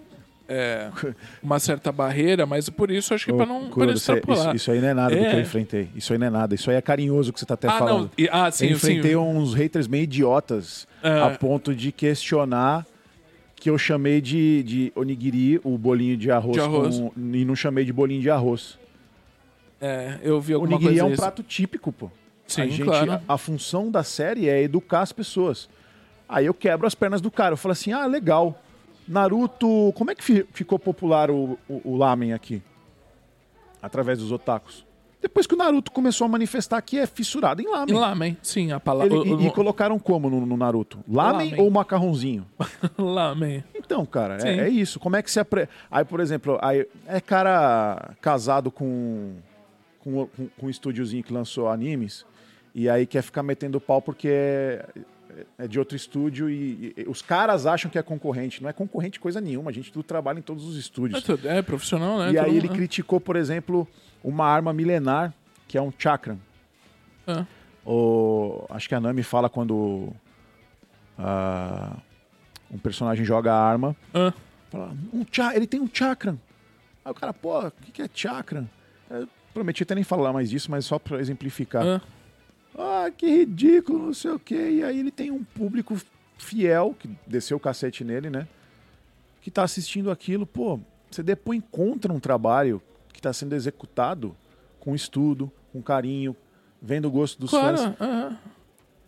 [0.54, 0.92] é,
[1.42, 4.48] uma certa barreira, mas por isso acho que Ô, pra não, Cura, você- extrapolar.
[4.48, 5.30] isso, isso aí não é nada do É.
[5.30, 5.90] que eu enfrentei.
[5.96, 6.54] Isso aí não é nada.
[6.56, 8.00] Isso aí é carinhoso que você tá até ah, falando.
[8.04, 8.10] não.
[8.18, 9.18] E- ah, sim, eu enfrentei sim.
[9.18, 11.22] uns haters meio idiotas É.
[11.22, 12.86] a ponto de questionar
[13.56, 17.00] que eu chamei de, de onigiri o bolinho de arroz, De arroz.
[17.00, 18.78] com- e não chamei de bolinho de arroz.
[19.80, 21.22] É, eu vi alguma onigiri coisa é um isso.
[21.22, 22.12] prato típico, pô.
[22.48, 23.14] Sim, a, gente, claro.
[23.14, 25.70] a, a função da série é educar as pessoas.
[26.28, 27.54] Aí eu quebro as pernas do cara.
[27.54, 28.62] Eu falo assim: ah, legal.
[29.12, 32.62] Naruto, como é que fi- ficou popular o, o, o lamen aqui?
[33.82, 34.86] Através dos otakus.
[35.22, 37.96] Depois que o Naruto começou a manifestar que é fissurado em lamen.
[37.96, 39.14] Em lamen, sim, a palavra.
[39.16, 41.00] Ele- e, e colocaram como no, no Naruto?
[41.08, 41.62] Lamen, Lamen.
[41.64, 42.46] ou macarrãozinho?
[42.98, 43.64] lamen.
[43.76, 45.00] Então, cara, é, é isso.
[45.00, 45.68] Como é que se apre...
[45.92, 49.34] Aí, por exemplo, aí, é cara casado com,
[50.00, 52.26] com, com, com um estúdiozinho que lançou animes
[52.74, 54.86] e aí quer ficar metendo pau porque é,
[55.58, 58.62] é de outro estúdio e, e os caras acham que é concorrente.
[58.62, 59.70] Não é concorrente coisa nenhuma.
[59.70, 61.24] A gente tudo trabalha em todos os É, estúdios.
[61.24, 62.32] tudo- é profissional, né?
[62.32, 63.88] e aí Todo ele mundo- criticou, por exemplo,
[64.24, 65.34] uma arma milenar
[65.68, 66.40] que é um chakram.
[67.28, 67.46] Ah,
[67.86, 70.14] O, acho que a Nami fala quando
[71.18, 71.96] ah,
[72.72, 73.96] um personagem joga a arma.
[74.14, 74.34] ah,
[74.70, 76.40] Fala, um ele tem um chakram.
[77.04, 78.70] Aí o cara, pô, o que, que é chakram?
[79.10, 81.84] Eu prometi até nem falar mais disso, mas só pra exemplificar.
[81.86, 82.02] ah.
[82.78, 84.70] Ah, que ridículo, não sei o quê.
[84.72, 85.96] E aí ele tem um público
[86.38, 88.48] fiel, que desceu o cacete nele, né?
[89.42, 90.46] Que tá assistindo aquilo.
[90.46, 90.80] Pô,
[91.10, 92.82] você depois encontra um trabalho
[93.12, 94.36] que está sendo executado
[94.80, 96.36] com estudo, com carinho,
[96.82, 97.96] vendo o gosto dos Claro, fãs.
[98.00, 98.38] ah,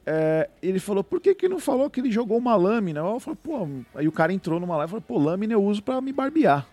[0.05, 2.99] É, ele falou, por que, que não falou que ele jogou uma lâmina?
[2.99, 5.81] Eu falei, pô, aí o cara entrou numa live e falou, pô, lâmina eu uso
[5.81, 6.67] pra me barbear.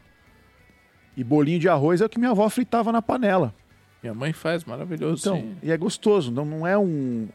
[1.16, 3.54] E bolinho de arroz é o que minha avó fritava na panela.
[4.02, 5.20] Minha mãe faz, maravilhoso.
[5.22, 5.56] Então, sim.
[5.62, 7.28] e é gostoso, não, não é um,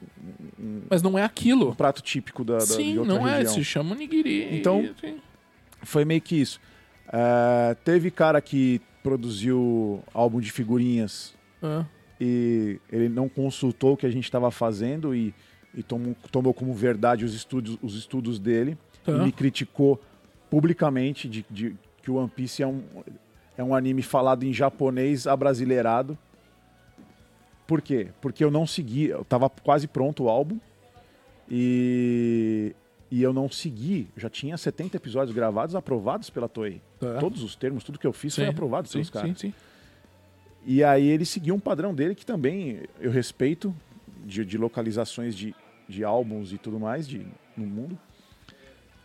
[0.59, 1.75] um Mas não é aquilo.
[1.75, 3.37] prato típico da, da Sim, não é.
[3.37, 3.53] região.
[3.53, 4.57] Se chama nigiri.
[4.57, 5.17] Então- sim.
[5.83, 6.59] Foi meio que isso.
[7.13, 11.85] É, teve cara que produziu álbum de figurinhas Ah,
[12.19, 15.31] e ele não consultou o que a gente estava fazendo e,
[15.75, 18.75] e tomou, tomou como verdade os estudos, os estudos dele.
[19.03, 19.11] Tá.
[19.11, 20.01] e me criticou
[20.49, 22.81] publicamente de, de que o One Piece é um,
[23.55, 26.17] é um anime falado em japonês abrasileirado.
[27.67, 28.09] Por quê?
[28.21, 30.59] Porque eu não segui, eu tava quase pronto o álbum
[31.49, 32.75] e
[33.11, 36.81] E eu não segui, já tinha 70 episódios gravados, aprovados pela Toei.
[36.99, 37.19] Tá.
[37.19, 39.29] Todos os termos, tudo que eu fiz foi Sim, aprovado sim, pelos caras.
[39.29, 39.53] sim, sim.
[40.65, 43.73] E aí ele seguiu um padrão dele que também eu respeito,
[44.25, 45.53] de, de localizações de,
[45.87, 47.25] de álbuns e tudo mais de,
[47.55, 47.97] no mundo.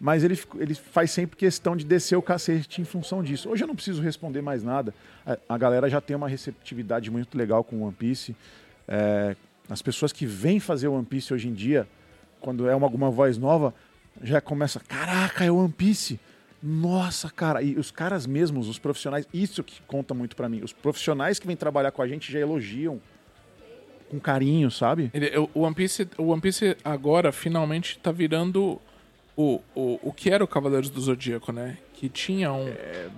[0.00, 3.50] Mas ele, ele faz sempre questão de descer o cacete em função disso.
[3.50, 4.94] Hoje eu não preciso responder mais nada.
[5.46, 8.34] A, galera já tem uma receptividade muito legal com o One Piece.
[8.88, 9.36] É,
[9.68, 11.86] as pessoas que vêm fazer o One Piece hoje em dia,
[12.40, 13.74] quando é uma, alguma voz nova,
[14.22, 16.18] já começa, caraca, é One Piece.
[16.62, 17.62] Nossa, cara.
[17.62, 20.62] E os caras mesmos, os profissionais, isso que conta muito pra mim.
[20.62, 23.00] Os profissionais que vêm trabalhar com a gente já elogiam
[24.10, 25.12] com carinho, sabe?
[25.54, 28.80] O One Piece, o One Piece agora finalmente tá virando
[29.36, 31.78] o, o, o que era o Cavaleiros do Zodíaco, né?
[31.94, 32.68] Que tinha um,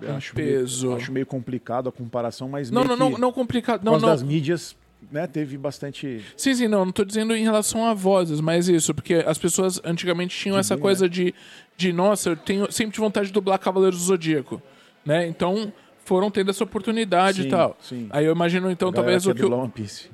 [0.01, 0.89] Eu um acho peso.
[0.89, 3.85] Meio, acho meio complicado a comparação, mas não, não, não, não complicado.
[3.85, 4.09] Não, não.
[4.09, 4.77] das mídias,
[5.11, 6.25] né, teve bastante...
[6.37, 9.81] Sim, sim, não, não tô dizendo em relação a vozes, mas isso, porque as pessoas
[9.85, 11.35] antigamente tinham De essa boom, coisa de,
[11.77, 14.61] de, nossa, eu tenho sempre tive vontade de dublar Cavaleiros do Zodíaco,
[15.05, 15.27] né?
[15.27, 15.73] Então
[16.05, 17.77] foram tendo essa oportunidade Sim, e tal.
[17.81, 18.09] sim.
[18.11, 19.45] Aí eu imagino, então, talvez o que.
[19.45, 20.11] One Piece.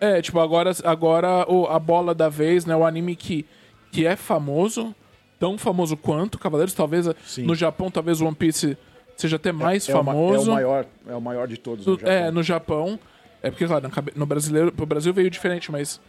[0.00, 2.76] É, tipo, agora, agora o, a bola da vez, né?
[2.76, 3.46] O anime que,
[3.90, 4.94] que é famoso,
[5.38, 7.44] tão famoso quanto Cavaleiros, talvez Sim.
[7.44, 8.76] no Japão, talvez o One Piece
[9.16, 10.48] seja até mais é, ma- famoso.
[10.50, 11.84] é o maior, é o maior de todos.
[11.84, 12.12] Do- no Japão.
[12.12, 13.00] é, no Japão.
[13.42, 16.00] É porque, claro, no brasileiro, pro Brasil veio diferente, mas.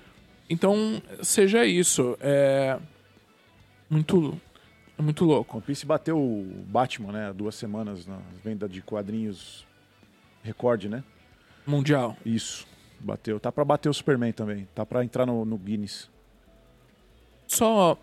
[0.50, 2.18] Então, seja isso.
[2.22, 2.78] É.
[3.90, 4.40] Muito.
[4.98, 5.58] É muito louco.
[5.58, 9.66] One Piece bateu o Batman, né, há duas semanas na venda de quadrinhos
[10.42, 11.04] recorde, né?
[11.68, 12.18] Mundial.
[12.26, 12.66] Isso,
[13.00, 13.40] bateu.
[13.40, 14.68] Tá pra bater o Superman também.
[14.74, 16.10] Tá pra entrar no, no Guinness.
[17.48, 17.98] Só.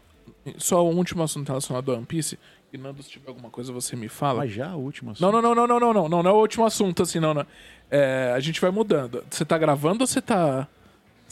[0.59, 2.39] Só um último assunto relacionado a One Piece.
[2.73, 4.41] E Nando, se tiver alguma coisa, você me fala.
[4.41, 5.23] Mas já o último assunto.
[5.23, 6.23] Não, não, não, não, não, não, não.
[6.23, 7.33] Não, é o último assunto, assim, não.
[7.33, 7.47] não.
[7.91, 9.25] É, a gente vai mudando.
[9.31, 10.67] Você tá gravando ou você tá.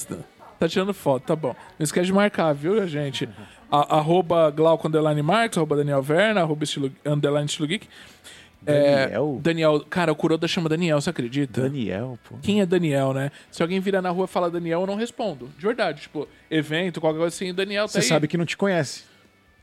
[0.09, 0.17] Tá,
[0.59, 1.55] tá tirando foto, tá bom.
[1.79, 3.29] Não esquece de marcar, viu, gente?
[3.71, 7.89] A, arroba Glauco Underline Marcos, arroba Daniel Verna, arroba estilo, Underline Estilo Geek.
[8.65, 9.41] É, Daniel?
[9.43, 9.81] Daniel.
[9.91, 11.63] Cara, o Kuroda chama Daniel, você acredita?
[11.63, 12.37] Daniel, pô.
[12.43, 13.31] Quem é Daniel, né?
[13.51, 15.49] Se alguém vira na rua e fala Daniel, eu não respondo.
[15.59, 16.03] De verdade.
[16.03, 18.05] Tipo, evento, qualquer coisa assim, Daniel tá Você aí.
[18.05, 19.05] sabe que não te conhece.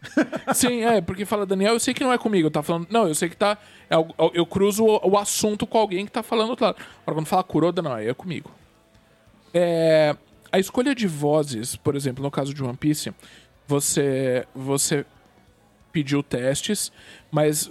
[0.56, 2.88] Sim, é, porque fala Daniel, eu sei que não é comigo, tá falando.
[2.90, 3.58] Não, eu sei que tá.
[3.90, 6.78] é algo- eu cruzo o, o assunto com alguém que tá falando do outro lado.
[7.06, 8.50] Agora, quando fala Kuroda, não, aí é comigo.
[9.54, 10.16] É,
[10.52, 13.14] a escolha de vozes, por exemplo, no caso de One Piece,
[13.68, 15.06] você, você
[15.92, 16.92] pediu testes,
[17.32, 17.70] mas.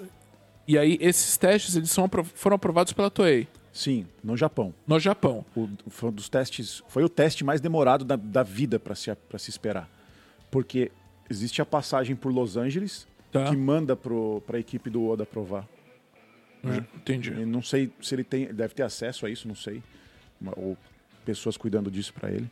[0.69, 4.75] E aí, esses testes eles são, foram aprovados pela Toei, Sim, no Japão.
[4.87, 5.45] no Japão.
[5.57, 6.83] O, foi um dos testes.
[6.89, 9.89] Foi o teste mais demorado da, da vida para se, pra se esperar.
[10.51, 10.93] Porque
[11.31, 13.45] existe a passagem por Los Angeles Tá?
[13.51, 15.67] que manda pro, pra equipe do Oda aprovar.
[16.97, 17.31] Entendi.
[17.31, 18.47] Eu não sei se ele tem.
[18.53, 19.83] Deve ter acesso a isso, não sei.
[20.57, 20.77] Ou
[21.25, 22.49] pessoas cuidando disso para ele.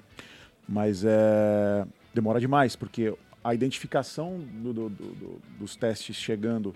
[0.68, 1.84] Mas é,
[2.14, 6.74] demora demais, porque a identificação do- do- do- dos testes chegando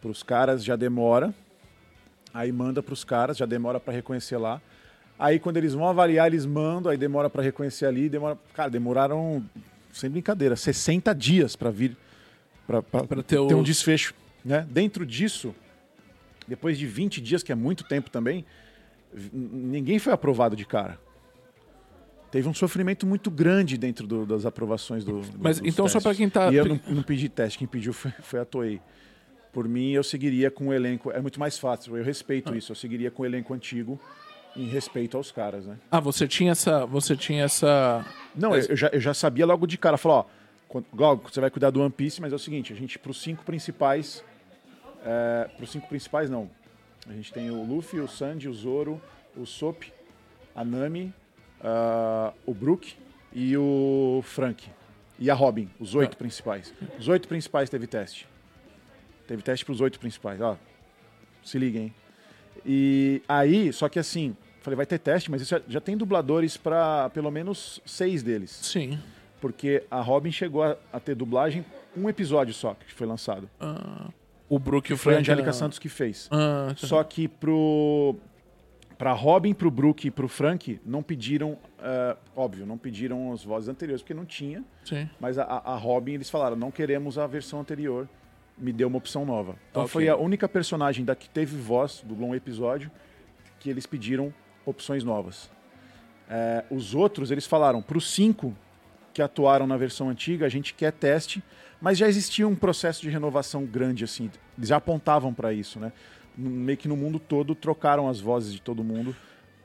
[0.00, 1.34] para os caras já demora.
[2.32, 4.60] Aí manda para os caras, já demora para reconhecer lá.
[5.18, 8.38] Aí quando eles vão avaliar, eles mandam, aí demora para reconhecer ali, demora.
[8.54, 9.44] Cara, demoraram,
[9.92, 11.96] sem brincadeira, 60 dias para vir
[12.66, 12.82] para
[13.22, 14.14] ter ter um desfecho.
[14.44, 14.66] Né?
[14.70, 15.54] Dentro disso,
[16.46, 18.46] depois de 20 dias, que é muito tempo também,
[19.32, 20.98] ninguém foi aprovado de cara.
[22.30, 25.20] Teve um sofrimento muito grande dentro do- das aprovações do.
[25.20, 26.02] do- Mas então, só testes.
[26.04, 28.80] pra quem tá- E eu não, não pedi teste, quem pediu foi, foi a Toei.
[29.52, 31.10] Por mim, eu seguiria com o elenco.
[31.10, 32.06] É muito mais fácil, eu Ah.
[32.06, 32.70] respeito isso.
[32.72, 34.00] Eu seguiria com o elenco antigo
[34.56, 35.76] em respeito aos caras, né?
[35.90, 36.86] Ah, você tinha essa.
[36.86, 38.04] Você tinha essa.
[38.34, 39.96] Não, eu, eu já, eu já sabia logo de cara.
[39.98, 40.24] Falou, ó,
[40.68, 43.20] quando- Glauco, você vai cuidar do One Piece, mas é o seguinte, a gente, pros
[43.20, 44.24] cinco principais...
[45.04, 46.50] É, pros cinco principais, não.
[47.08, 49.00] A gente tem o Luffy, o Sandy, o Zoro,
[49.36, 49.82] o Sop,
[50.54, 51.12] a Nami,
[51.60, 52.94] ah, o Brook
[53.32, 54.68] e o Frank.
[55.18, 56.16] E a Robin, os oito Tá.
[56.18, 56.72] principais.
[56.98, 58.26] Os oito principais teve teste.
[59.30, 60.56] Teve teste pros oito principais, ó.
[61.40, 61.94] Se liguem, hein?
[62.66, 66.56] E aí, só que assim, falei, vai ter teste, mas isso já, já tem dubladores
[66.56, 68.50] para pelo menos seis deles.
[68.50, 68.98] Sim.
[69.40, 71.64] Porque a Robin chegou a, a ter dublagem
[71.96, 73.48] um episódio só que foi lançado.
[74.48, 75.20] O Brook e o Foi a Frank.
[75.30, 76.28] Angélica era- Santos que fez.
[76.32, 76.86] Ah, tá.
[76.88, 78.16] Só que pro
[78.98, 83.68] pra Robin, pro Brook e pro Frank não pediram, eh, óbvio, não pediram as vozes
[83.68, 84.64] anteriores porque não tinha.
[84.84, 85.08] Sim.
[85.20, 88.08] Mas a a Robin eles falaram, não queremos a versão anterior,
[88.60, 89.56] me deu uma opção nova.
[89.70, 89.92] Então Ok.
[89.92, 92.90] foi a única personagem da que teve voz, dublou um episódio,
[93.58, 94.32] que eles pediram
[94.66, 95.50] opções novas.
[96.28, 98.54] É, os outros, eles falaram, para os cinco
[99.12, 101.42] que atuaram na versão antiga, a gente quer teste,
[101.80, 105.92] mas já existia um processo de renovação grande, assim, eles já apontavam para isso, né?
[106.36, 109.16] Meio que no mundo todo trocaram as vozes de todo mundo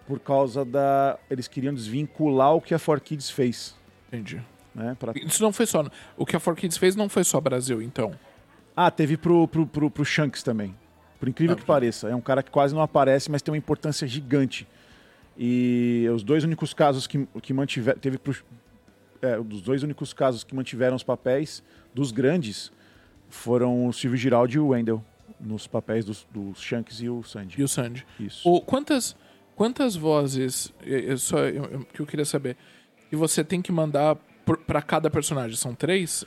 [0.07, 1.17] por causa da.
[1.29, 3.75] Eles queriam desvincular o que a 4Kids fez.
[4.07, 4.41] Entendi.
[4.73, 4.95] né?
[4.99, 5.13] Pra...
[5.15, 5.85] Isso não foi só.
[6.17, 8.13] O que a 4Kids fez não foi só Brasil, então.
[8.75, 10.75] Ah, teve pro, pro, pro, pro Shanks também.
[11.19, 12.09] Por incrível Ah, que pareça.
[12.09, 14.67] É um cara que quase não aparece, mas tem uma importância gigante.
[15.37, 17.99] E os dois únicos casos que, que mantiveram.
[17.99, 18.35] Teve pro,
[19.21, 22.71] é, os dois únicos casos que mantiveram os papéis dos grandes
[23.29, 25.03] foram o Silvio Giraldi e o Wendell.
[25.39, 27.59] Nos papéis dos, dos Shanks e o Sandy.
[27.59, 28.05] E o Sandy.
[28.19, 28.47] Isso.
[28.47, 29.15] O, quantas,
[29.55, 32.55] quantas vozes eu, só, eu- eu- que eu queria saber
[33.09, 34.15] que você tem que mandar
[34.67, 35.57] pra cada personagem?
[35.57, 36.23] São três?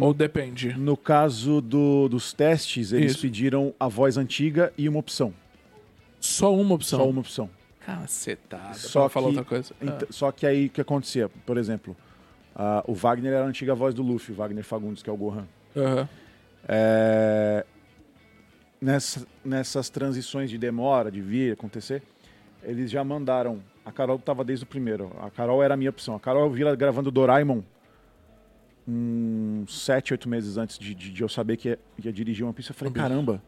[0.00, 0.72] Ou depende?
[0.78, 3.20] No caso do- dos testes, eles Isso.
[3.22, 5.34] pediram a voz antiga e uma opção.
[6.18, 6.98] Só uma opção.
[7.00, 7.50] Só uma opção.
[7.80, 8.74] Cacetada.
[8.74, 9.74] Só falar que- outra coisa.
[9.86, 10.06] Ah.
[10.10, 11.28] Só que aí o que acontecia?
[11.44, 11.94] Por exemplo,
[12.54, 15.16] ah, o Wagner era a antiga voz do Luffy, o Wagner Fagundes, que é o
[15.16, 15.46] Gohan.
[15.76, 16.08] Aham.
[16.68, 17.64] É,
[18.80, 22.02] nessa- nessas transições de demora, de vir, acontecer,
[22.62, 23.60] eles já mandaram.
[23.84, 25.12] A Carol estava desde o primeiro.
[25.20, 26.16] A Carol era a minha opção.
[26.16, 27.62] A Carol eu vi ela gravando Doraemon
[28.88, 32.52] uns sete, oito meses antes de, de- de eu saber que ia, ia dirigir uma
[32.52, 32.70] pista.
[32.72, 33.42] Eu falei, caramba.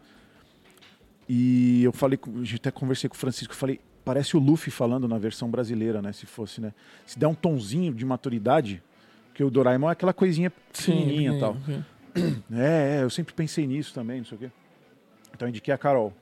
[1.28, 2.18] E eu falei,
[2.54, 6.12] até conversei com o Francisco, eu falei, parece o Luffy falando na versão brasileira, né?
[6.12, 6.72] Se fosse, né?
[7.06, 8.82] Se der um tonzinho de maturidade,
[9.28, 11.56] porque o Doraemon é aquela coisinha pequenininha e tal.
[12.52, 14.50] É, é, eu sempre pensei nisso também, não sei o quê.
[15.32, 16.12] Então eu indiquei a Carol.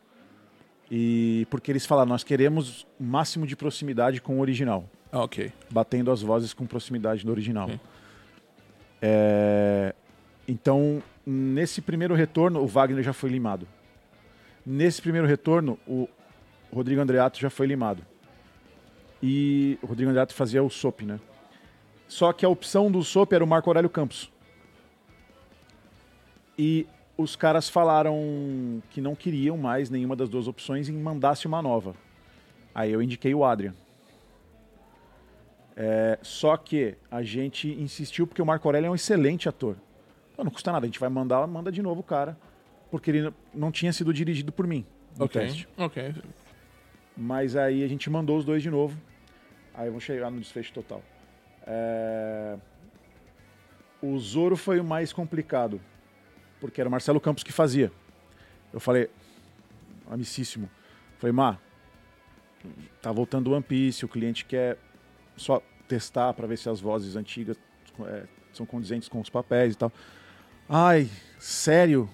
[0.91, 5.51] E porque eles falaram, nós queremos o máximo de proximidade com o original, Ah, ok.
[5.71, 7.71] batendo as vozes com proximidade do original.
[7.71, 7.81] Sim.
[9.09, 9.95] É,
[10.49, 13.69] então, nesse primeiro retorno, o Wagner já foi limado.
[14.65, 16.09] Nesse primeiro retorno, o
[16.73, 18.03] Rodrigo Andreato já foi limado.
[19.23, 21.21] E o Rodrigo Andreato fazia o SOP, né?
[22.09, 24.29] Só que a opção do SOP era o Marco Aurélio Campos.
[26.59, 26.85] E
[27.17, 31.95] os caras falaram que não queriam mais nenhuma das duas opções e mandasse uma nova.
[32.75, 33.75] Aí eu indiquei o Adrian.
[35.77, 39.77] É, só que a gente insistiu porque o Marco Aurélio é um excelente ator.
[40.35, 42.37] Pô, não custa nada, a gente vai mandar, manda de novo o cara,
[42.91, 44.87] porque ele não tinha sido dirigido por mim
[45.19, 45.41] no Ok.
[45.41, 45.69] teste.
[45.77, 46.15] Ok.
[47.17, 48.99] Mas aí a gente mandou os dois de novo.
[49.75, 51.03] Aí vamos chegar no desfecho total.
[51.67, 52.57] É,
[54.03, 55.81] O Zoro foi o mais complicado,
[56.61, 57.91] porque era o Marcelo Campos que fazia.
[58.73, 59.09] Eu falei,
[60.11, 60.71] amicíssimo,
[61.19, 61.59] falei, Má,
[63.03, 64.79] tá voltando o One Piece, o cliente quer
[65.37, 67.57] só testar para ver se as vozes antigas
[68.07, 69.93] é, são condizentes com os papéis e tal.
[70.69, 71.09] Ai,
[71.39, 72.09] sério?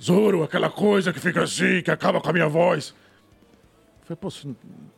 [0.00, 2.94] Zoro, aquela coisa que fica assim, que acaba com a minha voz.
[4.02, 4.28] Falei, pô,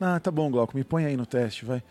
[0.00, 1.82] ah, tá bom, Glauco, me põe aí no teste, vai.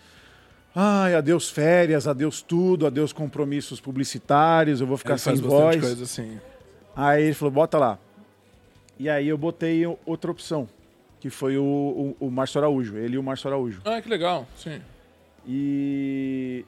[0.75, 5.61] Ai, adeus férias, adeus tudo, adeus compromissos publicitários, eu vou ficar Ele sem faz bastante
[5.61, 5.81] voz.
[5.81, 6.39] coisa assim.
[6.95, 7.99] Aí ele falou, bota lá.
[8.97, 10.67] E aí eu botei outra opção,
[11.23, 11.63] que foi o,
[12.19, 13.81] o, o Márcio Araújo, ele e o Márcio Araújo.
[13.85, 14.45] Ah, que legal.
[14.57, 14.81] Sim.
[15.47, 16.65] E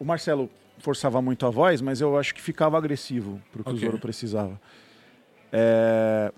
[0.00, 3.80] o Marcelo forçava muito a voz, mas eu acho que ficava agressivo pro que Ok.
[3.80, 4.60] o Zoro precisava.
[5.52, 6.32] É,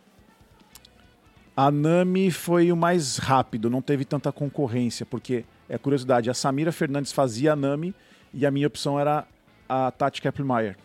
[1.57, 6.73] A Nami foi o mais rápido, não teve tanta concorrência, porque, é curiosidade, a Samira
[6.73, 7.95] Fernandes fazia a Nami
[8.35, 9.27] e a minha opção era
[9.67, 10.77] a Tati Kepler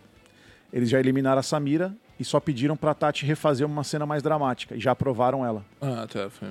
[0.71, 4.75] Eles já eliminaram a Samira e só pediram pra Tati refazer uma cena mais dramática
[4.75, 5.63] e já aprovaram ela.
[5.81, 6.29] Ah, tá.
[6.29, 6.47] Foi...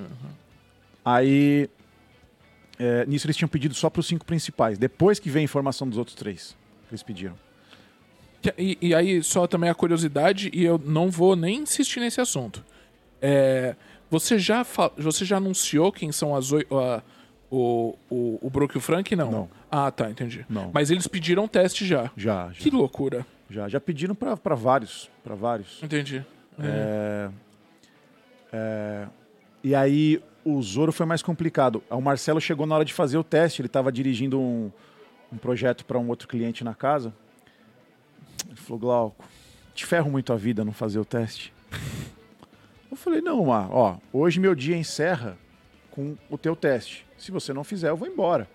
[1.03, 1.69] Aí,
[2.79, 4.77] é, nisso eles tinham pedido só para os cinco principais.
[4.77, 6.55] Depois que vem a informação dos outros três,
[6.89, 7.35] eles pediram.
[8.57, 12.63] E, e aí, só também a curiosidade, e eu não vou nem insistir nesse assunto.
[13.21, 13.75] É,
[14.09, 14.65] você, já
[14.97, 16.77] você já anunciou quem são as oito.
[16.77, 17.01] a-
[17.49, 19.15] o, o, o Brook e o Frank?
[19.15, 19.31] Não.
[19.31, 19.49] Não.
[19.71, 20.45] Ah, tá, entendi.
[20.49, 20.69] Não.
[20.73, 22.11] Mas eles pediram teste já.
[22.17, 22.59] Já, já.
[22.59, 23.25] Que loucura.
[23.49, 25.81] Já, já pediram para vários, para vários.
[25.81, 26.25] Entendi.
[26.59, 27.29] É,
[28.51, 29.07] é,
[29.63, 31.83] e aí o Zoro foi mais complicado.
[31.89, 34.71] O Marcelo chegou na hora de fazer o teste, ele estava dirigindo um,
[35.31, 37.13] um projeto para um outro cliente na casa.
[38.47, 39.25] Ele falou, Glauco,
[39.73, 41.53] te ferro muito a vida não fazer o teste.
[42.89, 45.37] Eu falei, não, Mar, ó, hoje meu dia encerra
[45.91, 47.05] com o teu teste.
[47.17, 48.49] Se você não fizer, eu vou embora.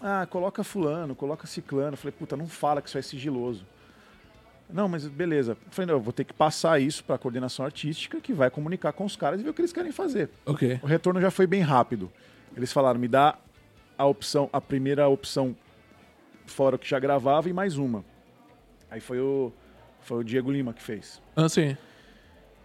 [0.00, 1.94] Ah, coloca fulano, coloca ciclano.
[1.94, 3.64] Eu falei, puta, não fala que isso é sigiloso.
[4.72, 5.52] Não, mas beleza.
[5.52, 8.50] Eu falei, não, eu vou ter que passar isso para a coordenação artística, que vai
[8.50, 10.30] comunicar com os caras e ver o que eles querem fazer.
[10.46, 10.80] Ok.
[10.82, 12.10] O retorno já foi bem rápido.
[12.56, 13.36] Eles falaram, me dá
[13.96, 15.54] a opção, a primeira opção
[16.46, 18.04] fora o que já gravava e mais uma.
[18.90, 19.52] Aí foi o,
[20.00, 21.20] foi o Diego Lima que fez.
[21.36, 21.76] Ah, sim.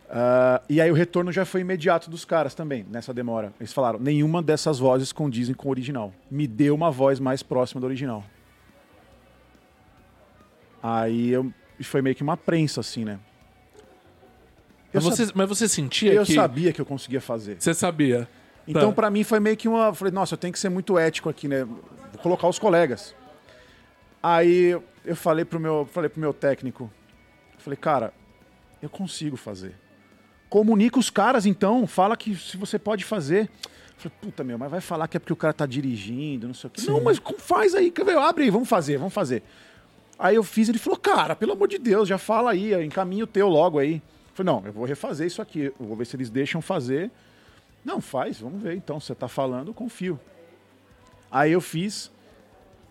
[0.09, 3.53] Ah, e aí o retorno já foi imediato dos caras também, nessa demora.
[3.59, 6.13] Eles falaram, nenhuma dessas vozes condizem com o original.
[6.29, 8.23] Me dê uma voz mais próxima do original.
[10.81, 11.51] Aí eu,
[11.83, 13.19] foi meio que uma prensa, assim, né?
[14.93, 16.33] Eu, Mas você, mas você sentia eu que.
[16.33, 17.57] sabia que eu conseguia fazer.
[17.59, 18.27] Você sabia.
[18.67, 18.95] Então, Tá.
[18.95, 19.87] pra mim, foi meio que uma.
[19.87, 21.63] eu Falei, nossa, eu tenho que ser muito ético aqui, né?
[21.65, 23.13] Vou colocar os colegas.
[24.21, 26.91] Aí eu falei pro meu, falei pro meu técnico,
[27.55, 28.13] eu falei, cara,
[28.81, 29.75] eu consigo fazer.
[30.49, 33.49] Comunica os caras então, fala que se você pode fazer.
[33.63, 36.53] Eu falei, puta meu, mas vai falar que é porque o cara tá dirigindo, não
[36.53, 36.81] sei o quê.
[36.81, 36.91] Sim.
[36.91, 37.91] Não, mas faz aí?
[38.21, 39.43] Abre aí, vamos fazer, vamos fazer.
[40.19, 43.27] Aí eu fiz, ele falou, cara, pelo amor de Deus, já fala aí, encaminha o
[43.27, 43.95] teu logo aí.
[43.95, 47.11] Eu falei, não, eu vou refazer isso aqui, eu vou ver se eles deixam fazer.
[47.85, 50.19] Não, faz, vamos ver então, você tá falando, confio.
[51.31, 52.11] Aí eu fiz,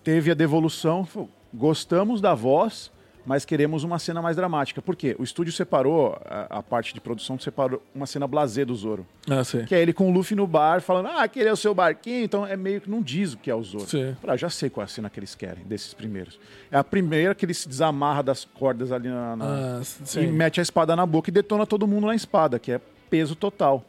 [0.05, 1.07] teve a devolução,
[1.53, 2.93] gostamos da voz,
[3.27, 4.81] mas queremos uma cena mais dramática.
[4.81, 5.17] Por quê?
[5.19, 9.05] O estúdio separou, a, a parte de produção separou uma cena blasé do Zoro.
[9.29, 9.65] Ah, sei.
[9.65, 12.25] Que é ele com o Luffy no bar, falando, ah, aquele é o seu barquinho,
[12.25, 13.87] então é meio que não diz o que é o Zoro.
[13.87, 14.17] Sim.
[14.27, 16.39] Ah, já sei qual é a cena que eles querem, desses primeiros.
[16.71, 19.35] É a primeira que ele se desamarra das cordas ali na...
[19.37, 20.27] na- Ah, e sim.
[20.29, 22.81] mete a espada na boca e detona todo mundo na espada, que é
[23.11, 23.85] peso total.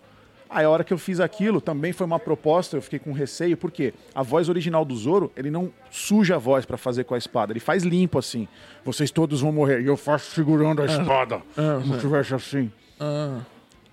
[0.50, 3.58] Aí a hora que eu fiz aquilo, também foi uma proposta, eu fiquei com receio,
[3.58, 7.18] porque a voz original do Zoro, ele não suja a voz pra fazer com a
[7.18, 8.48] espada, ele faz limpo assim.
[8.86, 9.82] Vocês todos vão morrer.
[9.82, 12.72] E eu faço segurando a espada, como se tivesse assim.
[13.00, 13.42] Ah,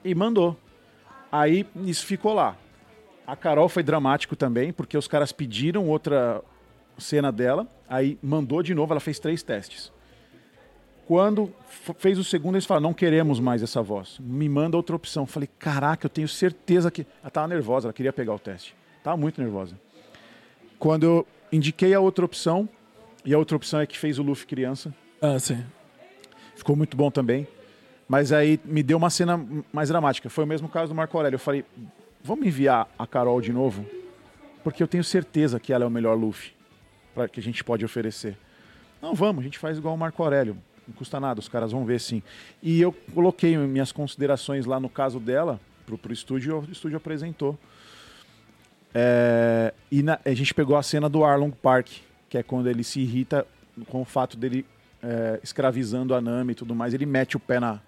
[0.05, 0.57] E mandou.
[1.33, 2.57] Aí isso ficou lá.
[3.27, 6.43] A Carol foi dramático também, porque os caras pediram outra
[6.99, 9.91] cena dela, aí mandou de novo, ela fez três testes.
[11.07, 11.53] Quando
[11.99, 14.19] fez o segundo, eles falaram, não queremos mais essa voz.
[14.21, 15.27] Me manda outra opção.
[15.27, 17.07] Falei, caraca, eu tenho certeza que...
[17.23, 18.75] Ela tava nervosa, ela queria pegar o teste.
[19.03, 19.79] Tava muito nervosa.
[20.79, 22.69] Quando eu indiquei a outra opção,
[23.25, 25.65] e a outra opção é que fez o Luffy criança, ah, sim.
[26.55, 27.47] Ficou muito bom também.
[28.07, 30.29] Mas aí me deu uma cena mais dramática.
[30.29, 31.37] Foi o mesmo caso do Marco Aurélio.
[31.37, 31.65] Eu falei,
[32.23, 33.87] vamos enviar a Carol de novo?
[34.63, 36.53] Porque eu tenho certeza que ela é o melhor Luffy
[37.15, 38.37] pra, que a gente pode oferecer.
[39.01, 40.57] Não, vamos, a gente faz igual o Marco Aurélio.
[40.87, 42.23] Não custa nada, os caras vão ver sim.
[42.63, 47.59] E eu coloquei minhas considerações lá no caso dela, pro, pro estúdio, o estúdio apresentou.
[48.95, 51.89] É, e na- a gente pegou a cena do Arlong Park,
[52.29, 53.47] que é quando ele se irrita
[53.89, 54.65] com o fato dele
[55.03, 56.95] é, escravizando a Nami e tudo mais.
[56.95, 57.81] Ele mete o pé na,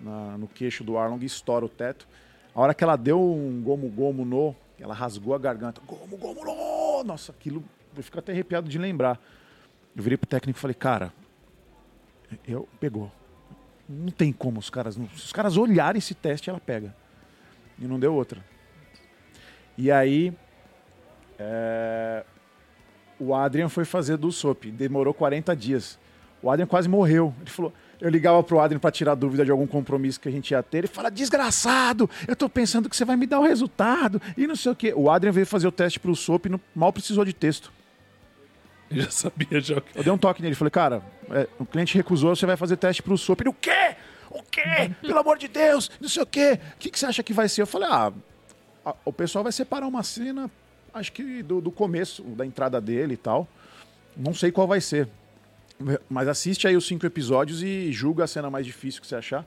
[0.00, 2.08] na- no queixo do Arlong e estoura o teto.
[2.54, 5.80] A hora que ela deu um gomo gomo no, ela rasgou a garganta.
[5.86, 7.04] Gomo gomo no!
[7.04, 7.62] Nossa, aquilo
[7.96, 9.20] eu fico até arrepiado de lembrar.
[9.94, 11.12] Eu virei pro técnico e falei, cara,
[12.46, 13.10] eu pegou.
[13.88, 14.96] Não tem como os caras.
[14.96, 16.94] não- se os caras olharem esse teste, ela pega.
[17.78, 18.44] E não deu outra.
[19.76, 20.32] E aí.
[21.38, 22.24] é,
[23.18, 24.70] o Adrian foi fazer do SOP.
[24.70, 25.98] Demorou 40 dias.
[26.42, 27.34] O Adrian quase morreu.
[27.40, 27.72] Ele falou.
[28.00, 30.78] Eu ligava pro Adrian para tirar dúvida de algum compromisso que a gente ia ter.
[30.78, 34.20] Ele fala: desgraçado, eu tô pensando que você vai me dar o resultado.
[34.36, 34.92] E não sei o quê.
[34.94, 37.72] O Adrian veio fazer o teste pro SOP e mal precisou de texto.
[38.90, 39.82] Eu já sabia já.
[39.94, 43.02] Eu dei um toque nele, falei, cara, é, o cliente recusou, você vai fazer teste
[43.02, 43.40] pro SOP.
[43.42, 43.96] Ele, o quê?
[44.30, 44.90] O quê?
[45.00, 46.58] Pelo amor de Deus, não sei o quê.
[46.74, 47.62] O que, que você acha que vai ser?
[47.62, 48.12] Eu falei, ah,
[48.84, 50.50] a- o pessoal vai separar uma cena,
[50.92, 53.48] acho que do, do começo, da entrada dele e tal.
[54.16, 55.08] Não sei qual vai ser.
[56.08, 59.44] Mas assiste aí os cinco episódios e julga a cena mais difícil que você achar.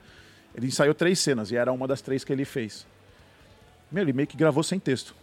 [0.55, 2.85] Ele ensaiou três cenas e era uma das três que ele fez.
[3.91, 5.15] Meu, ele meio que gravou sem texto.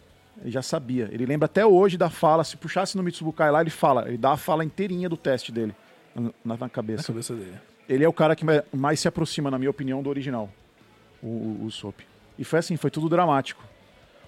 [0.43, 1.09] Ele já sabia.
[1.12, 2.44] Ele lembra até hoje da fala.
[2.44, 4.06] Se puxasse no Mitsubukai lá, ele fala.
[4.09, 5.74] Ele dá a fala inteirinha do teste dele
[6.15, 7.06] na, na Na cabeça.
[7.06, 7.55] cabeça dele.
[7.89, 10.51] Ele é o cara que ma- mais se aproxima, na minha opinião, do original.
[11.23, 12.01] O, o, o Soap.
[12.39, 13.62] E foi assim, foi tudo dramático.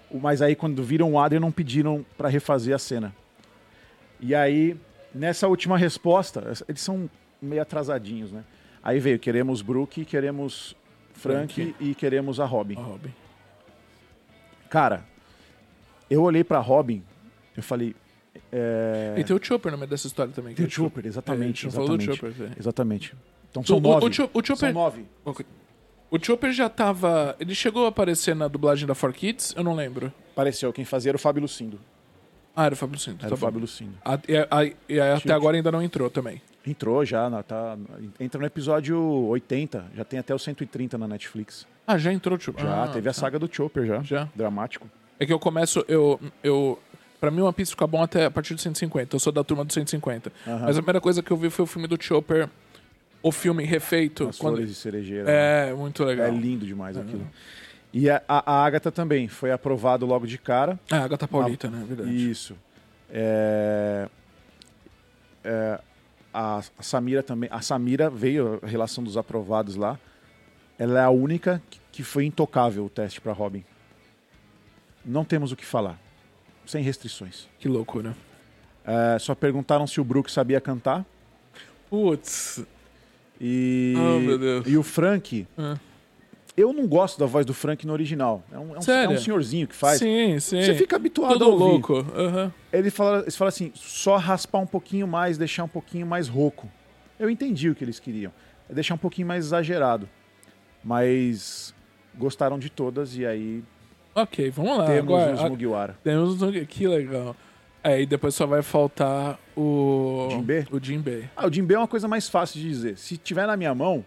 [0.09, 3.13] O- Mas aí, quando viram o Adrian, não pediram pra refazer a cena.
[4.19, 4.75] E aí,
[5.13, 7.09] nessa última resposta, es- eles são
[7.41, 8.43] meio atrasadinhos, né?
[8.81, 10.75] Aí veio, queremos Brook, queremos
[11.13, 11.75] Frank, Frank.
[11.79, 12.75] e queremos a Robin.
[12.77, 13.13] A Robin.
[14.69, 15.03] Cara,
[16.09, 17.03] eu olhei pra Robin,
[17.55, 17.95] eu falei.
[18.51, 19.15] É...
[19.17, 20.53] E tem o Chopper no meio dessa história também.
[20.53, 21.65] Tem é o Chopper, exatamente.
[21.65, 22.05] É, a exatamente.
[22.05, 22.51] Chopper, velho.
[22.59, 23.15] Exatamente.
[23.49, 24.05] Então são O- o- nove.
[24.05, 25.05] o Cho- o Chopper- São nove.
[25.25, 25.45] Ok.
[26.09, 27.35] O Chopper já tava.
[27.39, 29.53] Ele chegou a aparecer na dublagem da 4Kids?
[29.57, 30.13] Eu não lembro.
[30.31, 31.79] Apareceu, quem fazia era o Fábio Lucindo.
[32.55, 33.19] Ah, era o Fábio Cinto.
[33.19, 33.37] Era tá o.
[33.37, 33.93] Fábio Lucindo.
[34.03, 36.41] A- e, a- a- até agora ainda não entrou também.
[36.65, 37.77] Entrou já, na- tá,
[38.19, 41.67] entra no episódio 80, já tem até o 130 na Netflix.
[41.85, 42.65] Ah, já entrou o Chopper.
[42.65, 43.19] Já, Ah, teve a tá.
[43.19, 44.01] saga do Chopper já.
[44.01, 44.27] Já.
[44.35, 44.89] Dramático.
[45.19, 46.19] É que eu começo, eu.
[46.43, 46.79] eu
[47.19, 49.15] pra mim, One Piece fica bom até a partir do 150.
[49.15, 50.31] Eu sou da turma do 150.
[50.45, 50.59] Aham.
[50.65, 52.47] Mas a primeira coisa que eu vi foi o filme do Chopper,
[53.23, 54.27] o filme refeito.
[54.29, 55.23] As quando- flores de cerejeira.
[55.25, 55.69] né?
[55.69, 56.27] É, muito legal.
[56.27, 57.27] É lindo demais aquilo.
[57.93, 60.79] E a, a, a Agatha também foi aprovado logo de cara.
[60.91, 61.83] Ah, Agatha Paulita, né?
[61.87, 62.29] Verdade.
[62.29, 62.55] Isso.
[63.09, 64.07] É,
[65.43, 65.79] é,
[66.33, 67.49] a, a Samira também.
[67.51, 69.97] A Samira veio a relação dos aprovados lá.
[70.77, 73.63] Ela é a única que, que foi intocável o teste para Robin.
[75.05, 75.99] Não temos o que falar.
[76.65, 77.47] Sem restrições.
[77.59, 78.15] Que loucura.
[78.85, 81.05] É, só perguntaram se o Brook sabia cantar.
[81.89, 82.65] Putz.
[83.39, 84.67] E, Oh, meu Deus.
[84.67, 85.77] e o Frank, Ah.
[86.55, 88.43] Eu não gosto da voz do Frank no original.
[88.51, 89.99] É um, é um, é um senhorzinho que faz.
[89.99, 90.59] Sim, sim.
[90.63, 91.63] Você fica habituado Tudo a ouvir.
[91.63, 91.93] louco.
[92.15, 92.51] Aham.
[92.73, 96.67] Ele fala, eles falam assim, só raspar um pouquinho mais, deixar um pouquinho mais rouco.
[97.19, 98.33] Eu entendi o que eles queriam.
[98.67, 100.09] É deixar um pouquinho mais exagerado.
[100.83, 101.75] Mas
[102.17, 103.63] gostaram de todas e aí
[104.19, 104.85] Ok, vamos lá.
[104.87, 105.99] temos Agora, os Mugiwara.
[106.03, 106.51] temos um...
[106.65, 107.35] Que legal.
[107.83, 110.27] É, e depois só vai faltar o...
[110.31, 110.67] Jinbe?
[110.71, 111.29] O Jinbei.
[111.35, 112.97] Ah, o Jinbe é uma coisa mais fácil de dizer.
[112.97, 114.03] Se tiver na minha mão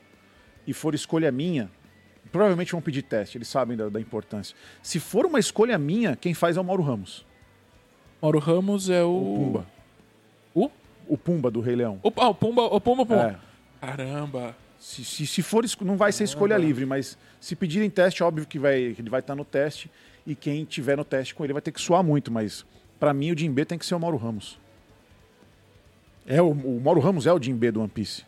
[0.66, 1.70] e for escolha minha,
[2.32, 4.56] provavelmente vão pedir teste, eles sabem da, da importância.
[4.82, 7.24] Se for uma escolha minha, quem faz é o Mauro Ramos.
[8.20, 9.08] Mauro Ramos é o...
[9.10, 9.66] O Pumba.
[10.52, 10.70] O?
[11.06, 12.00] O Pumba do Rei Leão.
[12.02, 13.40] O, ah, o Pumba, o Pumba, Pumba.
[13.80, 13.86] É.
[13.86, 14.56] Caramba.
[14.80, 18.58] Se, se, se for, não vai ser escolha livre, mas se pedirem teste, óbvio que,
[18.58, 19.90] vai, ele vai estar no teste
[20.26, 22.64] e quem tiver no teste com ele vai ter que suar muito, mas
[22.98, 24.58] pra mim o Jinbe tem que ser o Mauro Ramos.
[26.26, 28.24] É, o, o Mauro Ramos é o Jinbe do One Piece.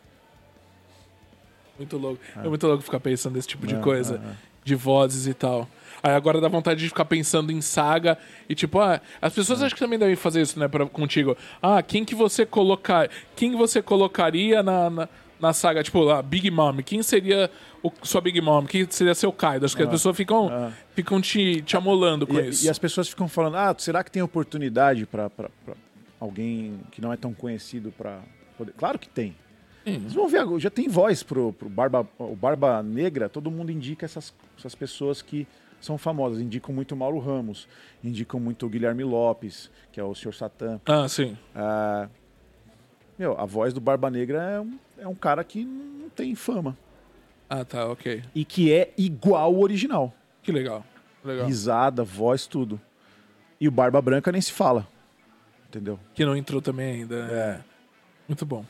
[1.77, 2.21] Muito louco.
[2.35, 4.21] É, muito louco ficar pensando nesse tipo de É, coisa.
[4.23, 4.35] é, é.
[4.63, 5.67] De vozes e tal.
[6.01, 8.17] Aí agora dá vontade de ficar pensando em saga
[8.47, 9.65] e tipo, ah, as pessoas É.
[9.65, 11.35] acho que também devem fazer isso, né, pra, contigo.
[11.61, 15.09] Ah, quem que você colocar, quem você colocaria na, na,
[15.43, 17.51] na saga, tipo, lá, Big Mom, quem seria
[17.83, 18.65] o, sua Big Mom?
[18.65, 19.65] Quem seria seu Kaido?
[19.65, 20.71] Acho que as pessoas ficam, ah.
[20.95, 22.65] ficam te, te amolando com E, isso.
[22.65, 25.29] e as pessoas ficam falando, ah, será que tem oportunidade pra
[26.19, 28.21] alguém que não é tão conhecido pra
[28.57, 28.71] poder...
[28.77, 29.35] Claro que tem.
[29.85, 29.99] Sim.
[29.99, 33.69] Vocês vão ver, agora, já tem voz pro, pro Barba, o Barba Negra, todo mundo
[33.69, 35.45] indica essas, essas pessoas que
[35.81, 36.39] são famosas.
[36.39, 37.67] Indicam muito o Mauro Ramos,
[38.01, 40.33] indicam muito o Guilherme Lopes, que é o Sr.
[40.33, 40.79] Satã.
[40.85, 41.37] Ah, sim.
[41.53, 42.07] Ah,
[43.17, 46.77] meu, a voz do Barba Negra é um, é um cara que não tem fama.
[47.49, 48.23] Ah, tá, ok.
[48.33, 50.13] E que é igual ao original.
[50.41, 50.83] Que legal.
[51.23, 51.45] Legal.
[51.45, 52.79] Risada, voz, tudo.
[53.59, 54.87] E o Barba Branca nem se fala.
[55.69, 55.99] Entendeu?
[56.13, 57.15] Que não entrou também ainda.
[57.15, 57.59] É.
[58.27, 58.65] Muito bom.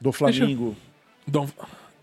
[0.00, 0.76] Do Flamingo.
[1.26, 1.48] Dom...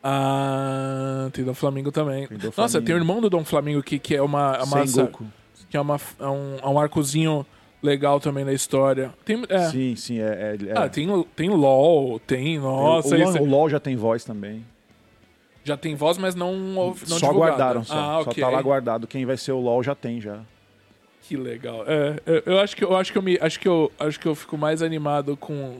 [0.03, 2.27] Ah, tem Dom Flamingo também.
[2.27, 5.25] Tem Nossa, tem o irmão do Dom Flamingo que, que é uma, uma Sengoku.
[5.69, 7.45] que é, uma, é, um, é um arcozinho
[7.81, 9.13] legal também na história.
[9.25, 9.69] Tem, é.
[9.69, 10.19] Sim, sim.
[10.19, 10.77] É, é, é.
[10.77, 12.59] Ah, tem, tem LOL, tem.
[12.59, 14.65] Nossa, o, isso- LOL, o LOL já tem voz também.
[15.63, 17.33] já tem voz, mas não, não só divulgada.
[17.35, 17.93] guardaram, só.
[17.93, 18.43] Ah, Só ok.
[18.43, 19.05] tá lá guardado.
[19.07, 20.39] Quem vai ser o LOL já tem, já.
[21.23, 21.83] Que legal.
[21.85, 24.25] É, eu, eu acho que eu acho que eu me acho que eu acho que
[24.27, 25.77] eu fico mais animado com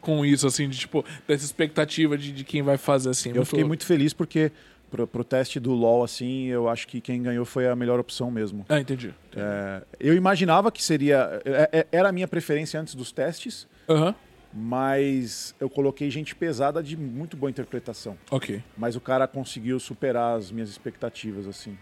[0.00, 3.30] com isso assim, de tipo, dessa expectativa de, de quem vai fazer assim.
[3.34, 4.50] Eu fiquei muito feliz porque
[4.90, 8.30] pro, pro teste do LOL, assim, eu acho que quem ganhou foi a melhor opção
[8.30, 8.64] mesmo.
[8.68, 9.14] Ah, entendi.
[9.36, 11.40] É, eu imaginava que seria.
[11.44, 14.14] é- é- Era a minha preferência antes dos testes, Aham.
[14.52, 18.16] mas eu coloquei gente pesada de muito boa interpretação.
[18.30, 18.62] OK.
[18.76, 21.76] Mas o cara conseguiu superar as minhas expectativas, assim.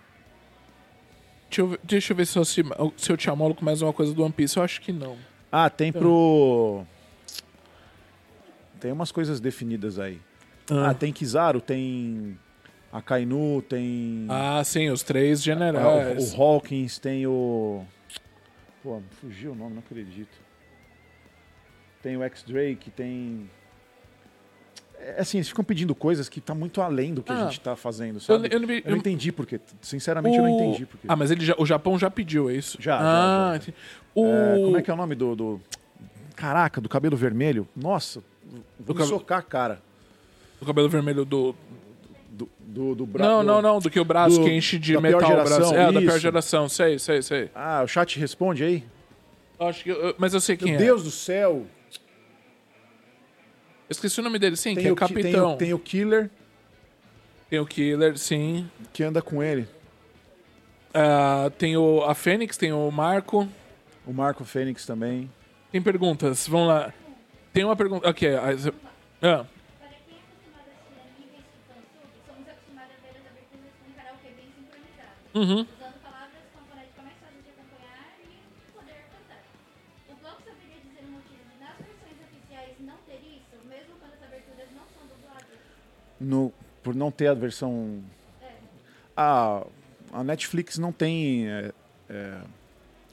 [1.48, 2.62] Deixa eu, ver- deixa eu ver se eu, se,
[2.96, 4.56] se eu te amolo com mais uma coisa do One Piece.
[4.56, 5.16] Eu acho que não.
[5.50, 6.84] Ah, tem pro.
[8.80, 10.20] Tem umas coisas definidas aí.
[10.68, 12.36] Ah, tem Kizaru, tem.
[12.92, 14.26] Akainu, tem.
[14.28, 16.32] Ah, sim, os três Ah, generais.
[16.34, 17.84] o, o Hawkins, tem o.
[18.82, 20.36] Pô, fugiu o nome, não acredito.
[22.02, 23.50] Tem o X-Drake, tem.
[24.98, 27.42] É assim, eles ficam pedindo coisas que tá muito além do que Ah.
[27.42, 28.48] a gente tá fazendo, sabe?
[28.48, 29.60] Eu- eu não vi- não eu- entendi por quê.
[29.82, 31.06] Sinceramente, eu não O- entendi por quê.
[31.08, 32.78] Ah, mas ele já- o Japão já pediu, é isso?
[32.80, 33.56] Já, já, ah, já.
[33.56, 33.74] entendi.
[34.14, 34.24] O...
[34.26, 35.36] É, como é que é o nome do.
[35.36, 35.60] do-
[36.34, 37.66] Caraca, do cabelo vermelho?
[37.76, 38.22] Nossa,
[38.78, 39.82] vou me cab- socar a cara.
[40.60, 41.54] O cabelo vermelho do.
[42.36, 44.92] Do, do, do bra- Não, não, não, do que o braço do- que enche de
[44.92, 45.48] pior metal o braço.
[45.54, 46.18] geração, É, da pior isso.
[46.18, 47.50] geração, sei, sei, sei.
[47.54, 48.84] Ah, o chat responde aí?
[49.58, 50.84] Acho que, eu- mas eu sei quem Meu é.
[50.84, 51.64] Deus do céu!
[53.88, 55.54] Eu esqueci o nome dele, sim, que Tem é o, ki- tem, Capitão.
[55.54, 56.28] o, tem o Killer
[57.48, 58.68] Tem o Killer, sim.
[58.92, 59.66] que anda com ele.
[60.92, 63.48] Ah, tem o, a Fênix, tem o Marco.
[64.06, 65.30] O Marco Fênix também.
[65.72, 66.92] Tem perguntas, vamos lá.
[67.52, 68.08] Tem uma pergunta.
[68.10, 68.28] Ok,
[69.22, 69.46] ah,
[75.36, 75.60] uhum.
[75.62, 76.88] usando palavras a mais
[77.44, 79.42] de acompanhar e poder cantar.
[80.08, 84.14] O bloco saberia dizer o motivo de nas versões oficiais não ter isso, mesmo quando
[84.14, 85.58] as aberturas não são dubladas?
[86.20, 86.52] No,
[86.82, 88.02] por não ter a versão.
[89.16, 89.66] A,
[90.12, 91.72] a Netflix não tem é,
[92.10, 92.38] é,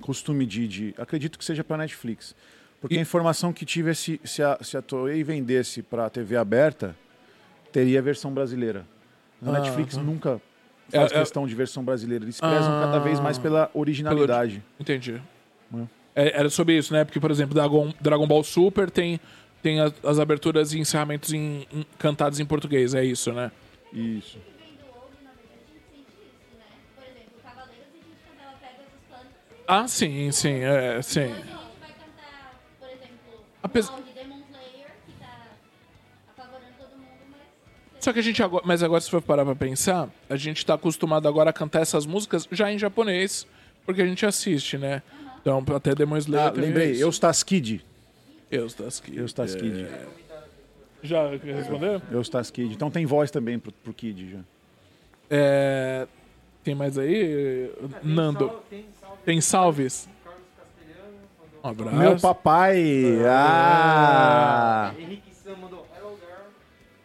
[0.02, 2.36] costume de, de- Acredito que seja para Netflix.
[2.82, 6.10] Porque E- a informação que tive é se, se a, se a Toei vendesse para
[6.10, 6.96] TV aberta,
[7.72, 8.86] teria a versão brasileira.
[9.42, 10.42] A Ah, Netflix nunca
[10.94, 12.24] faz É, é- questão de versão brasileira.
[12.26, 12.82] Eles prezam Ah.
[12.86, 14.64] cada vez mais pela originalidade.
[14.80, 15.22] Entendi.
[15.74, 15.78] É.
[16.16, 17.04] É, era sobre isso, né?
[17.04, 19.20] Porque, por exemplo, Dragon, Dragon Ball Super tem,
[19.64, 23.52] tem as, as aberturas e encerramentos em, em- cantados em português, é isso, né?
[23.92, 24.38] Isso.
[24.38, 25.74] Que vem do ouro, na verdade,
[38.04, 40.74] Só que a gente agora, mas agora se for parar pra pensar, a gente tá
[40.74, 43.48] acostumado agora a cantar essas músicas já em japonês,
[43.86, 45.02] porque a gente assiste, né?
[45.40, 47.46] Então, até Demon Slayer Ah, é lembrei, isso.
[47.46, 47.86] Kid.
[48.52, 49.18] Eustas Kid.
[49.18, 49.88] Eustas Kid.
[51.02, 52.02] Já respondeu?
[52.12, 52.74] Eustas Kid.
[52.74, 54.40] Então tem voz também pro, pro Kid já.
[55.30, 56.06] É...
[56.62, 57.72] Tem mais aí?
[58.04, 58.52] Nando.
[59.24, 60.10] Tem salves?
[61.64, 61.96] Um abraço.
[61.96, 63.24] Meu papai!
[63.26, 64.94] Ah!
[65.00, 65.83] Henrique Sam mandou.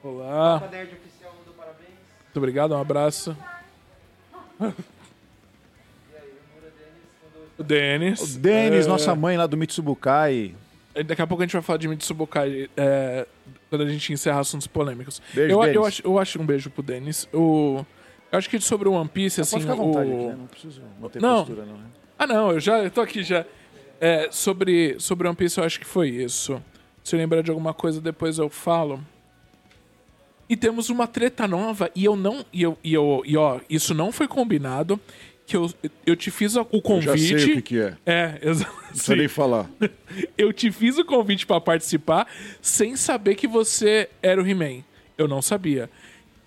[0.03, 0.61] Olá.
[0.61, 3.37] Muito obrigado, um abraço.
[7.59, 8.37] O Denis.
[8.37, 10.55] O Denis, É, nossa mãe lá do Mitsubukai.
[11.07, 13.27] Daqui a pouco a gente vai falar de Mitsubukai é,
[13.69, 15.21] quando a gente encerrar assuntos polêmicos.
[15.35, 15.75] Beijo, eu, Denis.
[15.75, 17.29] eu, acho, eu acho um beijo pro Denis.
[17.35, 17.85] O,
[18.31, 19.57] eu acho que sobre o One Piece, assim.
[19.57, 20.15] Pode ficar à vontade o...
[20.15, 20.37] aqui, né?
[20.39, 21.45] Não preciso manter Não.
[21.45, 21.79] postura, não.
[21.79, 21.85] Né?
[22.17, 23.45] Ah, não, eu já eu tô aqui já.
[24.01, 26.63] É, sobre, sobre One Piece, eu acho que foi isso.
[27.03, 29.01] Se eu lembrar de alguma coisa, depois eu falo.
[30.49, 32.45] E temos uma treta nova, e eu não.
[32.53, 34.99] E, eu, e, eu, e ó, isso não foi combinado.
[35.47, 35.71] Que eu,
[36.05, 37.19] eu te fiz o Já convite.
[37.41, 37.97] sei o que, que é.
[38.05, 38.71] É, exato.
[38.75, 39.71] Não precisa nem falar.
[40.37, 42.27] Eu te fiz o convite pra participar
[42.61, 44.83] sem saber que você era o He-Man.
[45.17, 45.89] Eu não sabia.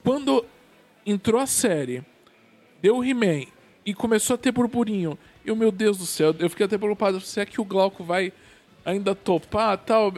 [0.03, 0.45] Quando
[1.03, 2.03] entrou a série,
[2.79, 3.45] deu o He-Man
[3.83, 5.17] e começou a ter burburinho.
[5.43, 7.19] Eu, meu Deus do céu, eu fiquei até preocupado.
[7.21, 8.31] Será que o Glauco vai
[8.85, 10.13] ainda topar tal?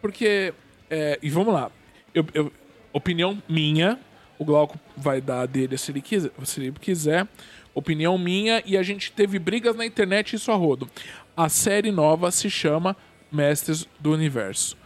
[0.00, 0.54] Porque.
[0.88, 1.70] é, e vamos lá.
[2.14, 2.50] Eu, eu-
[2.94, 3.98] opinião minha.
[4.38, 6.30] O Glauco vai dar a dele se ele quiser.
[6.44, 7.28] Se ele quiser.
[7.74, 8.62] Opinião minha.
[8.64, 10.88] E a gente teve brigas na internet isso a rodo.
[11.36, 12.96] A série nova se chama
[13.30, 14.76] Mestres do Universo.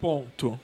[0.00, 0.60] Ponto.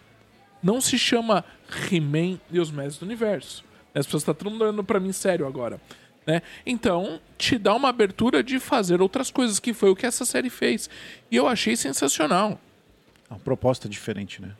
[0.62, 1.44] Não se chama
[1.90, 3.64] He-Man e os Mestres do Universo.
[3.94, 5.80] As pessoas estão todo mundo olhando pra mim sério agora.
[6.26, 6.42] Né?
[6.66, 10.50] Então, te dá uma abertura de fazer outras coisas, que foi o que essa série
[10.50, 10.90] fez.
[11.30, 12.60] E eu achei sensacional.
[13.28, 14.52] É uma proposta diferente, né?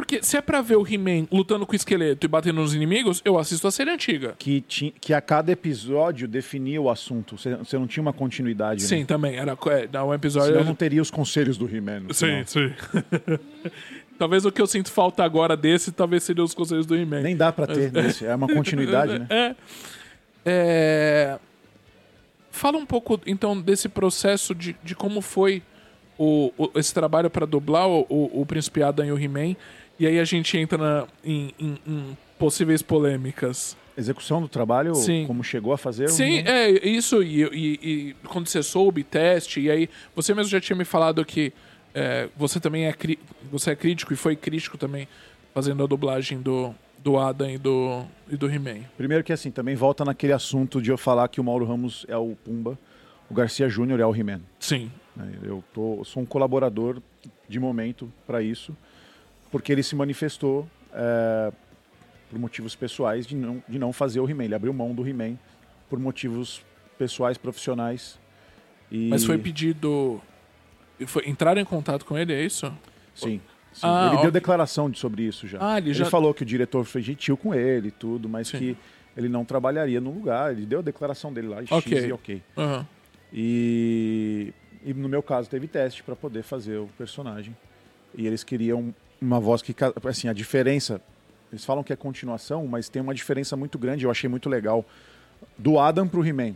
[0.00, 3.20] Porque se é pra ver o He-Man lutando com o esqueleto e batendo nos inimigos,
[3.24, 4.34] eu assisto a série antiga.
[4.38, 7.36] Que, ti, que a cada episódio definia o assunto.
[7.36, 8.82] Você, não tinha uma continuidade.
[8.82, 9.04] Sim, Né?
[9.06, 9.36] também.
[9.36, 10.52] Era co- é, um episódio.
[10.52, 12.02] Senão não teria os conselhos do He-Man.
[12.12, 12.46] Sim, final.
[12.46, 12.72] sim.
[14.18, 17.20] talvez o que eu sinto falta agora desse, talvez seria os conselhos do He-Man.
[17.22, 17.92] Nem dá pra ter.
[17.92, 19.26] nesse- É uma continuidade, né?
[19.30, 19.54] É.
[20.46, 21.38] É,
[22.50, 25.62] Fala um pouco, então, desse processo de, de como foi
[26.16, 29.54] o, o- esse trabalho para dublar o, o, o Príncipe Adam e o He-Man.
[29.98, 33.76] E aí a gente entra na- em, em- em possíveis polêmicas.
[33.96, 35.24] Execução do trabalho, Sim.
[35.26, 36.08] como chegou a fazer.
[36.08, 37.22] Sim, não- é isso.
[37.22, 41.24] E, e- e quando você soube, teste, e aí você mesmo já tinha me falado
[41.24, 41.52] que
[41.94, 43.18] é, você também é, cri-
[43.50, 45.08] você é crítico e foi crítico também
[45.52, 46.72] fazendo a dublagem do,
[47.02, 48.82] do Adam e do, e do He-Man.
[48.96, 52.16] Primeiro que assim, também volta naquele assunto de eu falar que o Mauro Ramos é
[52.16, 52.78] o Pumba,
[53.28, 54.42] o Garcia Júnior é o He-Man.
[54.60, 54.92] Sim.
[55.16, 55.32] né?
[55.42, 57.02] Eu tô, sou um colaborador
[57.48, 58.76] de momento para isso,
[59.50, 61.52] porque ele se manifestou é,
[62.30, 64.44] por motivos pessoais de não, de não fazer o He-Man.
[64.44, 65.36] Ele abriu mão do He-Man
[65.88, 66.62] por motivos
[66.98, 68.18] pessoais, profissionais.
[68.90, 69.08] E...
[69.08, 70.20] Mas foi pedido.
[71.06, 72.66] Foi, entraram em contato com ele, é isso?
[73.14, 73.40] Sim.
[73.72, 73.80] sim.
[73.82, 74.22] Ah, ele ok.
[74.22, 75.58] deu declaração de- sobre isso já.
[75.60, 78.58] Ah, ele já- falou que o diretor foi gentil com ele e tudo, mas Sim.
[78.58, 78.76] que
[79.16, 80.52] ele não trabalharia no lugar.
[80.52, 82.06] Ele deu a declaração dele lá, X Ok.
[82.06, 82.42] e ok.
[82.56, 82.86] Aham.
[83.32, 84.52] E,
[84.84, 87.56] e no meu caso teve teste para poder fazer o personagem.
[88.16, 89.74] E eles queriam uma voz que,
[90.08, 91.00] assim, a diferença,
[91.52, 94.84] eles falam que é continuação, mas tem uma diferença muito grande, eu achei muito legal,
[95.56, 96.54] do Adam pro He-Man.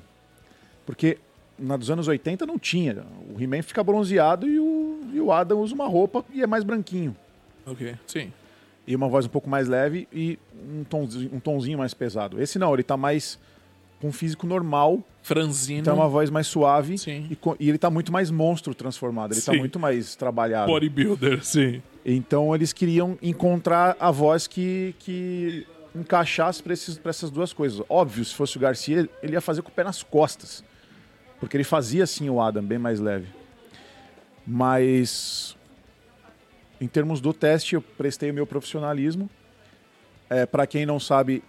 [0.86, 1.18] Porque
[1.58, 3.04] na dos anos 80 não tinha.
[3.34, 6.64] O He-Man fica bronzeado e o, e o Adam usa uma roupa e é mais
[6.64, 7.16] branquinho.
[7.66, 8.32] Ok, sim.
[8.86, 12.42] E uma voz um pouco mais leve e um tonzinho, um tonzinho mais pesado.
[12.42, 13.38] Esse não, ele tá mais
[14.02, 15.78] com um físico normal, Franzino.
[15.78, 17.28] então é uma voz mais suave Sim.
[17.30, 19.58] e, e ele tá muito mais monstro transformado, ele tá Sim.
[19.58, 20.66] muito mais trabalhado.
[20.66, 21.80] Bodybuilder, sim.
[22.04, 25.64] Então eles queriam encontrar a voz que, que
[25.94, 27.80] encaixasse para essas duas coisas.
[27.88, 30.64] Óbvio, se fosse o Garcia, ele ia fazer com o pé nas costas.
[31.38, 33.28] Porque ele fazia assim o Adam, bem mais leve.
[34.44, 35.56] Mas
[36.80, 39.30] em termos do teste, eu prestei o meu profissionalismo.
[40.28, 41.44] É, para quem não sabe,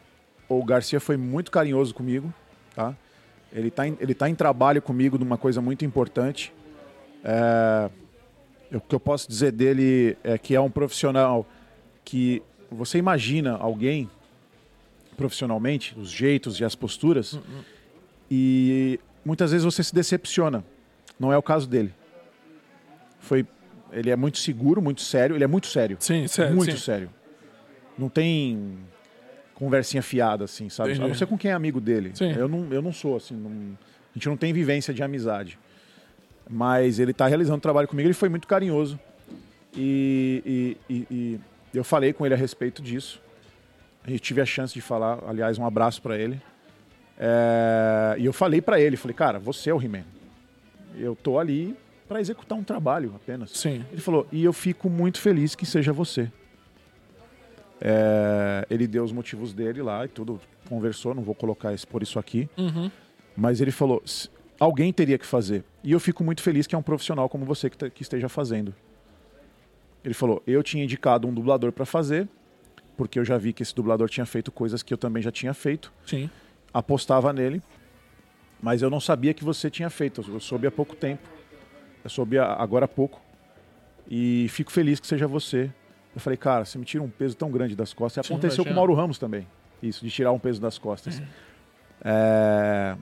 [0.47, 2.31] o Garcia foi muito carinhoso comigo,
[2.75, 2.95] tá?
[3.51, 6.53] Ele tá em, ele tá em trabalho comigo numa coisa muito importante.
[7.23, 7.89] É,
[8.75, 11.45] o que eu posso dizer dele é que é um profissional
[12.03, 12.41] que
[12.71, 14.09] você imagina alguém
[15.15, 17.39] profissionalmente, os jeitos e as posturas,
[18.29, 20.63] e muitas vezes você se decepciona.
[21.19, 21.93] Não é o caso dele.
[23.19, 23.45] Foi,
[23.91, 25.35] ele é muito seguro, muito sério.
[25.35, 25.97] Ele é muito sério.
[25.99, 26.55] Sim, sério.
[26.55, 26.77] muito sim.
[26.77, 27.09] sério.
[27.97, 28.79] Não tem
[29.55, 30.89] conversinha fiada, assim, sabe?
[30.91, 31.05] Entendi.
[31.05, 32.11] A não ser com quem é amigo dele.
[32.13, 32.31] Sim.
[32.31, 33.35] Eu não, eu não sou, assim.
[33.35, 35.57] não- a gente não tem vivência de amizade.
[36.49, 38.07] Mas ele está realizando trabalho comigo.
[38.07, 38.99] Ele foi muito carinhoso.
[39.75, 41.39] E, e- e- e
[41.73, 43.19] eu falei com ele a respeito disso.
[44.07, 46.39] Eu tive a chance de falar, aliás, um abraço pra ele.
[47.17, 50.03] É, e eu falei pra ele, falei, cara, você é o He-Man.
[50.97, 51.75] Eu tô ali
[52.07, 53.51] pra executar um trabalho apenas.
[53.51, 53.83] Sim.
[53.91, 56.29] Ele falou, e eu fico muito feliz que seja você.
[57.85, 60.39] É, ele deu os motivos dele lá e tudo,
[60.69, 62.49] conversou, não vou colocar isso, por isso aqui.
[62.57, 62.89] Uhum.
[63.35, 65.65] Mas ele falou, "S- alguém teria que fazer.
[65.83, 68.29] E eu fico muito feliz que é um profissional como você que, tá- que esteja
[68.29, 68.73] fazendo.
[70.01, 72.27] Ele falou, eu tinha indicado um dublador para fazer,
[72.95, 75.53] porque eu já vi que esse dublador tinha feito coisas que eu também já tinha
[75.53, 75.91] feito.
[76.05, 76.29] Sim.
[76.73, 77.61] Apostava nele,
[78.61, 80.23] mas eu não sabia que você tinha feito.
[80.25, 81.27] Eu soube há pouco tempo.
[82.01, 83.21] Eu soube agora há pouco.
[84.09, 85.69] E fico feliz que seja você.
[86.15, 88.25] Eu falei, cara, você me tira um peso tão grande das costas.
[88.25, 88.75] E Sim, aconteceu com o.
[88.75, 89.47] Mauro Ramos também.
[89.81, 91.21] Isso, de tirar um peso das costas.
[92.03, 92.95] É...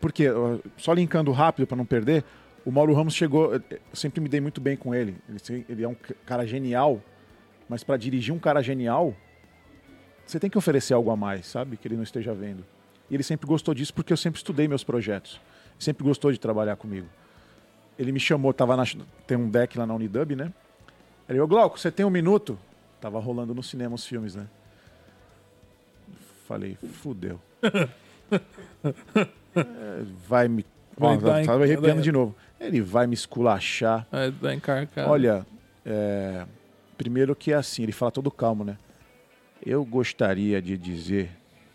[0.00, 0.26] Porque,
[0.76, 2.24] só linkando rápido para não perder,
[2.64, 3.54] o Mauro Ramos chegou.
[3.54, 3.62] Eu
[3.92, 5.16] sempre me dei muito bem com ele.
[5.28, 5.96] Ele, ele é um
[6.26, 7.00] cara genial,
[7.68, 9.14] mas para dirigir um cara genial,
[10.26, 11.76] você tem que oferecer algo a mais, sabe?
[11.76, 12.64] Que ele não esteja vendo.
[13.10, 15.40] E ele sempre gostou disso porque eu sempre estudei meus projetos.
[15.78, 17.08] Sempre gostou de trabalhar comigo.
[17.98, 18.84] Ele me chamou, tava na,
[19.26, 20.52] tem um deck lá na Unidub, né?
[21.28, 22.58] Ele, ô Glauco, você tem um minuto?
[23.00, 24.46] Tava rolando no cinema os filmes, né?
[26.46, 27.40] Falei, fudeu.
[27.62, 27.88] É,
[30.28, 30.64] vai me.
[30.96, 32.34] Vai Ó, em- tava arrepiando vai- de novo.
[32.60, 34.06] Ele vai me esculachar.
[34.40, 35.08] Da encarcada.
[35.10, 35.46] Olha,
[35.84, 36.46] é,
[36.98, 38.76] primeiro que é assim, ele fala todo calmo, né?
[39.64, 41.30] Eu gostaria de dizer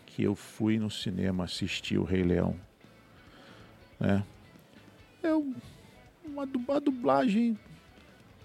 [0.06, 2.54] que eu fui no cinema assistir o Rei Leão.
[3.98, 4.22] Né?
[5.22, 5.52] Eu,
[6.24, 6.44] uma
[6.76, 7.58] a dublagem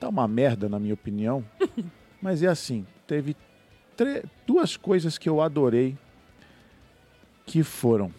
[0.04, 1.44] tá uma merda, na minha opinião.
[2.22, 3.36] mas é assim, teve
[4.46, 5.98] duas coisas que eu adorei
[7.46, 8.12] que foram.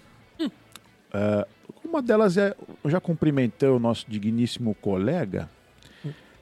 [1.12, 1.46] é,
[1.84, 5.48] uma delas é, eu já cumprimentei o nosso digníssimo colega,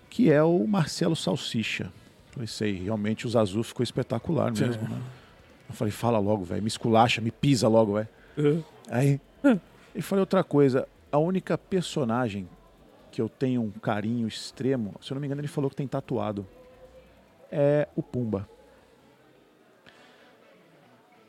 [0.09, 1.93] que é o Marcelo Salsicha.
[2.31, 5.01] Falei, sei, realmente o Zazu ficou espetacular mesmo, né?
[5.69, 8.09] Eu falei, fala logo, velho, me esculacha, me pisa logo, velho.
[8.39, 8.63] É.
[8.91, 9.21] Aí,
[9.95, 12.49] e falei outra coisa, a única personagem
[13.13, 15.87] que eu tenho um carinho extremo, se eu não me engano ele falou que tem
[15.87, 16.47] tatuado,
[17.51, 18.49] é o Pumba.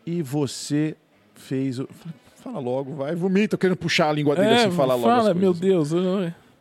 [0.05, 0.95] E você
[1.35, 1.87] fez o...
[2.35, 5.53] Fala logo, vai, vomita, querendo puxar a língua dele É, assim, falar logo fala, meu.
[5.53, 5.91] Deus.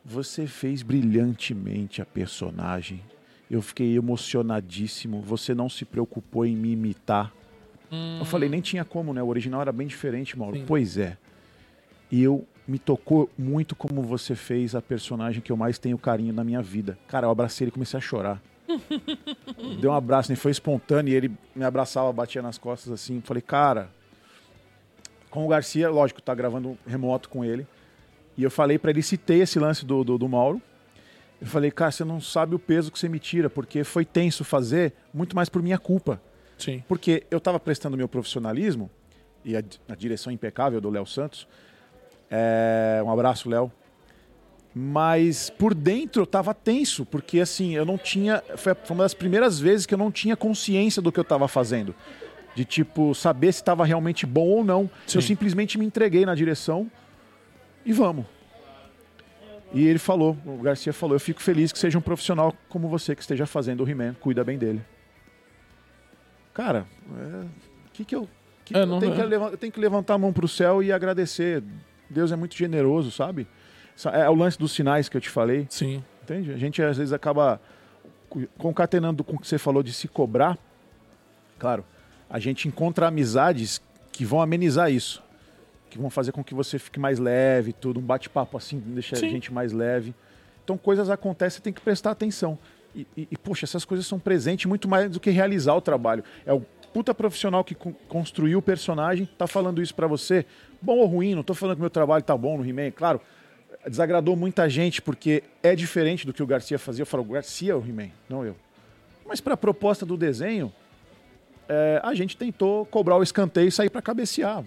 [0.05, 3.01] Você fez brilhantemente a personagem.
[3.51, 5.21] Eu fiquei emocionadíssimo.
[5.23, 7.33] Você não se preocupou em me imitar.
[8.19, 9.23] Eu falei, nem tinha como, né?
[9.23, 10.57] O original era bem diferente, Mauro.
[10.57, 10.65] Sim.
[10.67, 11.19] Pois é.
[12.11, 16.33] E eu me tocou muito como você fez a personagem que eu mais tenho carinho
[16.33, 16.99] na minha vida.
[17.09, 18.41] Cara, eu abracei ele e comecei a chorar.
[19.81, 23.21] Deu um abraço, nem foi espontâneo, e ele me abraçava, batia nas costas assim.
[23.21, 23.91] Falei, cara,
[25.31, 27.67] com o Garcia, lógico, tá gravando remoto com ele.
[28.37, 30.61] E eu falei pra ele, citei esse lance do, do, do Mauro.
[31.41, 34.45] Eu falei, cara, você não sabe o peso que você me tira, porque foi tenso
[34.45, 36.23] fazer, muito mais por minha culpa.
[36.57, 36.83] Sim.
[36.87, 38.89] Porque eu estava prestando meu profissionalismo,
[39.45, 41.47] e a, a direção impecável do Léo Santos.
[42.33, 43.71] É, um abraço, Léo.
[44.75, 48.43] Mas por dentro eu tava tenso, porque assim, eu não tinha.
[48.57, 51.95] Foi uma das primeiras vezes que eu não tinha consciência do que eu tava fazendo.
[52.55, 54.91] De tipo, saber se estava realmente bom ou não.
[55.07, 55.19] Sim.
[55.19, 56.91] Eu simplesmente me entreguei na direção
[57.85, 58.25] e vamos.
[59.75, 63.15] E ele falou, o Garcia falou, eu fico feliz que seja um profissional como você
[63.15, 64.83] que esteja fazendo o He-Man, cuida bem dele.
[66.53, 68.29] Cara, o que que eu...
[68.67, 70.93] que- É, eu, tenho que levan- eu tenho que levantar a mão pro céu e
[70.93, 71.63] agradecer.
[72.13, 73.47] Deus é muito generoso, sabe?
[73.97, 75.67] Sa- É o lance dos sinais que eu te falei.
[75.69, 76.03] Sim.
[76.23, 76.53] Entende?
[76.53, 77.61] A gente às vezes acaba
[78.29, 80.57] co- concatenando com o que você falou de se cobrar.
[81.59, 81.85] Claro,
[82.29, 83.81] a gente encontra amizades
[84.11, 85.23] que vão amenizar isso.
[85.91, 88.01] Que vão fazer com que você fique mais leve, tudo.
[88.01, 89.27] Um bate-papo assim, deixa Sim.
[89.27, 90.15] a gente mais leve.
[90.65, 92.59] Então coisas acontecem, você tem que prestar atenção.
[92.95, 96.23] E, e- e, poxa, essas coisas são presentes muito mais do que realizar o trabalho.
[96.47, 96.63] É o
[96.93, 100.45] puta profissional que con- construiu o personagem, tá falando isso pra você.
[100.81, 103.21] Bom ou ruim, não tô falando que meu trabalho tá bom no He-Man, claro
[103.87, 107.03] desagradou muita gente porque é diferente do que o Garcia fazia.
[107.03, 108.55] Eu falo, o Garcia é o He-Man, não eu.
[109.27, 110.73] Mas para a proposta do desenho,
[111.69, 114.63] é, a gente tentou cobrar o escanteio e sair para cabecear.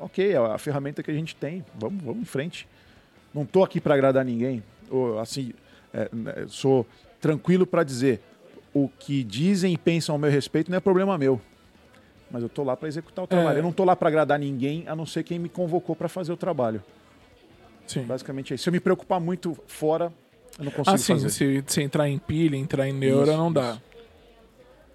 [0.00, 2.68] Ok, é a ferramenta que a gente tem, vamos, vamos em frente.
[3.34, 4.62] Não tô aqui para agradar ninguém.
[4.90, 5.52] Ou, assim,
[5.92, 6.86] é, né, sou
[7.20, 8.20] tranquilo para dizer
[8.72, 11.40] o que dizem e pensam ao meu respeito não é problema meu.
[12.30, 13.56] Mas eu tô lá para executar o trabalho.
[13.56, 13.58] É.
[13.60, 16.32] Eu não tô lá para agradar ninguém, a não ser quem me convocou para fazer
[16.32, 16.82] o trabalho.
[17.86, 18.02] Sim.
[18.02, 18.64] Basicamente é isso.
[18.64, 20.12] Se eu me preocupar muito fora,
[20.58, 21.30] eu não consigo Ah, sim, fazer.
[21.30, 23.70] se, se entrar em pilha, entrar em neura, Isso, não dá.
[23.72, 23.82] isso.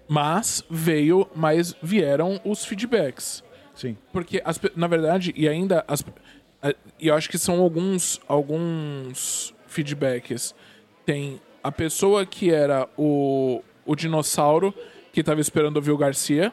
[0.08, 3.42] Mas veio, mas vieram os feedbacks.
[3.74, 3.96] Sim.
[4.12, 5.84] Porque, as na verdade, e ainda.
[5.88, 6.04] As,
[7.00, 10.54] e eu acho que são alguns, alguns feedbacks.
[11.04, 14.72] Tem a pessoa que era o, o dinossauro
[15.12, 16.52] que tava esperando ouvir o Garcia.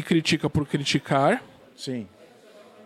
[0.00, 1.42] Que critica por criticar,
[1.76, 2.06] Sim.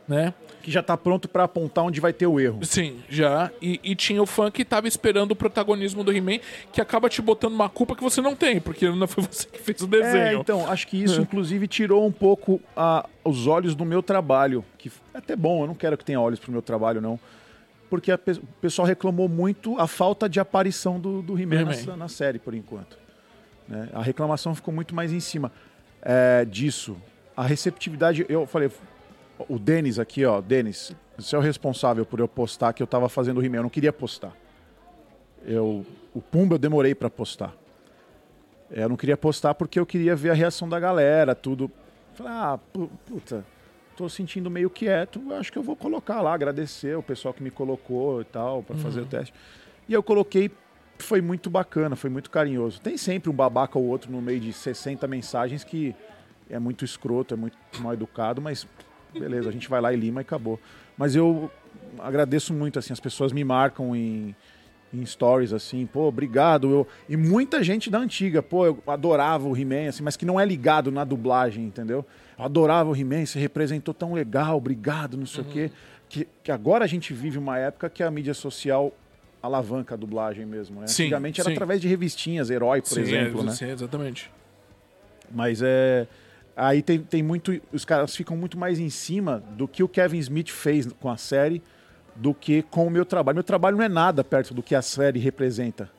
[0.09, 0.33] né?
[0.63, 2.65] Que já tá pronto pra apontar onde vai ter o erro.
[2.65, 3.51] Sim, já.
[3.61, 6.39] E, e tinha o fã que tava esperando o protagonismo do He-Man,
[6.73, 9.59] que acaba te botando uma culpa que você não tem, porque não foi você que
[9.59, 10.41] fez o É, desenho.
[10.41, 14.65] então, acho que isso, inclusive, tirou um pouco a- os olhos do meu trabalho.
[14.79, 17.19] Que é até bom, eu não quero que tenha olhos pro meu trabalho, não.
[17.91, 21.77] Porque pe- o pessoal reclamou muito a falta de aparição do, do He-Man He-Man.
[21.89, 22.97] na, na série, por enquanto.
[23.69, 23.89] né?
[23.93, 25.51] A reclamação ficou muito mais em cima
[26.03, 26.97] é, disso.
[27.37, 28.71] A receptividade, eu falei,
[29.49, 33.09] o Denis aqui, ó, Denis, você é o responsável por eu postar que eu tava
[33.09, 33.57] fazendo o.
[33.57, 34.33] Eu não queria postar.
[35.45, 35.85] Eu,
[36.15, 37.55] o Pumba eu demorei pra postar.
[38.71, 41.71] É, Eu não queria postar porque eu queria ver a reação da galera, tudo.
[42.15, 43.45] Falei, ah, pu- puta,
[43.97, 47.51] tô sentindo meio quieto, acho que eu vou colocar lá, agradecer o pessoal que me
[47.51, 49.33] colocou e tal, pra fazer o teste.
[49.89, 50.51] E eu coloquei,
[50.99, 52.81] foi muito bacana, foi muito carinhoso.
[52.81, 55.95] Tem sempre um babaca ou outro no meio de 60 mensagens que
[56.49, 58.67] é muito escroto, é muito mal educado, mas
[59.13, 60.59] beleza, a gente vai lá e lima e acabou.
[60.97, 61.51] Mas eu
[61.99, 64.35] agradeço muito, assim, as pessoas me marcam em,
[64.93, 66.71] em stories, assim, pô, obrigado.
[66.71, 66.87] Eu...
[67.09, 70.45] E muita gente da antiga, pô, eu adorava o He-Man, assim, mas que não é
[70.45, 72.05] ligado na dublagem, entendeu?
[72.39, 75.71] Eu adorava o He-Man, você representou tão legal, obrigado, não sei o quê.
[76.09, 78.93] Que, que agora a gente vive uma época que a mídia social
[79.43, 80.87] alavanca a dublagem mesmo, né?
[80.87, 81.55] Sim, Antigamente era sim.
[81.55, 83.53] através de revistinhas, Herói, por sim, exemplo, é, né?
[83.53, 84.31] sim, exatamente.
[85.31, 86.07] Mas é.
[86.57, 87.59] Aí tem, tem muito.
[87.73, 91.17] Os caras ficam muito mais em cima do que o Kevin Smith fez com a
[91.17, 91.63] série
[92.15, 93.37] do que com o meu trabalho.
[93.37, 95.91] Meu trabalho não é nada perto do que a série representa.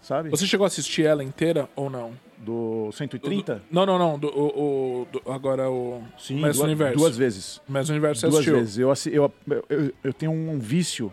[0.00, 0.30] Sabe?
[0.30, 2.12] Você chegou a assistir ela inteira ou não?
[2.38, 3.56] Do 130?
[3.56, 4.18] Do- não, não, não.
[4.18, 6.02] Do, o, o- do- agora o.
[6.18, 6.96] Sim, duas, Universo.
[6.96, 7.60] duas vezes.
[7.68, 8.56] Mestre Universo você duas assistiu.
[8.56, 8.78] vezes.
[8.78, 9.32] Eu, eu,
[9.68, 11.12] eu, eu tenho um vício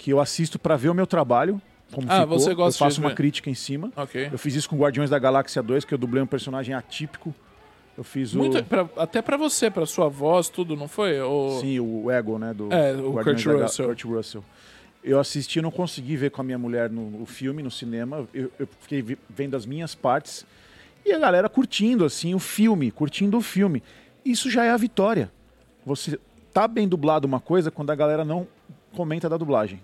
[0.00, 1.60] que eu assisto pra ver o meu trabalho.
[1.92, 2.38] Como Ah, ficou.
[2.38, 3.92] você gosta Eu faço de uma crítica em cima.
[3.94, 4.30] Ok.
[4.32, 7.34] Eu fiz isso com Guardiões da Galáxia 2, que eu dublei um personagem atípico.
[7.98, 8.38] Eu fiz o.
[8.38, 11.20] Muito, pra- até pra você, pra sua voz, tudo, não foi?
[11.20, 12.54] O, Sim, o Ego, né?
[12.54, 13.86] Do É, o Guardiões Kurt Ga- Russell.
[13.88, 14.44] Kurt Russell.
[15.04, 18.26] Eu assisti, não consegui ver com a minha mulher no, o filme, no cinema.
[18.32, 20.46] Eu, eu fiquei vendo as minhas partes.
[21.04, 23.82] E a galera curtindo, assim, o filme, curtindo o filme.
[24.24, 25.30] Isso já é a vitória.
[25.84, 26.18] Você
[26.54, 28.46] tá bem dublado uma coisa quando a galera não
[28.94, 29.80] comenta da dublagem.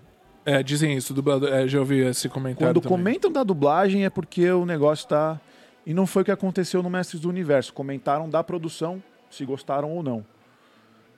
[0.49, 1.49] É, dizem isso, dublador.
[1.51, 2.73] É, já ouvi esse comentário.
[2.73, 2.97] Quando também.
[2.97, 5.39] comentam da dublagem é porque o negócio tá.
[5.85, 7.73] E não foi o que aconteceu no Mestres do Universo.
[7.73, 10.25] Comentaram da produção, se gostaram ou não.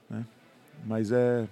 [0.09, 0.25] né?
[0.83, 1.45] Mas é.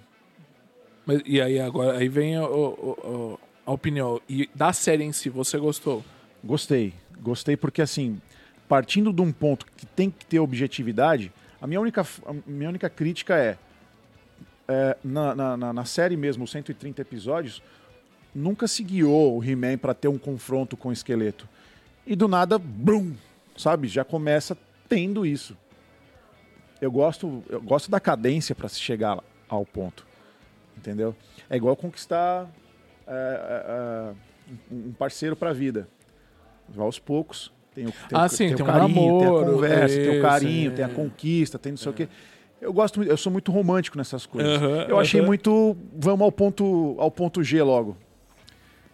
[1.06, 4.20] Mas, e aí agora aí vem o- o- o- a opinião.
[4.28, 6.04] E da série em si, você gostou?
[6.42, 6.92] Gostei.
[7.20, 8.20] Gostei porque, assim,
[8.68, 11.32] partindo de um ponto que tem que ter objetividade,
[11.62, 13.56] a minha única, a minha única crítica é,
[14.68, 17.62] é, na, na, na- série mesmo, os 130 episódios,
[18.34, 21.48] nunca se guiou o He-Man para ter um confronto com o esqueleto.
[22.06, 23.14] E do nada, brum,
[23.56, 23.88] sabe?
[23.88, 24.56] Já começa
[24.88, 25.56] tendo isso.
[26.80, 29.18] Eu gosto, eu gosto da cadência para se chegar
[29.48, 30.06] ao ponto.
[30.76, 31.16] Entendeu?
[31.50, 32.48] É igual conquistar
[33.06, 34.14] é, é, é,
[34.70, 35.88] um parceiro para a vida.
[36.68, 37.50] Vai aos poucos.
[37.74, 39.96] Tem o, tem Ah, o, sim, tem tem o um carinho, tem namoro, a conversa,
[39.96, 40.74] tem isso, o carinho, é.
[40.74, 42.08] tem a conquista, tem não sei o quê.
[42.60, 44.60] Eu gosto, eu sou muito romântico nessas coisas.
[44.60, 47.96] Aham, eu achei muito, vamos ao ponto, ao ponto G logo.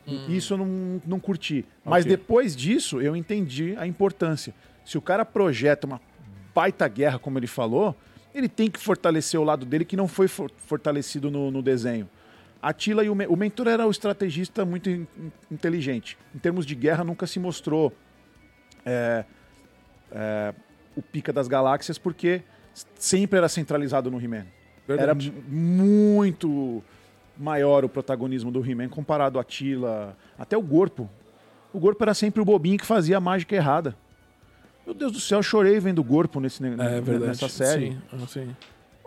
[0.06, 0.26] Hum.
[0.28, 1.64] Isso eu não, não curti.
[1.84, 4.54] Mas depois disso, eu entendi a importância.
[4.84, 5.98] Se o cara projeta uma
[6.54, 7.96] baita guerra, como ele falou,
[8.34, 12.06] ele tem que fortalecer o lado dele que não foi for- fortalecido no, no desenho.
[12.60, 16.18] Atila e o, Me- o mentor era o estrategista muito in- in- inteligente.
[16.34, 17.92] Em termos de guerra, nunca se mostrou
[18.84, 19.24] é,
[20.12, 20.54] é,
[20.94, 22.42] o pica das galáxias, porque
[22.98, 24.46] sempre era centralizado no He-Man.
[24.88, 25.14] Era
[25.48, 26.82] muito
[27.36, 31.08] maior o protagonismo do He-Man comparado a Atila, até o Gorpo.
[31.72, 33.96] O Gorpo era sempre o bobinho que fazia a mágica errada.
[34.86, 37.92] Meu Deus do céu, eu chorei vendo o Gorpo nesse, ne- É nessa série.
[37.92, 38.56] Sim, ah, sim.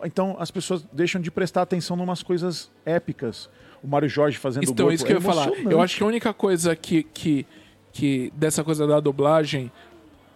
[0.04, 3.50] Então as pessoas deixam de prestar atenção em umas coisas épicas.
[3.82, 5.50] O Mário Jorge fazendo o Então, Gorpo isso que eu é ia falar.
[5.70, 7.46] Eu acho que a única coisa que, que,
[7.94, 9.72] que dessa coisa da dublagem,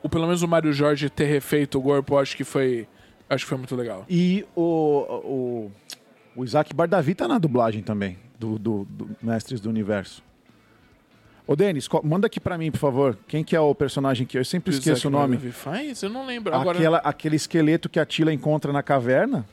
[0.03, 2.87] o, pelo menos o Mário Jorge ter refeito o corpo, eu acho que foi.
[3.33, 4.05] Acho que foi muito legal.
[4.09, 5.71] E o, o,
[6.35, 10.21] o Isaac Bardavi tá na dublagem também, do, do, do Mestres do Universo.
[11.47, 13.17] Ô, Denis, manda aqui pra mim, por favor.
[13.27, 15.35] Quem que é o personagem que eu sempre esqueço Isaac o nome?
[15.37, 16.03] Bardavi Faz?
[16.03, 16.53] Eu não lembro.
[16.53, 16.77] Agora...
[16.77, 19.45] Aquela, aquele esqueleto que a Tila encontra na caverna.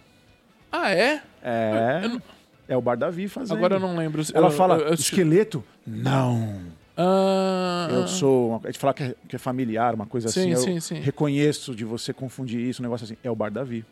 [0.70, 1.22] Ah, é?
[1.42, 2.00] É.
[2.02, 2.22] Eu não-
[2.68, 3.56] É o Bardavi fazendo.
[3.56, 4.22] Agora eu não lembro.
[4.34, 5.64] Ela Eu- fala, eu- eu esqueleto?
[5.86, 6.60] Não.
[7.00, 8.48] Ah, Eu sou.
[8.50, 10.68] uma- A gente fala que é, que é familiar, uma coisa Sim, assim.
[10.70, 11.00] Eu sim, sim.
[11.00, 13.16] reconheço de você confundir isso, um negócio assim.
[13.22, 13.84] É o Bardavi.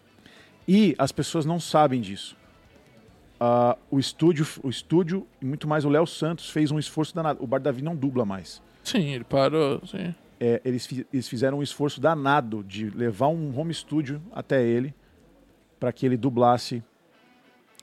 [0.67, 2.37] E as pessoas não sabem disso.
[3.39, 7.43] Ah, o estúdio, o estúdio, e muito mais o Léo Santos, fez um esforço danado.
[7.43, 8.61] O Bardavi não dubla mais.
[8.83, 9.81] Sim, ele parou.
[9.87, 10.13] Sim.
[10.41, 14.93] é, eles, eles fizeram um esforço danado de levar um home studio até ele
[15.81, 16.83] para que ele dublasse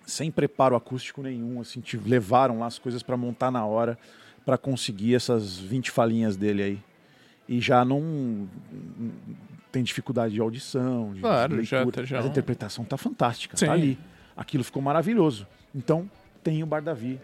[0.06, 3.98] sem preparo acústico nenhum, assim, te levaram lá as coisas para montar na hora
[4.46, 6.80] para conseguir essas 20 falinhas dele aí.
[7.48, 8.48] E já não
[9.72, 11.98] tem dificuldade de audição, de Claro, de já leitura.
[12.02, 13.66] tá- já Mas a um- interpretação tá fantástica, Sim.
[13.66, 13.98] tá ali.
[14.36, 15.48] Aquilo ficou maravilhoso.
[15.76, 16.10] Então,
[16.44, 17.20] tem o Bardavi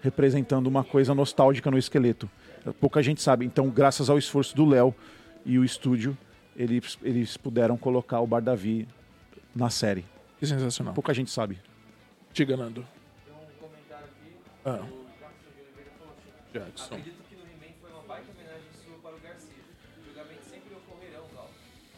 [0.00, 2.28] representando uma coisa nostálgica no esqueleto.
[2.80, 3.44] Pouca gente sabe.
[3.46, 4.94] Então, graças ao esforço do Léo
[5.44, 6.16] e o estúdio,
[6.56, 8.86] eles, eles puderam colocar o Bardavi
[9.54, 10.04] na série.
[10.38, 10.94] Que sensacional.
[10.94, 11.58] Pouca gente sabe.
[12.32, 12.84] Diga, Nando.
[13.24, 14.32] Tem um comentário aqui.
[14.64, 14.97] Ah.
[16.52, 16.94] Jackson.
[16.96, 19.54] Acredito que no He-Man foi uma baita homenagem sua para o Garcia.
[20.06, 21.50] Julgamentos sempre ocorrerão, Gal.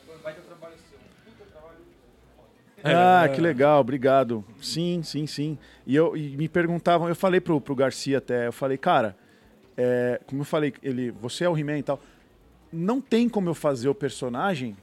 [0.07, 0.99] Foi um baita trabalho seu.
[0.99, 1.79] Um puta trabalho
[2.37, 2.49] foda.
[2.85, 3.29] Ah, É.
[3.29, 4.45] que legal, obrigado.
[4.61, 5.59] Sim, sim, sim.
[5.87, 9.17] E, eu, e me perguntavam, eu falei pro, pro Garcia até, eu falei, cara,
[9.77, 12.01] é, como eu falei, ele, você é o He-Man e tal.
[12.73, 14.77] Não tem como eu fazer o personagem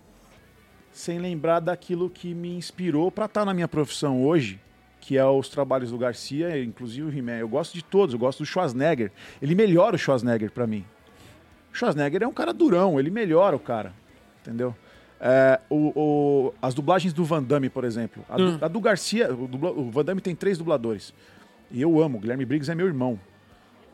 [0.91, 4.59] sem lembrar daquilo que me inspirou para estar na minha profissão hoje,
[5.07, 7.37] que é os trabalhos do Garcia, inclusive o He-Man.
[7.37, 9.09] Eu gosto de todos, eu gosto do Schwarzenegger.
[9.41, 10.83] Ele melhora o Schwarzenegger para mim.
[11.71, 13.93] O Schwarzenegger é um cara durão, ele melhora o cara,
[14.41, 14.75] entendeu?
[15.17, 18.21] É, o- o- as dublagens do Van Damme, por exemplo.
[18.27, 18.57] A, do, Hum.
[18.59, 21.13] a do Garcia, o, dubla- o Van Damme tem três dubladores.
[21.71, 23.17] E eu amo, o Guilherme Briggs é meu irmão.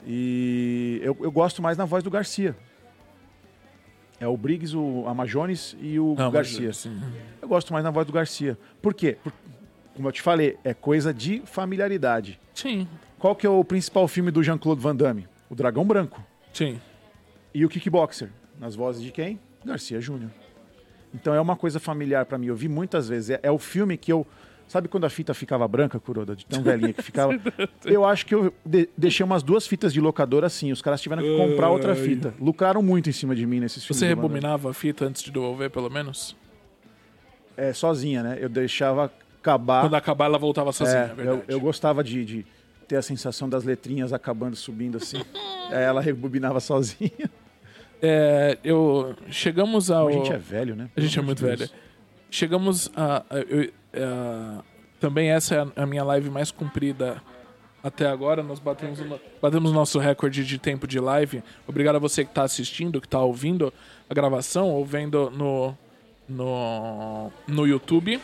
[0.08, 2.56] E eu, eu gosto mais na voz do Garcia.
[4.20, 6.74] É o Briggs, o Amajones e o Ah, mas, Garcia.
[6.74, 7.00] sim.
[7.42, 8.58] Eu gosto mais na voz do Garcia.
[8.82, 9.18] Por quê?
[9.24, 9.34] Por-
[9.96, 12.40] como eu te falei, é coisa de familiaridade.
[12.54, 12.88] Sim,
[13.20, 15.28] Qual que é o principal filme do Jean-Claude Van Damme?
[15.50, 16.24] O Dragão Branco.
[16.54, 16.80] sim.
[17.56, 18.30] E o Kickboxer,
[18.60, 19.40] nas vozes de quem?
[19.64, 20.32] Garcia Júnior.
[21.14, 22.48] Então é uma coisa familiar pra mim.
[22.48, 23.30] Eu vi muitas vezes.
[23.30, 24.26] É, é o filme que eu.
[24.68, 26.36] Sabe quando a fita ficava branca, Kuroda?
[26.36, 27.34] De tão velhinha que ficava.
[27.86, 30.72] eu acho que eu de- deixei umas duas fitas de locadora assim.
[30.72, 32.34] Os caras tiveram que comprar outra fita.
[32.40, 34.00] Lucraram muito em cima de mim nesses filmes.
[34.00, 36.36] Você rebobinava a fita antes de devolver, pelo menos?
[37.56, 38.38] É, sozinha, né?
[38.42, 39.14] Eu deixava
[39.44, 39.82] acabar.
[39.82, 41.42] Quando acabar, ela voltava sozinha, É, é, verdade.
[41.48, 42.46] eu, eu gostava de, de
[42.88, 45.22] ter a sensação das letrinhas acabando, subindo assim.
[45.72, 47.12] É, ela rebobinava sozinha.
[48.02, 49.16] É, eu...
[49.30, 50.08] Chegamos ao...
[50.10, 50.90] A gente é velho, né?
[50.96, 51.70] A gente é muito amor de velho.
[51.72, 51.82] Deus.
[52.30, 53.20] Chegamos a.
[53.30, 54.64] a- eu- a-
[55.00, 57.22] também essa é a, a minha live mais comprida
[57.82, 58.44] até agora.
[58.44, 61.42] Nós batemos, o batemos o nosso recorde de tempo de live.
[61.68, 63.74] Obrigado a você que está assistindo, que está ouvindo
[64.10, 65.76] a gravação ou vendo no,
[66.28, 68.20] no, no YouTube.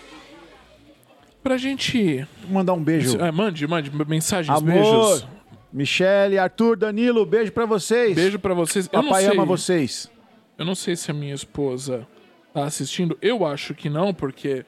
[1.43, 2.27] Pra gente.
[2.49, 3.17] Mandar um beijo.
[3.19, 5.27] É, mande, mande mensagens, Amor, beijos.
[5.71, 8.15] Michele, Arthur, Danilo, beijo pra vocês.
[8.15, 8.89] Beijo pra vocês.
[8.91, 10.11] Eu não Papai sei, ama vocês.
[10.57, 12.07] Eu não sei se a minha esposa
[12.53, 13.17] tá assistindo.
[13.21, 14.65] Eu acho que não, porque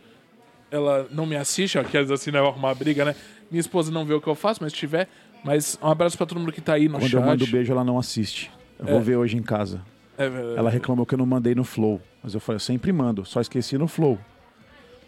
[0.70, 1.78] ela não me assiste.
[1.78, 2.40] Ó, quer dizer assim, né?
[2.40, 3.16] eu arrumar briga, né?
[3.50, 5.10] Minha esposa não vê o que eu faço, mas se tiver.
[5.44, 7.14] Mas um abraço pra todo mundo que tá aí no Quando chat.
[7.16, 8.52] eu mando beijo, ela não assiste.
[8.80, 8.92] Eu É.
[8.92, 9.82] vou ver hoje em casa.
[10.18, 12.00] É, é, Ela reclamou que eu não mandei no Flow.
[12.24, 14.20] Mas eu falei, eu sempre mando, só esqueci no Flow.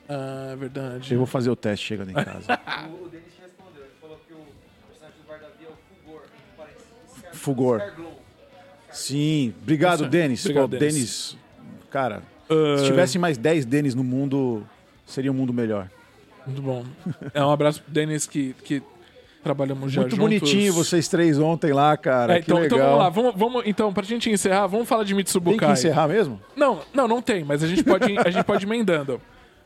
[0.10, 1.12] Ah, é verdade.
[1.14, 2.60] Eu vou fazer o teste chegando em casa.
[3.02, 3.84] O, Denis te respondeu.
[3.84, 4.38] Ele falou que o
[4.88, 5.76] personagem do Bardavi é o
[6.06, 6.22] Fugor.
[6.24, 7.80] entre parênteses, Scar-.
[7.80, 8.20] Scarglow.
[8.92, 10.08] Sim, obrigado.
[10.08, 10.42] Denis.
[10.46, 10.94] Obrigado, Pô, Denis.
[10.96, 11.38] Denis,
[11.90, 14.64] cara, Ah, se tivesse mais 10 Denis no mundo,
[15.06, 15.90] seria um mundo melhor.
[16.46, 16.84] Muito bom.
[17.34, 18.84] É um abraço pro Denis que, que
[19.42, 20.26] trabalhamos já Muito juntos.
[20.40, 22.34] bonitinho vocês três ontem lá, cara.
[22.38, 22.78] É, que então, legal.
[22.78, 25.70] então vamos lá, vamos, vamos, então, pra gente encerrar, vamos falar de Tem Mitsubukai.
[25.70, 26.40] que encerrar mesmo?
[26.56, 29.20] Não, não, não tem, mas a gente pode, a gente pode ir emendando.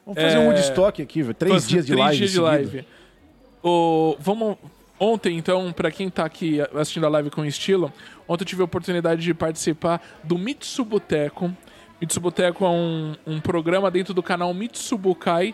[0.08, 1.34] Vamos fazer É, um Woodstock aqui, velho.
[1.34, 2.18] Três dias de três live.
[2.18, 2.86] dias de live.
[3.62, 4.56] O, vamos,
[4.98, 7.92] ontem, então, pra quem tá aqui assistindo a live com estilo,
[8.26, 11.54] ontem eu tive a oportunidade de participar do Mitsuboteco.
[12.00, 15.54] Mitsuboteco é um, um programa dentro do canal Mitsubukai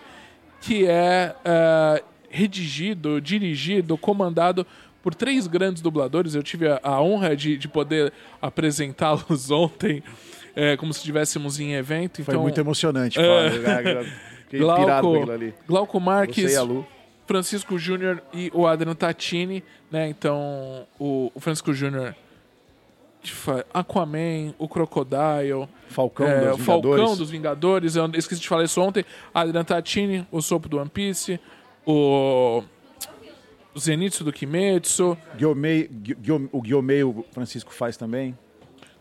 [0.62, 4.68] que é, é, redigido, dirigido, comandado
[5.02, 6.36] por três grandes dubladores.
[6.36, 10.04] Eu tive a, a honra de, de poder apresentá-los ontem,
[10.56, 12.24] é, como se estivéssemos em evento.
[12.24, 13.20] Foi então, muito emocionante.
[13.20, 14.06] É.
[14.60, 15.54] Fiquei pirado Glauco, aquilo ali.
[15.68, 16.86] Glauco Marques, Você e a Lu.
[17.26, 20.08] Francisco Júnior e o Adriano Tatini, né?
[20.10, 22.16] Então, o, o Francisco Júnior
[23.74, 27.18] Aquaman, o Crocodile, Falcão é, dos Falcão Vingadores.
[27.18, 31.40] dos Vingadores, eu esqueci de falar isso ontem, Adriano Tatini, o Sopro do One Piece,
[31.86, 32.62] o,
[33.74, 38.38] o Zenitsu do Kimetsu Guiomei- Gui- Gui- o Guiomei, o Francisco faz também.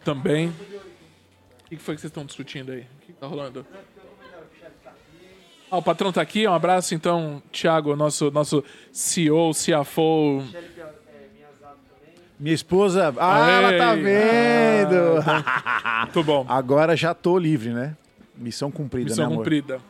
[0.04, 0.48] também.
[0.48, 2.80] O que, foi que vocês estão discutindo aí?
[2.82, 3.66] O que, que tá rolando?
[5.72, 8.62] Ah, o patrão tá aqui, um abraço então, Thiago, nosso, nosso
[8.92, 10.44] CEO, CFO,
[12.38, 13.14] Minha esposa.
[13.16, 13.54] Ah, Aê!
[13.54, 15.24] ela tá vendo!
[16.04, 16.44] muito bom.
[16.46, 17.96] Agora já tô livre, né?
[18.36, 19.38] Missão cumprida, Missão né, amor?
[19.38, 19.80] cumprida.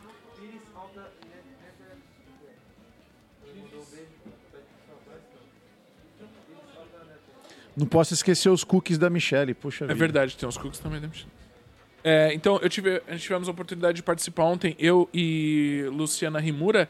[7.75, 9.53] Não posso esquecer os cookies da Michelle.
[9.53, 9.99] Puxa É vida.
[9.99, 10.99] verdade, tem uns cookies também.
[10.99, 11.27] né, Michel?
[12.03, 16.39] É, então, eu tive, a gente tivemos a oportunidade de participar ontem, eu e Luciana
[16.39, 16.89] Rimura,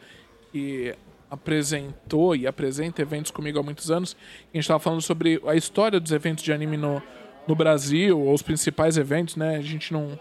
[0.52, 0.95] que
[1.30, 4.15] apresentou e apresenta eventos comigo há muitos anos.
[4.52, 7.02] A gente estava falando sobre a história dos eventos de anime no,
[7.48, 9.57] no Brasil, ou os principais eventos, né?
[9.57, 10.19] A gente não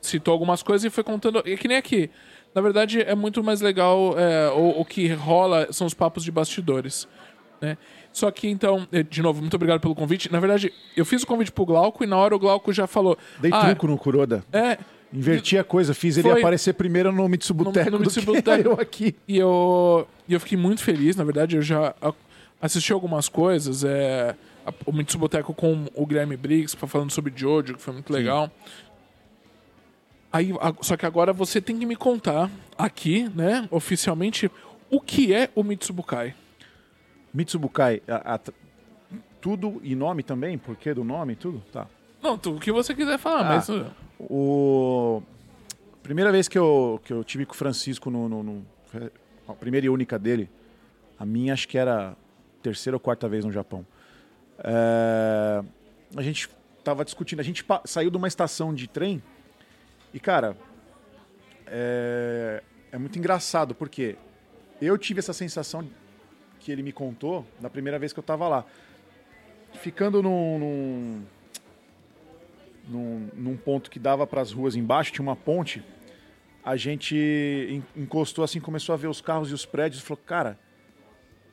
[0.00, 1.42] citou algumas coisas e foi contando.
[1.44, 2.10] É que nem aqui.
[2.54, 4.18] Na verdade, é muito mais legal.
[4.18, 7.08] É, o, o que rola são os papos de bastidores.
[7.60, 7.76] Né?
[8.16, 10.32] Só que então, eh, de novo, muito obrigado pelo convite.
[10.32, 13.18] Na verdade, eu fiz o convite pro Glauco e na hora o Glauco já falou.
[13.38, 14.42] Dei ah, truco no Kuroda.
[14.50, 14.78] É.
[15.12, 18.48] Inverti a coisa, fiz ele aparecer primeiro no Mitsubuteco No- no Mitsubuteco.
[18.72, 19.14] eu aqui.
[19.28, 21.94] E eu, e eu fiquei muito feliz, na verdade, eu já
[22.58, 23.84] assisti algumas coisas.
[23.84, 24.34] É,
[24.86, 28.50] o Mitsuboteco com o Guilherme Briggs, falando sobre Jojo, que foi muito legal.
[30.32, 34.50] Aí, só que agora você tem que me contar aqui, né, oficialmente,
[34.88, 36.34] o que é o Mitsubukai.
[37.36, 38.40] Mitsubukai, a- a-
[39.40, 40.56] tudo e nome também?
[40.56, 41.62] Porquê do nome e tudo?
[41.72, 41.86] Tá.
[42.22, 43.56] Não, tu- o que você quiser falar, Ah.
[43.56, 43.68] mas.
[44.18, 45.22] O...
[46.02, 49.10] Primeira vez que eu, que eu tive com o Francisco no, no- no- foi
[49.48, 50.48] A primeira e única dele.
[51.18, 52.16] A minha acho que era
[52.62, 53.86] terceira ou quarta vez no Japão.
[54.58, 55.62] É,
[56.16, 56.48] A gente
[56.82, 57.40] tava discutindo.
[57.40, 59.22] A gente saiu de uma estação de trem
[60.14, 60.56] e, cara,
[61.66, 64.16] é, é muito engraçado porque
[64.80, 65.86] eu tive essa sensação
[66.66, 68.64] que ele me contou na primeira vez que eu tava lá.
[69.74, 71.22] Ficando num- num,
[72.88, 75.80] num, num ponto que dava para as ruas embaixo, tinha uma ponte.
[76.64, 77.14] A gente
[77.70, 80.58] en- encostou assim, começou a ver os carros e os prédios e falou: Cara,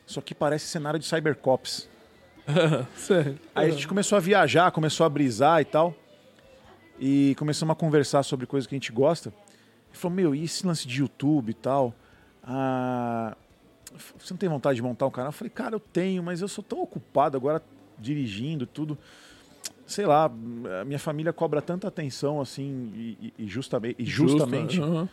[0.07, 1.87] isso aqui parece cenário de Cybercops.
[3.53, 5.93] Aí a gente começou a viajar, começou a brisar e tal.
[6.99, 9.29] E começamos a conversar sobre coisas que a gente gosta.
[9.29, 11.93] Ele falou: Meu, e esse lance de YouTube e tal?
[12.43, 13.37] Ah,
[14.17, 15.29] você não tem vontade de montar um canal?
[15.29, 17.61] Eu falei: Cara, eu tenho, mas eu sou tão ocupado agora
[17.97, 18.97] dirigindo tudo.
[19.85, 20.25] Sei lá,
[20.81, 25.09] a minha família cobra tanta atenção assim, e, e- e justamente, e justamente Justo, aham.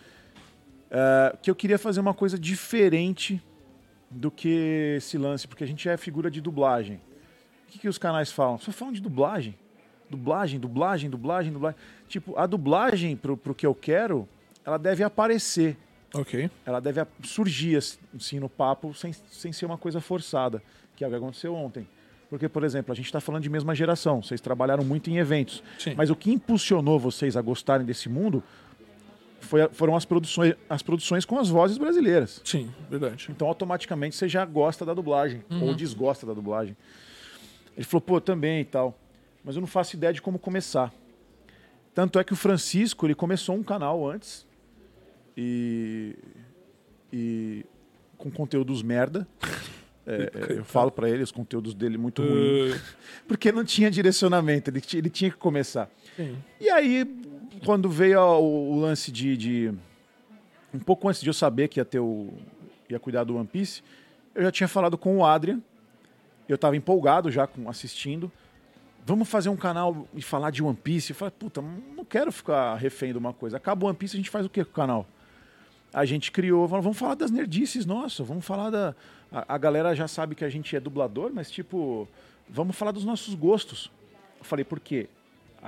[0.90, 3.42] é, que eu queria fazer uma coisa diferente
[4.10, 6.96] do que esse lance, porque a gente é figura de dublagem.
[7.68, 8.58] O que, que os canais falam?
[8.58, 9.54] Só falam de dublagem.
[10.08, 11.78] Dublagem, dublagem, dublagem, dublagem.
[12.08, 14.28] Tipo, a dublagem pro, pro que eu quero,
[14.64, 15.76] ela deve aparecer.
[16.14, 16.50] Ok.
[16.66, 20.62] Ela deve surgir assim no papo sem, sem ser uma coisa forçada,
[20.96, 21.86] que é o que aconteceu ontem.
[22.28, 25.62] Porque, por exemplo, a gente está falando de mesma geração, vocês trabalharam muito em eventos.
[25.78, 25.94] Sim.
[25.96, 28.42] Mas o que impulsionou vocês a gostarem desse mundo
[29.40, 32.40] foi foram as produções, as produções com as vozes brasileiras.
[32.44, 33.26] Sim, verdade.
[33.30, 36.76] Então, automaticamente, você já gosta da dublagem, ou desgosta da dublagem.
[37.76, 38.96] Ele falou, pô, também e tal.
[39.44, 40.92] Mas eu não faço ideia de como começar.
[41.94, 44.46] Tanto é que o Francisco, ele começou um canal antes.
[45.44, 46.14] E.
[47.12, 47.64] E.
[48.18, 49.26] Com conteúdos merda.
[50.06, 52.74] É, é, eu falo pra ele, os conteúdos dele muito ruins.
[52.76, 52.80] Uh,
[53.28, 55.88] Porque não tinha direcionamento, ele, ele tinha que começar.
[56.16, 56.36] sim.
[56.60, 57.06] E aí,
[57.64, 59.72] quando veio a- o, o lance de, de-
[60.74, 62.32] Um pouco antes de eu saber que ia ter o.
[62.88, 63.82] ia cuidar do One Piece,
[64.34, 65.60] eu já tinha falado com o Adrian.
[66.48, 68.30] Eu tava empolgado já com assistindo.
[69.06, 71.10] Vamos fazer um canal e falar de One Piece.
[71.12, 73.56] Eu falei, puta, não quero ficar refém de uma coisa.
[73.56, 75.06] Acaba o One Piece, a gente faz o que com o canal?
[75.92, 78.94] A gente criou, vamos falar das nerdices, nossa, vamos falar da.
[79.32, 82.08] A, a galera já sabe que a gente é dublador, mas tipo,
[82.48, 83.90] vamos falar dos nossos gostos.
[84.38, 85.08] Eu falei, por quê?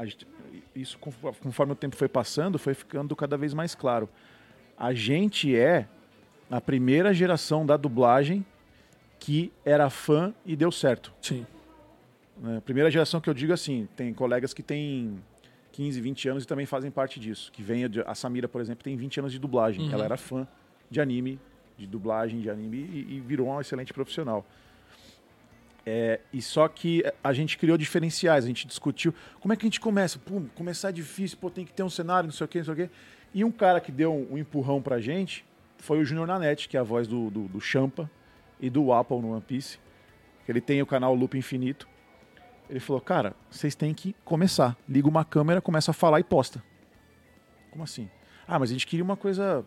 [0.04, 0.26] Gente-
[0.74, 4.08] isso, confo- conforme o tempo foi passando, foi ficando cada vez mais claro.
[4.78, 5.86] A gente é
[6.50, 8.44] a primeira geração da dublagem
[9.18, 11.12] que era fã e deu certo.
[11.20, 11.46] Sim.
[12.38, 12.60] né?
[12.64, 15.22] Primeira geração que eu digo assim, tem colegas que têm
[15.72, 17.50] 15, 20 anos e também fazem parte disso.
[17.52, 19.86] Que vem a, de- a Samira, por exemplo, tem 20 anos de dublagem.
[19.86, 19.92] Uhum.
[19.92, 20.46] Ela era fã
[20.90, 21.40] de anime,
[21.78, 24.46] de dublagem de anime e, e virou uma excelente profissional.
[25.84, 29.68] É, e só que a gente criou diferenciais, a gente discutiu como é que a
[29.68, 30.18] gente começa.
[30.18, 32.64] Pô, começar é difícil, pô, tem que ter um cenário, não sei o quê, não
[32.66, 32.90] sei o quê.
[33.34, 35.44] E um cara que deu um, um empurrão pra gente
[35.78, 38.08] foi o Junior Nanete, que é a voz do, do, do Champa
[38.60, 39.78] e do Apple no One Piece.
[40.48, 41.88] Ele tem o canal Loop Infinito.
[42.72, 44.74] Ele falou, cara, vocês têm que começar.
[44.88, 46.64] Liga uma câmera, começa a falar e posta.
[47.70, 48.08] Como assim?
[48.48, 49.62] Ah, mas a gente queria uma coisa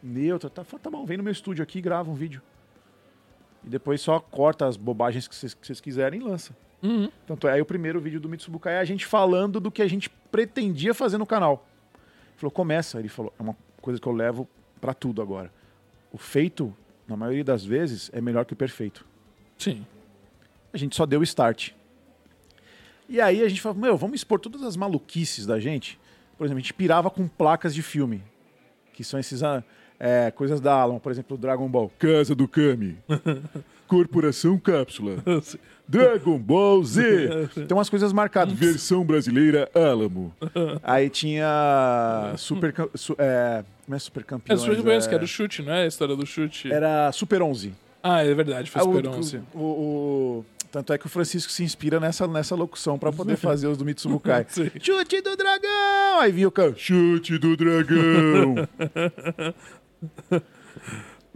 [0.00, 0.48] neutra.
[0.48, 2.40] Tá, Falei, tá bom, vem no meu estúdio aqui e grava um vídeo.
[3.64, 6.56] E depois só corta as bobagens que vocês, quiserem e lança.
[6.80, 7.10] Uhum.
[7.26, 9.88] Tanto é aí o primeiro vídeo do Mitsubukai é a gente falando do que a
[9.88, 11.66] gente pretendia fazer no canal.
[11.94, 13.00] Ele falou, começa.
[13.00, 14.48] Ele falou, é uma coisa que eu levo
[14.80, 15.52] pra tudo agora.
[16.12, 16.72] O feito,
[17.08, 19.04] na maioria das vezes, é melhor que o perfeito.
[19.58, 19.84] Sim.
[20.72, 21.72] A gente só deu o start.
[23.08, 25.98] E aí a gente falou, meu, vamos expor todas as maluquices da gente.
[26.38, 28.22] Por exemplo, a gente pirava com placas de filme.
[28.92, 29.42] Que são esses.
[29.42, 29.62] ah,
[30.00, 31.90] É, coisas da Alamo, por exemplo, Dragon Ball.
[31.98, 32.96] Casa do Kami.
[33.86, 35.16] Corporação Cápsula.
[35.86, 37.48] Dragon Ball Z.
[37.68, 38.54] Tem umas coisas marcadas.
[38.54, 40.34] Versão brasileira Alamo.
[40.82, 42.74] Aí tinha Super...
[42.94, 44.60] Su- é, não é Super É Campeões.
[44.60, 45.82] Super Campeões, é- que era o chute, não é?
[45.84, 46.72] A história do chute.
[46.72, 47.74] Era Super 11.
[48.02, 49.36] Ah, é verdade, foi Ah, o- Super 11.
[49.54, 49.62] o, o-
[50.40, 50.44] o-
[50.74, 53.84] tanto é que o Francisco se inspira nessa, nessa locução pra poder fazer os do
[53.84, 54.44] Mitsubukai.
[54.82, 56.18] Chute do dragão!
[56.18, 56.74] Aí vinha o cara.
[56.76, 58.56] Chute do dragão.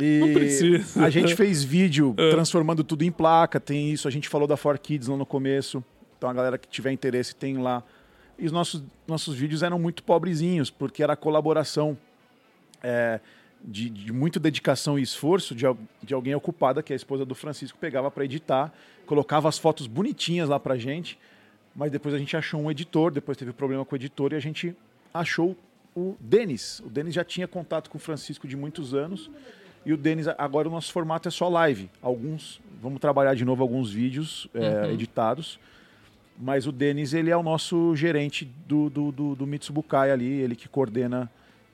[0.00, 1.04] E Não precisa.
[1.04, 4.06] A gente fez vídeo transformando tudo em placa, tem isso.
[4.06, 5.82] A gente falou da 4Kids lá no começo.
[6.16, 7.82] Então a galera que tiver interesse tem lá.
[8.38, 11.98] E os nossos, nossos vídeos eram muito pobrezinhos, porque era colaboração
[12.80, 13.18] é,
[13.62, 15.64] de, de muita dedicação e esforço de,
[16.02, 18.72] de alguém ocupada, que é a esposa do Francisco, pegava para editar,
[19.06, 21.18] colocava as fotos bonitinhas lá pra gente.
[21.74, 24.40] Mas depois a gente achou um editor, depois teve problema com o editor e a
[24.40, 24.74] gente
[25.12, 25.56] achou
[25.94, 26.80] o Denis.
[26.80, 29.30] O Denis já tinha contato com o Francisco de muitos anos.
[29.86, 31.88] E o Denis, agora o nosso formato é só live.
[32.02, 35.58] Alguns, vamos trabalhar de novo alguns vídeos é, editados.
[36.36, 40.54] Mas o Denis, ele é o nosso gerente do, do, do, do Mitsubukai ali, ele
[40.54, 41.30] que coordena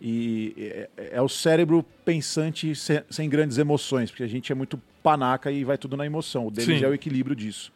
[0.06, 4.78] e é, é o cérebro pensante sem, sem grandes emoções, porque a gente é muito
[5.02, 6.46] panaca e vai tudo na emoção.
[6.46, 6.84] O Sim.
[6.84, 7.72] é o equilíbrio disso.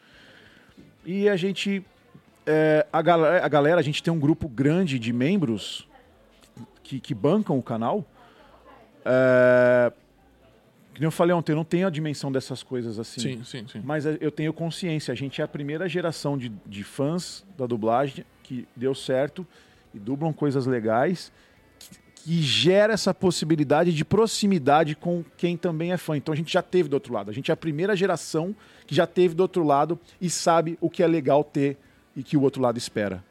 [1.07, 1.83] E a gente,
[2.45, 5.89] é, a, galera, a galera, a gente tem um grupo grande de membros
[6.83, 8.05] que, que bancam o canal.
[9.07, 9.91] É,
[10.93, 13.21] que eu falei ontem, eu não tenho a dimensão dessas coisas assim.
[13.23, 13.81] Sim, sim, sim.
[13.83, 17.67] Mas eh, eu tenho consciência, a gente é a primeira geração de, de fãs da
[17.67, 19.47] dublagem que deu certo
[19.95, 21.33] e dublam coisas legais,
[22.25, 26.17] que, gera essa possibilidade de proximidade com quem também é fã.
[26.17, 27.31] Então a gente já teve do outro lado.
[27.31, 28.55] A gente é a primeira geração
[28.87, 31.77] que já teve do outro lado e sabe o que é legal ter
[32.17, 33.25] e que o outro lado espera.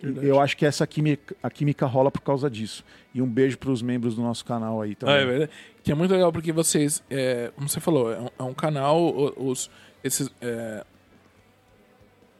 [0.00, 0.26] Verdade.
[0.26, 2.84] Eu acho que essa química, a química rola por causa disso.
[3.12, 5.14] E um beijo para os membros do nosso canal aí também.
[5.16, 5.50] Ah, é verdade.
[5.82, 9.32] Que é muito legal porque vocês, é, como você falou, é um, é um canal,
[9.36, 9.70] os,
[10.04, 10.84] esses, é,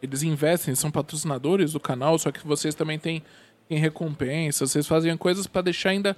[0.02, 3.22] eles investem, são patrocinadores do canal, só que vocês também têm,
[3.68, 6.16] têm recompensas, vocês fazem coisas para deixar ainda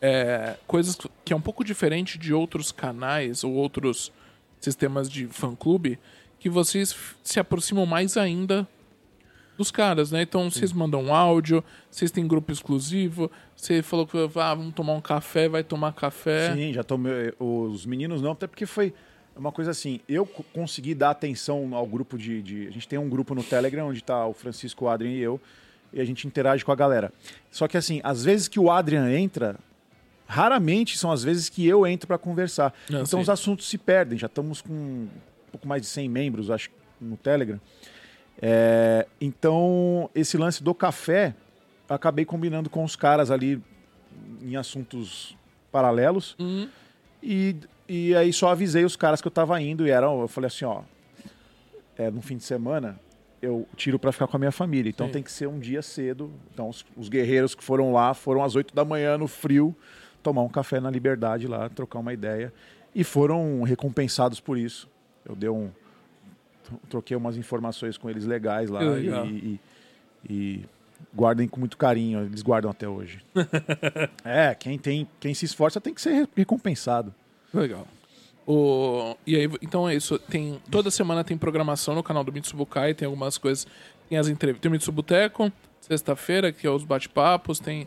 [0.00, 4.12] é, coisas que é um pouco diferente de outros canais ou outros
[4.60, 5.98] sistemas de fã-clube,
[6.38, 8.66] que vocês se aproximam mais ainda
[9.56, 10.22] dos caras, né?
[10.22, 14.94] Então vocês mandam um áudio, vocês têm grupo exclusivo, você falou que ah, vamos tomar
[14.94, 16.52] um café, vai tomar café.
[16.54, 17.32] Sim, já tomei.
[17.38, 18.92] Os meninos não, até porque foi
[19.36, 20.00] uma coisa assim.
[20.08, 23.42] Eu co- consegui dar atenção ao grupo de, de- A gente tem um grupo no
[23.44, 25.40] Telegram onde tá o Francisco, o Adrian e eu,
[25.92, 27.12] e a gente interage com a galera.
[27.50, 29.56] Só que assim, às vezes que o Adrian entra,
[30.26, 32.72] raramente são as vezes que eu entro para conversar.
[32.84, 33.20] Ah, então sim.
[33.20, 34.18] os assuntos se perdem.
[34.18, 35.08] Já estamos com um
[35.50, 36.70] pouco mais de 100 membros, acho,
[37.00, 37.60] no Telegram.
[38.40, 41.34] É, então, esse lance do café,
[41.88, 43.62] acabei combinando com os caras ali
[44.40, 45.36] em assuntos
[45.70, 46.34] paralelos.
[46.38, 46.68] Uhum.
[47.22, 47.56] E,
[47.88, 50.64] e aí só avisei os caras que eu tava indo e eram, eu falei assim,
[50.64, 50.82] ó,
[51.96, 52.98] é, no fim de semana
[53.42, 55.12] eu tiro pra ficar com a minha família, então Sim.
[55.14, 56.30] tem que ser um dia cedo.
[56.54, 59.74] Então os, os guerreiros que foram lá foram às 8 da manhã no frio
[60.22, 62.52] tomar um café na Liberdade lá, trocar uma ideia
[62.94, 64.88] e foram recompensados por isso.
[65.28, 65.70] Eu dei um
[66.88, 69.10] troquei umas informações com eles legais lá Que e,
[69.54, 69.60] e-
[70.30, 70.64] e
[71.12, 73.20] guardem com muito carinho, eles guardam até hoje.
[74.24, 77.12] é, quem tem, quem se esforça tem que ser recompensado.
[77.52, 77.86] Legal.
[78.46, 80.18] O, e aí, então é isso.
[80.18, 83.66] Tem, toda semana tem programação no canal do Mitsubukai, tem algumas coisas.
[84.08, 84.62] Tem as entrevistas.
[84.62, 87.60] Tem o Mitsubuteco, sexta-feira, que é os bate-papos.
[87.60, 87.86] Tem.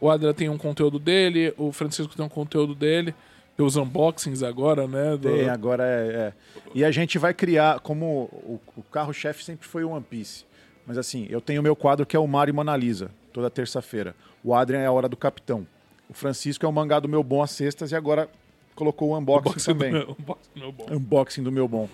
[0.00, 3.14] O Adra tem um conteúdo dele, o Francisco tem um conteúdo dele.
[3.56, 5.16] Tem os unboxings agora, né?
[5.16, 6.32] do- Tem, agora é, é.
[6.74, 10.44] E a gente vai criar, como o, o carro-chefe sempre foi o One Piece.
[10.84, 13.48] Mas assim, eu tenho o meu quadro que é o Mario e Mona Lisa, toda
[13.48, 14.14] terça-feira.
[14.42, 15.64] O Adrian é a hora do capitão.
[16.10, 18.28] O Francisco é o mangá do meu bom às sextas e agora
[18.74, 19.92] colocou o unboxing, Unboxing também.
[19.92, 20.86] do- unboxing do meu bom.
[20.90, 21.88] Unboxing do meu bom.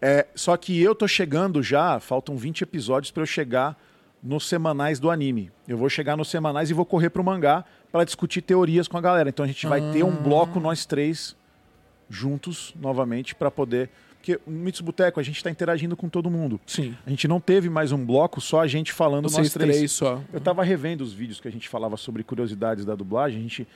[0.00, 3.78] É, só que eu tô chegando já, faltam 20 episódios para eu chegar
[4.22, 5.50] nos semanais do anime.
[5.68, 9.00] Eu vou chegar nos semanais e vou correr pro mangá para discutir teorias com a
[9.00, 9.28] galera.
[9.28, 11.36] Então a gente vai ter um bloco nós três
[12.08, 13.88] juntos novamente para poder,
[14.18, 16.60] porque no Mitsubuteco a gente está interagindo com todo mundo.
[16.66, 16.96] Sim.
[17.06, 19.76] A gente não teve mais um bloco só a gente falando Vocês nós três.
[19.76, 20.20] três só.
[20.32, 23.38] Eu tava revendo os vídeos que a gente falava sobre curiosidades da dublagem.
[23.38, 23.68] A gente,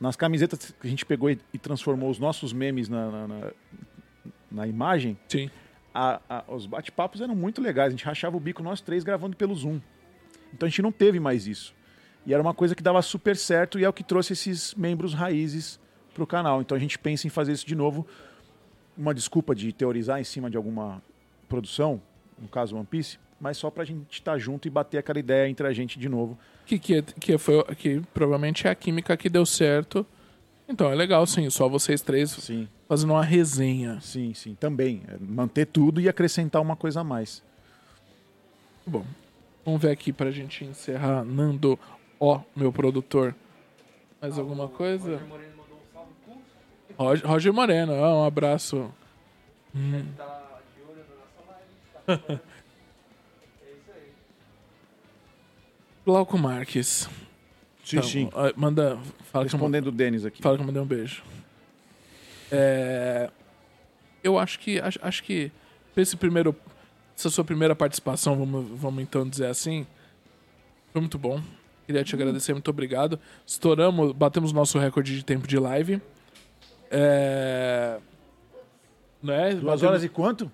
[0.00, 3.52] nas camisetas que a gente pegou e, e transformou os nossos memes na, na, na-
[4.50, 5.50] na imagem, Sim.
[5.92, 7.88] a- a- os bate-papos eram muito legais.
[7.88, 9.80] A gente rachava o bico nós três gravando pelo Zoom.
[10.52, 11.74] Então a gente não teve mais isso.
[12.26, 15.12] E era uma coisa que dava super certo e é o que trouxe esses membros
[15.12, 15.78] raízes
[16.14, 16.60] pro canal.
[16.60, 18.06] Então a gente pensa em fazer isso de novo.
[18.96, 21.02] Uma desculpa de teorizar em cima de alguma
[21.48, 22.00] produção,
[22.38, 25.66] no caso One Piece, mas só pra gente estar junto e bater aquela ideia entre
[25.66, 26.38] a gente de novo.
[26.64, 30.06] Que, que, que, foi, que provavelmente é a química que deu certo
[30.66, 31.50] Então, é legal, sim.
[31.50, 34.00] Só vocês três Sim, fazendo uma resenha.
[34.00, 34.54] sim, sim.
[34.54, 35.02] Também.
[35.08, 37.42] É manter tudo e acrescentar uma coisa a mais.
[38.86, 39.04] Bom,
[39.62, 41.22] vamos ver aqui pra gente encerrar.
[41.22, 41.78] Nando,
[42.18, 43.34] ó, meu produtor.
[44.22, 45.18] Mais alguma coisa?
[45.18, 46.40] Roger Moreno mandou um salve culto.
[46.96, 48.90] Roger, Roger Moreno, ó, um abraço.
[49.76, 50.06] Hum,
[56.04, 57.08] Glauco Marques.
[57.84, 58.30] Sim, Então, sim.
[58.32, 58.98] ó, Manda.
[59.30, 60.42] Fala que, eu, Respondendo o Denis aqui.
[60.42, 61.22] fala que eu mandei um beijo.
[62.50, 63.30] É,
[64.22, 64.80] eu acho que.
[64.80, 65.50] Acho, acho que.
[65.96, 66.54] Esse primeiro.
[67.16, 69.86] Essa sua primeira participação, vamos, vamos então dizer assim.
[70.92, 71.40] Foi muito bom.
[71.86, 73.20] Queria te agradecer, muito obrigado.
[73.46, 76.00] Estouramos, batemos nosso recorde de tempo de live.
[76.90, 77.98] É.
[79.22, 79.54] Né?
[79.54, 80.50] Duas horas e quanto?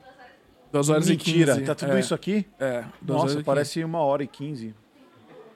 [0.73, 1.67] Duas horas Mentira, e 15.
[1.67, 2.47] tá tudo é, isso aqui?
[2.59, 4.75] É, Nossa, parece uma hora e quinze.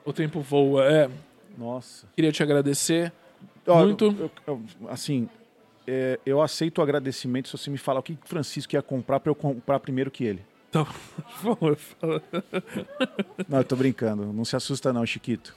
[0.05, 0.09] 15.
[0.09, 1.09] O tempo voa, é.
[1.57, 2.07] Nossa.
[2.15, 3.11] Queria te agradecer.
[3.67, 4.05] Ó, Muito.
[4.19, 5.27] eu- eu- assim,
[5.87, 9.31] é, eu aceito o agradecimento se você me falar o que Francisco ia comprar pra
[9.31, 10.41] eu comprar primeiro que ele.
[10.69, 10.85] Então,
[11.41, 12.21] vamos falar.
[13.47, 14.31] Não, eu tô brincando.
[14.33, 15.55] Não se assusta não, Chiquito.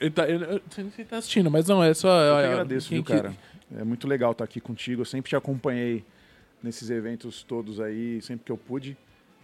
[0.00, 2.08] Ele tá, ele, eu- você tá assistindo, mas não, é só.
[2.20, 3.34] Eu que agradeço, viu, que- cara?
[3.76, 5.02] É muito legal estar aqui contigo.
[5.02, 6.04] Eu sempre te acompanhei
[6.62, 8.96] nesses eventos todos aí, sempre que eu pude.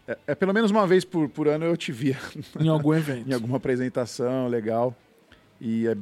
[0.06, 2.18] É, é pelo menos uma vez por, por ano eu te via
[2.60, 3.28] Em algum evento.
[3.30, 4.94] em alguma apresentação legal.
[5.60, 5.96] E é-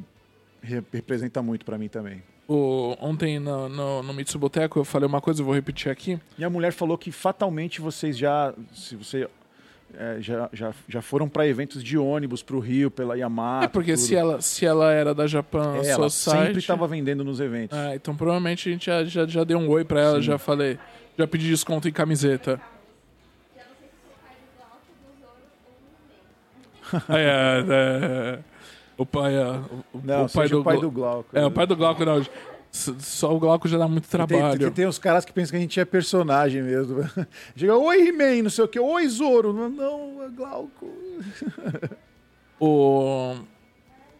[0.62, 2.23] re- representa muito pra mim também.
[2.49, 6.19] O, ontem no, no, no Mitsuboteco eu falei uma coisa, eu vou repetir aqui.
[6.37, 9.29] E a mulher falou que fatalmente vocês já, se você
[9.95, 13.65] é, já, já, já foram pra eventos de ônibus pro Rio pela Yamaha.
[13.65, 16.45] é porque se ela, se ela era da Japan é, ela Society.
[16.47, 17.79] sempre estava vendendo nos eventos.
[17.79, 20.23] Ah, então provavelmente a gente já, já, já deu um oi pra ela, Sim.
[20.23, 20.79] já falei.
[21.16, 22.61] Já pedi desconto em camiseta.
[27.09, 28.39] É, é,
[28.97, 29.47] o pai, é,
[29.93, 31.28] o, Não, o pai do, o pai do Glauco.
[31.39, 32.24] É, o pai do Glauco não.
[32.70, 34.59] Só o Glauco já dá muito trabalho.
[34.59, 37.09] tem, tem uns caras que pensam que a gente é personagem mesmo.
[37.55, 39.52] Chega, oi He-Man, não sei o que, oi Zoro.
[39.52, 40.90] Não, não é Glauco.
[42.64, 43.35] O...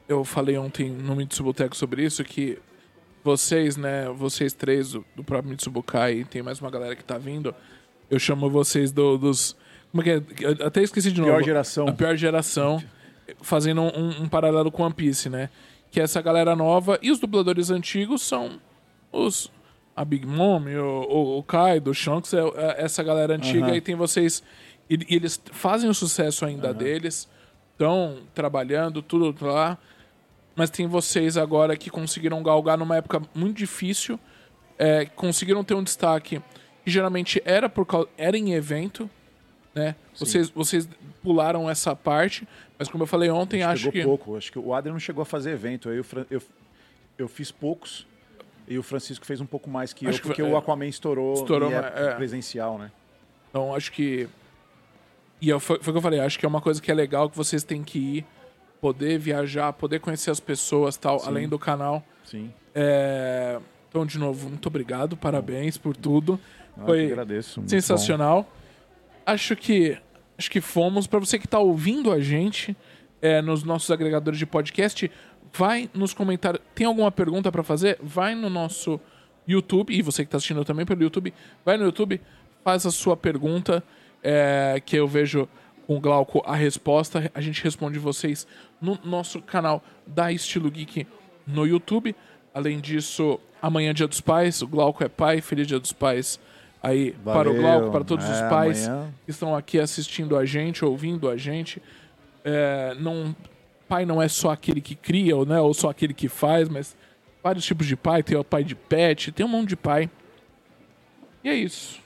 [0.09, 2.59] Eu falei ontem no Mitsuboteco sobre isso, que
[3.23, 7.17] vocês, né, vocês três do, do próprio Mitsubukai, e tem mais uma galera que tá
[7.17, 7.55] vindo,
[8.11, 9.57] eu chamo vocês do- dos...
[9.93, 10.47] Como é que é?
[10.47, 11.33] Eu até esqueci de novo.
[11.33, 11.87] Pior geração.
[11.87, 12.83] A pior geração,
[13.43, 15.51] fazendo um, um paralelo com One Piece, né?
[15.91, 18.59] Que essa galera nova e os dubladores antigos são
[19.13, 19.53] os...
[19.95, 23.77] A Big Mom, o, o, Kaido, o Shanks, é, é essa galera antiga, Aham.
[23.77, 24.43] e tem vocês...
[24.89, 27.29] E, e eles fazem o sucesso ainda deles,
[27.73, 29.77] estão trabalhando, tudo lá.
[30.57, 34.19] Mas tem vocês agora que conseguiram galgar numa época muito difícil,
[34.79, 36.41] é, conseguiram ter um destaque
[36.83, 37.87] que geralmente era por
[38.17, 39.11] era em evento,
[39.75, 39.95] né?
[40.15, 40.89] Vocês, vocês
[41.23, 42.47] pularam essa parte,
[42.79, 44.37] mas como eu falei ontem, acho Chegou que pouco.
[44.37, 45.89] Acho que o Adrian não chegou a fazer evento.
[45.89, 46.43] Eu, eu,
[47.19, 48.07] eu fiz poucos.
[48.69, 50.57] E o Francisco fez um pouco mais que Acho eu, que porque o é.
[50.57, 52.91] Aquaman estourou, Estourou, é, presencial, né?
[53.51, 54.29] Então acho que.
[55.41, 56.95] E eu, foi, foi o que eu falei, acho que é uma coisa que é
[56.95, 58.27] legal que vocês têm que ir,
[58.81, 61.27] poder viajar, poder conhecer as pessoas tal, Sim.
[61.27, 62.05] além do canal.
[62.25, 62.53] Sim.
[62.75, 63.59] É,
[63.89, 66.39] Então, de novo, muito obrigado, parabéns por tudo.
[66.79, 67.63] Ah, Foi que agradeço.
[67.67, 68.49] Sensacional.
[69.25, 69.99] Acho que
[70.39, 71.07] acho que fomos.
[71.07, 72.77] Para você que está ouvindo a gente
[73.21, 75.11] é, nos nossos agregadores de podcast,
[75.53, 76.63] vai nos comentários.
[76.75, 77.99] Tem alguma pergunta para fazer?
[78.03, 79.01] Vai no nosso
[79.47, 81.33] YouTube e você que está assistindo também pelo YouTube,
[81.65, 82.21] vai no YouTube,
[82.65, 83.83] faz a sua pergunta
[84.23, 85.49] é, que eu vejo
[85.87, 87.31] com o Glauco a resposta.
[87.35, 88.47] A gente responde vocês
[88.81, 91.07] no nosso canal da Estilo Geek
[91.47, 92.15] no YouTube.
[92.55, 96.39] Além disso, amanhã é Dia dos Pais, o Glauco é pai, feliz Dia dos Pais
[96.83, 97.63] aí para o Valeu.
[97.63, 99.13] Glauco, para todos os É, pais amanhã.
[99.25, 101.81] que estão aqui assistindo a gente, ouvindo a gente.
[102.45, 103.35] É, não,
[103.89, 106.97] pai não é só aquele que cria, ou, né, ou só aquele que faz, mas
[107.43, 108.23] vários tipos de pai.
[108.23, 110.11] Tem o pai de pet, tem um monte de pai.
[111.45, 112.02] E é isso.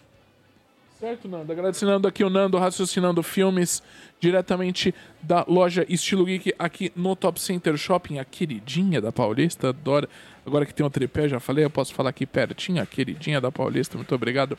[0.98, 1.52] Certo, Nando?
[1.52, 3.82] Agradecendo aqui o Nando, raciocinando filmes
[4.18, 9.68] diretamente da loja Estilo Geek aqui no Top Center Shopping, a queridinha da Paulista.
[9.68, 10.08] Adora.
[10.46, 13.52] Agora que tem um tripé, já falei, eu posso falar aqui pertinho, a queridinha da
[13.52, 13.98] Paulista.
[13.98, 14.56] Muito obrigado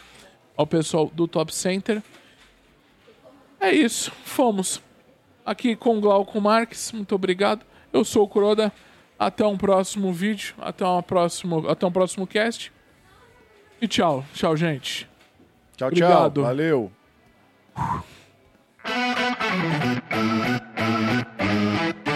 [0.55, 2.03] ao pessoal do Top Center.
[3.59, 4.79] É isso, fomos.
[5.43, 7.65] Aqui com Glauco Marques, muito obrigado.
[7.91, 8.71] Eu sou o Kuroda.
[9.17, 12.71] Até um próximo vídeo, até, uma próximo, até um próximo cast.
[13.81, 15.09] E tchau, tchau, gente.
[15.77, 16.33] Tchau, Obrigado.
[16.33, 16.43] tchau.
[16.43, 16.91] Valeu.